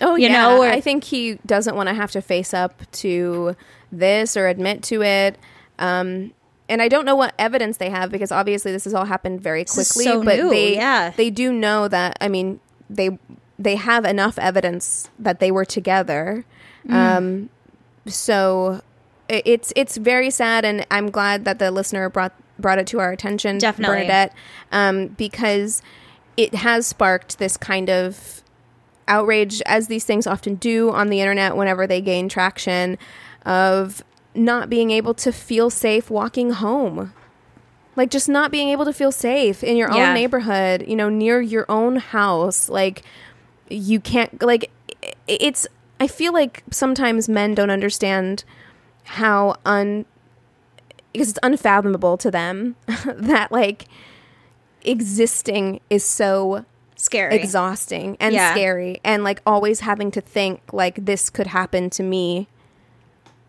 Oh, 0.00 0.16
you 0.16 0.28
yeah. 0.28 0.32
know, 0.32 0.62
or- 0.62 0.68
I 0.68 0.80
think 0.80 1.04
he 1.04 1.38
doesn't 1.46 1.76
want 1.76 1.88
to 1.88 1.94
have 1.94 2.10
to 2.12 2.22
face 2.22 2.52
up 2.54 2.82
to 2.92 3.56
this 3.90 4.36
or 4.36 4.46
admit 4.48 4.82
to 4.84 5.02
it. 5.02 5.38
Um, 5.78 6.32
and 6.68 6.80
I 6.80 6.88
don't 6.88 7.04
know 7.04 7.16
what 7.16 7.34
evidence 7.38 7.76
they 7.76 7.90
have 7.90 8.10
because 8.10 8.32
obviously 8.32 8.72
this 8.72 8.84
has 8.84 8.94
all 8.94 9.04
happened 9.04 9.40
very 9.40 9.64
quickly. 9.64 10.04
so 10.04 10.22
but 10.22 10.36
new, 10.36 10.50
they, 10.50 10.74
yeah. 10.74 11.10
they 11.10 11.30
do 11.30 11.52
know 11.52 11.88
that. 11.88 12.16
I 12.20 12.28
mean, 12.28 12.60
they 12.88 13.18
they 13.58 13.76
have 13.76 14.04
enough 14.04 14.38
evidence 14.38 15.10
that 15.18 15.40
they 15.40 15.50
were 15.50 15.64
together. 15.64 16.44
Mm. 16.86 16.92
Um, 16.92 17.50
so 18.06 18.80
it's 19.28 19.72
it's 19.76 19.96
very 19.96 20.30
sad, 20.30 20.64
and 20.64 20.86
I'm 20.90 21.10
glad 21.10 21.44
that 21.44 21.58
the 21.58 21.70
listener 21.70 22.08
brought 22.08 22.32
brought 22.58 22.78
it 22.78 22.86
to 22.88 23.00
our 23.00 23.12
attention, 23.12 23.58
Definitely. 23.58 23.96
Bernadette, 23.96 24.34
um, 24.72 25.08
because 25.08 25.82
it 26.36 26.54
has 26.54 26.86
sparked 26.86 27.38
this 27.38 27.56
kind 27.56 27.88
of 27.90 28.42
outrage, 29.06 29.60
as 29.66 29.88
these 29.88 30.04
things 30.04 30.26
often 30.26 30.54
do 30.56 30.90
on 30.90 31.08
the 31.08 31.20
internet 31.20 31.56
whenever 31.56 31.86
they 31.86 32.00
gain 32.00 32.28
traction, 32.28 32.96
of 33.44 34.02
not 34.34 34.68
being 34.70 34.90
able 34.90 35.14
to 35.14 35.30
feel 35.32 35.70
safe 35.70 36.10
walking 36.10 36.50
home. 36.52 37.12
Like 37.96 38.10
just 38.10 38.28
not 38.28 38.50
being 38.50 38.70
able 38.70 38.84
to 38.86 38.92
feel 38.92 39.12
safe 39.12 39.62
in 39.62 39.76
your 39.76 39.88
Yeah. 39.92 40.08
own 40.08 40.14
neighborhood, 40.14 40.84
you 40.88 40.96
know, 40.96 41.08
near 41.08 41.40
your 41.40 41.64
own 41.68 41.96
house. 41.96 42.68
Like 42.68 43.02
you 43.68 44.00
can't 44.00 44.42
like 44.42 44.70
it's 45.28 45.66
I 46.00 46.08
feel 46.08 46.32
like 46.32 46.64
sometimes 46.72 47.28
men 47.28 47.54
don't 47.54 47.70
understand 47.70 48.42
how 49.04 49.54
un 49.64 50.06
because 51.14 51.30
it's 51.30 51.38
unfathomable 51.42 52.18
to 52.18 52.30
them 52.30 52.76
that 53.06 53.50
like 53.50 53.86
existing 54.84 55.80
is 55.90 56.04
so 56.04 56.64
Scary. 56.96 57.34
exhausting 57.36 58.16
and 58.20 58.34
Yeah. 58.34 58.52
scary 58.52 59.00
and 59.04 59.24
like 59.24 59.40
always 59.46 59.80
having 59.80 60.10
to 60.12 60.20
think 60.20 60.60
like 60.72 61.04
this 61.04 61.30
could 61.30 61.46
happen 61.48 61.90
to 61.90 62.02
me 62.02 62.48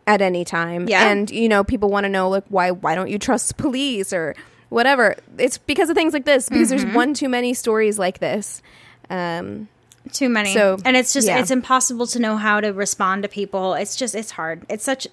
at 0.08 0.22
any 0.22 0.44
time 0.46 0.88
Yeah. 0.88 1.10
and 1.10 1.30
you 1.30 1.48
know 1.50 1.64
people 1.64 1.90
want 1.90 2.06
to 2.06 2.10
know 2.10 2.30
like 2.30 2.44
why 2.50 2.72
why 2.72 2.96
don't 2.96 3.10
you 3.10 3.20
trust 3.20 3.58
police 3.66 4.14
or 4.14 4.36
whatever 4.70 5.16
it's 5.38 5.58
because 5.58 5.90
of 5.90 5.96
things 5.96 6.14
like 6.14 6.26
this 6.26 6.50
because 6.50 6.72
Mm-hmm. 6.72 6.84
there's 6.84 6.96
one 6.96 7.14
too 7.14 7.30
many 7.30 7.54
stories 7.54 8.00
like 8.00 8.20
this 8.20 8.62
um 9.10 9.68
Too 10.14 10.30
many. 10.30 10.54
So, 10.54 10.78
and 10.86 10.96
it's 10.96 11.14
just 11.14 11.28
yeah. 11.28 11.40
it's 11.40 11.50
impossible 11.52 12.06
to 12.08 12.20
know 12.20 12.38
how 12.38 12.62
to 12.62 12.70
respond 12.74 13.24
to 13.24 13.30
people. 13.30 13.74
It's 13.74 13.96
just 13.96 14.14
it's 14.14 14.30
hard. 14.32 14.64
It's 14.70 14.84
such 14.84 15.08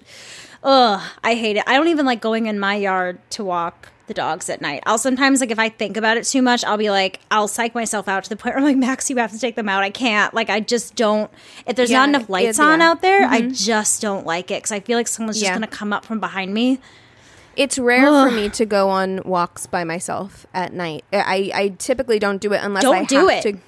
ugh, 0.63 1.01
I 1.23 1.35
hate 1.35 1.57
it. 1.57 1.63
I 1.67 1.75
don't 1.77 1.87
even 1.89 2.05
like 2.05 2.21
going 2.21 2.45
in 2.47 2.59
my 2.59 2.75
yard 2.75 3.19
to 3.31 3.43
walk 3.43 3.89
the 4.07 4.13
dogs 4.13 4.49
at 4.49 4.59
night. 4.59 4.83
I'll 4.85 4.97
sometimes 4.97 5.39
like 5.39 5.51
if 5.51 5.59
I 5.59 5.69
think 5.69 5.95
about 5.95 6.17
it 6.17 6.25
too 6.25 6.41
much, 6.41 6.63
I'll 6.65 6.77
be 6.77 6.89
like 6.89 7.19
I'll 7.31 7.47
psych 7.47 7.73
myself 7.73 8.07
out 8.07 8.23
to 8.25 8.29
the 8.29 8.35
point 8.41 8.55
where 8.55 8.59
I'm 8.59 8.63
like, 8.65 8.77
Max, 8.77 9.09
you 9.09 9.15
have 9.17 9.31
to 9.31 9.39
take 9.39 9.55
them 9.55 9.69
out. 9.69 9.83
I 9.83 9.89
can't. 9.91 10.33
Like 10.33 10.49
I 10.49 10.59
just 10.59 10.95
don't 10.95 11.31
if 11.65 11.75
there's 11.75 11.91
Yeah, 11.91 11.99
not 11.99 12.09
enough 12.09 12.29
lights 12.29 12.57
yeah, 12.59 12.65
on 12.65 12.79
yeah. 12.79 12.89
out 12.89 13.01
there, 13.01 13.25
I 13.27 13.41
mm-hmm. 13.41 13.53
just 13.53 14.01
don't 14.01 14.25
like 14.25 14.51
it 14.51 14.63
cuz 14.63 14.71
I 14.71 14.79
feel 14.79 14.97
like 14.97 15.07
someone's 15.07 15.39
just 15.39 15.51
going 15.51 15.61
to 15.61 15.67
come 15.67 15.93
up 15.93 16.03
from 16.05 16.19
behind 16.19 16.53
me. 16.53 16.79
it's 17.55 17.77
rare 17.77 18.07
for 18.07 18.31
me 18.31 18.49
to 18.49 18.65
go 18.65 18.89
on 18.89 19.21
walks 19.25 19.67
by 19.67 19.83
myself 19.83 20.47
at 20.55 20.73
night 20.73 21.03
i 21.13 21.51
i 21.53 21.67
typically 21.77 22.17
don't 22.17 22.41
do 22.41 22.51
it 22.51 22.59
unless 22.63 22.81
Don't 22.81 22.95
i 22.95 23.03
do 23.03 23.27
have 23.27 23.29
it. 23.29 23.41
to 23.43 23.59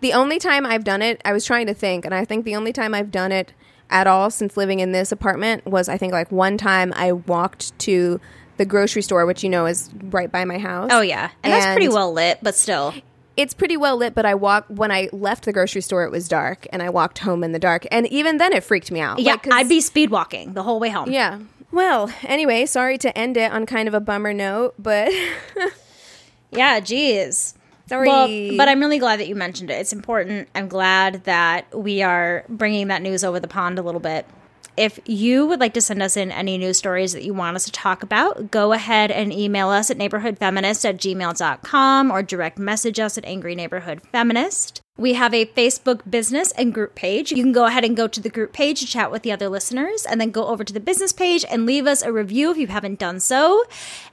the 0.00 0.12
only 0.12 0.38
time 0.38 0.64
i've 0.64 0.84
done 0.84 1.02
it 1.02 1.20
i 1.24 1.32
was 1.32 1.44
trying 1.44 1.66
to 1.66 1.74
think 1.74 2.04
and 2.04 2.14
i 2.14 2.24
think 2.24 2.44
the 2.44 2.54
only 2.54 2.72
time 2.72 2.94
i've 2.94 3.10
done 3.10 3.32
it 3.32 3.52
at 3.92 4.06
all 4.08 4.30
since 4.30 4.56
living 4.56 4.80
in 4.80 4.90
this 4.92 5.12
apartment 5.12 5.64
was 5.66 5.88
i 5.88 5.96
think 5.96 6.12
like 6.12 6.30
one 6.32 6.56
time 6.58 6.92
i 6.96 7.12
walked 7.12 7.78
to 7.78 8.20
the 8.56 8.64
grocery 8.64 9.02
store 9.02 9.24
which 9.26 9.42
you 9.44 9.48
know 9.48 9.66
is 9.66 9.90
right 10.04 10.30
by 10.32 10.44
my 10.44 10.58
house 10.58 10.90
Oh 10.92 11.00
yeah. 11.00 11.30
And, 11.42 11.52
that's 11.52 11.66
pretty 11.74 11.88
well 11.88 12.12
lit, 12.12 12.38
but 12.42 12.54
still. 12.54 12.94
it's 13.36 13.54
pretty 13.54 13.76
well 13.76 13.96
lit 13.96 14.14
but 14.14 14.26
i 14.26 14.34
walk 14.34 14.64
when 14.68 14.90
i 14.90 15.08
left 15.12 15.44
the 15.44 15.52
grocery 15.52 15.80
store 15.82 16.04
it 16.04 16.10
was 16.10 16.28
dark 16.28 16.66
and 16.72 16.82
i 16.82 16.88
walked 16.90 17.18
home 17.20 17.42
in 17.44 17.52
the 17.52 17.58
dark 17.58 17.86
and 17.90 18.06
even 18.08 18.36
then 18.38 18.52
it 18.52 18.62
freaked 18.64 18.90
me 18.90 19.00
out 19.00 19.18
Yeah, 19.18 19.32
Like, 19.32 19.52
I'd 19.52 19.68
be 19.68 19.80
speed 19.80 20.10
walking 20.10 20.52
the 20.54 20.62
whole 20.62 20.78
way 20.80 20.90
home. 20.90 21.10
yeah 21.10 21.38
well 21.70 22.12
anyway 22.24 22.66
sorry 22.66 22.98
to 22.98 23.16
end 23.16 23.36
it 23.36 23.50
on 23.52 23.64
kind 23.66 23.88
of 23.88 23.94
a 23.94 24.00
bummer 24.00 24.32
note 24.34 24.74
but 24.78 25.10
Yeah, 26.54 26.80
geez. 26.80 27.54
Sorry. 27.88 28.08
Well, 28.08 28.56
but 28.56 28.68
I'm 28.68 28.80
really 28.80 28.98
glad 28.98 29.20
that 29.20 29.28
you 29.28 29.34
mentioned 29.34 29.70
it. 29.70 29.74
It's 29.74 29.92
important. 29.92 30.48
I'm 30.54 30.68
glad 30.68 31.24
that 31.24 31.66
we 31.76 32.02
are 32.02 32.44
bringing 32.48 32.88
that 32.88 33.02
news 33.02 33.24
over 33.24 33.40
the 33.40 33.48
pond 33.48 33.78
a 33.78 33.82
little 33.82 34.00
bit. 34.00 34.26
If 34.76 34.98
you 35.04 35.46
would 35.46 35.60
like 35.60 35.74
to 35.74 35.82
send 35.82 36.02
us 36.02 36.16
in 36.16 36.32
any 36.32 36.56
news 36.56 36.78
stories 36.78 37.12
that 37.12 37.24
you 37.24 37.34
want 37.34 37.56
us 37.56 37.66
to 37.66 37.72
talk 37.72 38.02
about, 38.02 38.50
go 38.50 38.72
ahead 38.72 39.10
and 39.10 39.30
email 39.30 39.68
us 39.68 39.90
at 39.90 39.98
neighborhoodfeminist 39.98 40.88
at 40.88 40.96
gmail.com 40.96 42.10
or 42.10 42.22
direct 42.22 42.58
message 42.58 42.98
us 42.98 43.18
at 43.18 43.24
angry 43.26 43.54
neighborhood 43.54 44.00
feminist. 44.10 44.80
We 44.98 45.14
have 45.14 45.32
a 45.32 45.46
Facebook 45.46 46.08
business 46.10 46.52
and 46.52 46.74
group 46.74 46.94
page. 46.94 47.30
You 47.32 47.42
can 47.42 47.52
go 47.52 47.64
ahead 47.64 47.82
and 47.82 47.96
go 47.96 48.06
to 48.06 48.20
the 48.20 48.28
group 48.28 48.52
page 48.52 48.80
to 48.80 48.86
chat 48.86 49.10
with 49.10 49.22
the 49.22 49.32
other 49.32 49.48
listeners, 49.48 50.04
and 50.04 50.20
then 50.20 50.30
go 50.30 50.48
over 50.48 50.64
to 50.64 50.72
the 50.72 50.80
business 50.80 51.14
page 51.14 51.46
and 51.48 51.64
leave 51.64 51.86
us 51.86 52.02
a 52.02 52.12
review 52.12 52.50
if 52.50 52.58
you 52.58 52.66
haven't 52.66 52.98
done 52.98 53.18
so. 53.18 53.64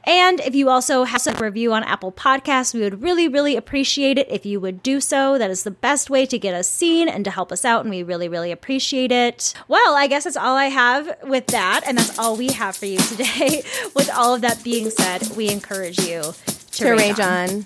And 0.06 0.40
if 0.40 0.56
you 0.56 0.70
also 0.70 1.04
have 1.04 1.28
a 1.28 1.44
review 1.44 1.74
on 1.74 1.84
Apple 1.84 2.14
Podcasts, 2.14 2.74
we 2.74 2.80
would 2.80 3.04
really, 3.04 3.28
really 3.28 3.58
appreciate 3.58 4.18
it 4.18 4.28
if 4.32 4.46
you 4.46 4.62
would 4.62 4.82
do 4.82 5.02
so. 5.02 5.38
That 5.38 5.52
is 5.52 5.64
the 5.64 5.72
best 5.72 6.10
way 6.10 6.26
to 6.26 6.40
get 6.40 6.54
us 6.54 6.70
seen 6.70 7.10
and 7.10 7.26
to 7.26 7.32
help 7.32 7.52
us 7.52 7.66
out, 7.66 7.82
and 7.82 7.90
we 7.90 8.02
really, 8.02 8.30
really 8.30 8.54
appreciate 8.54 9.12
it. 9.12 9.54
Well, 9.68 9.96
I 9.96 10.08
guess 10.08 10.24
that's 10.24 10.38
all 10.38 10.56
I 10.56 10.68
have 10.68 11.14
with 11.24 11.48
that, 11.48 11.82
and 11.86 11.98
that's 11.98 12.18
all 12.18 12.38
we 12.38 12.54
have 12.54 12.78
for 12.78 12.86
you 12.86 13.00
today. 13.00 13.64
with 13.96 14.10
all 14.16 14.34
of 14.34 14.42
that 14.42 14.64
being 14.64 14.90
said, 14.92 15.28
we 15.36 15.50
encourage 15.50 16.00
you 16.00 16.22
to, 16.22 16.84
to 16.86 16.92
rage 16.92 17.20
on. 17.20 17.66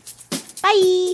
Bye. 0.64 1.14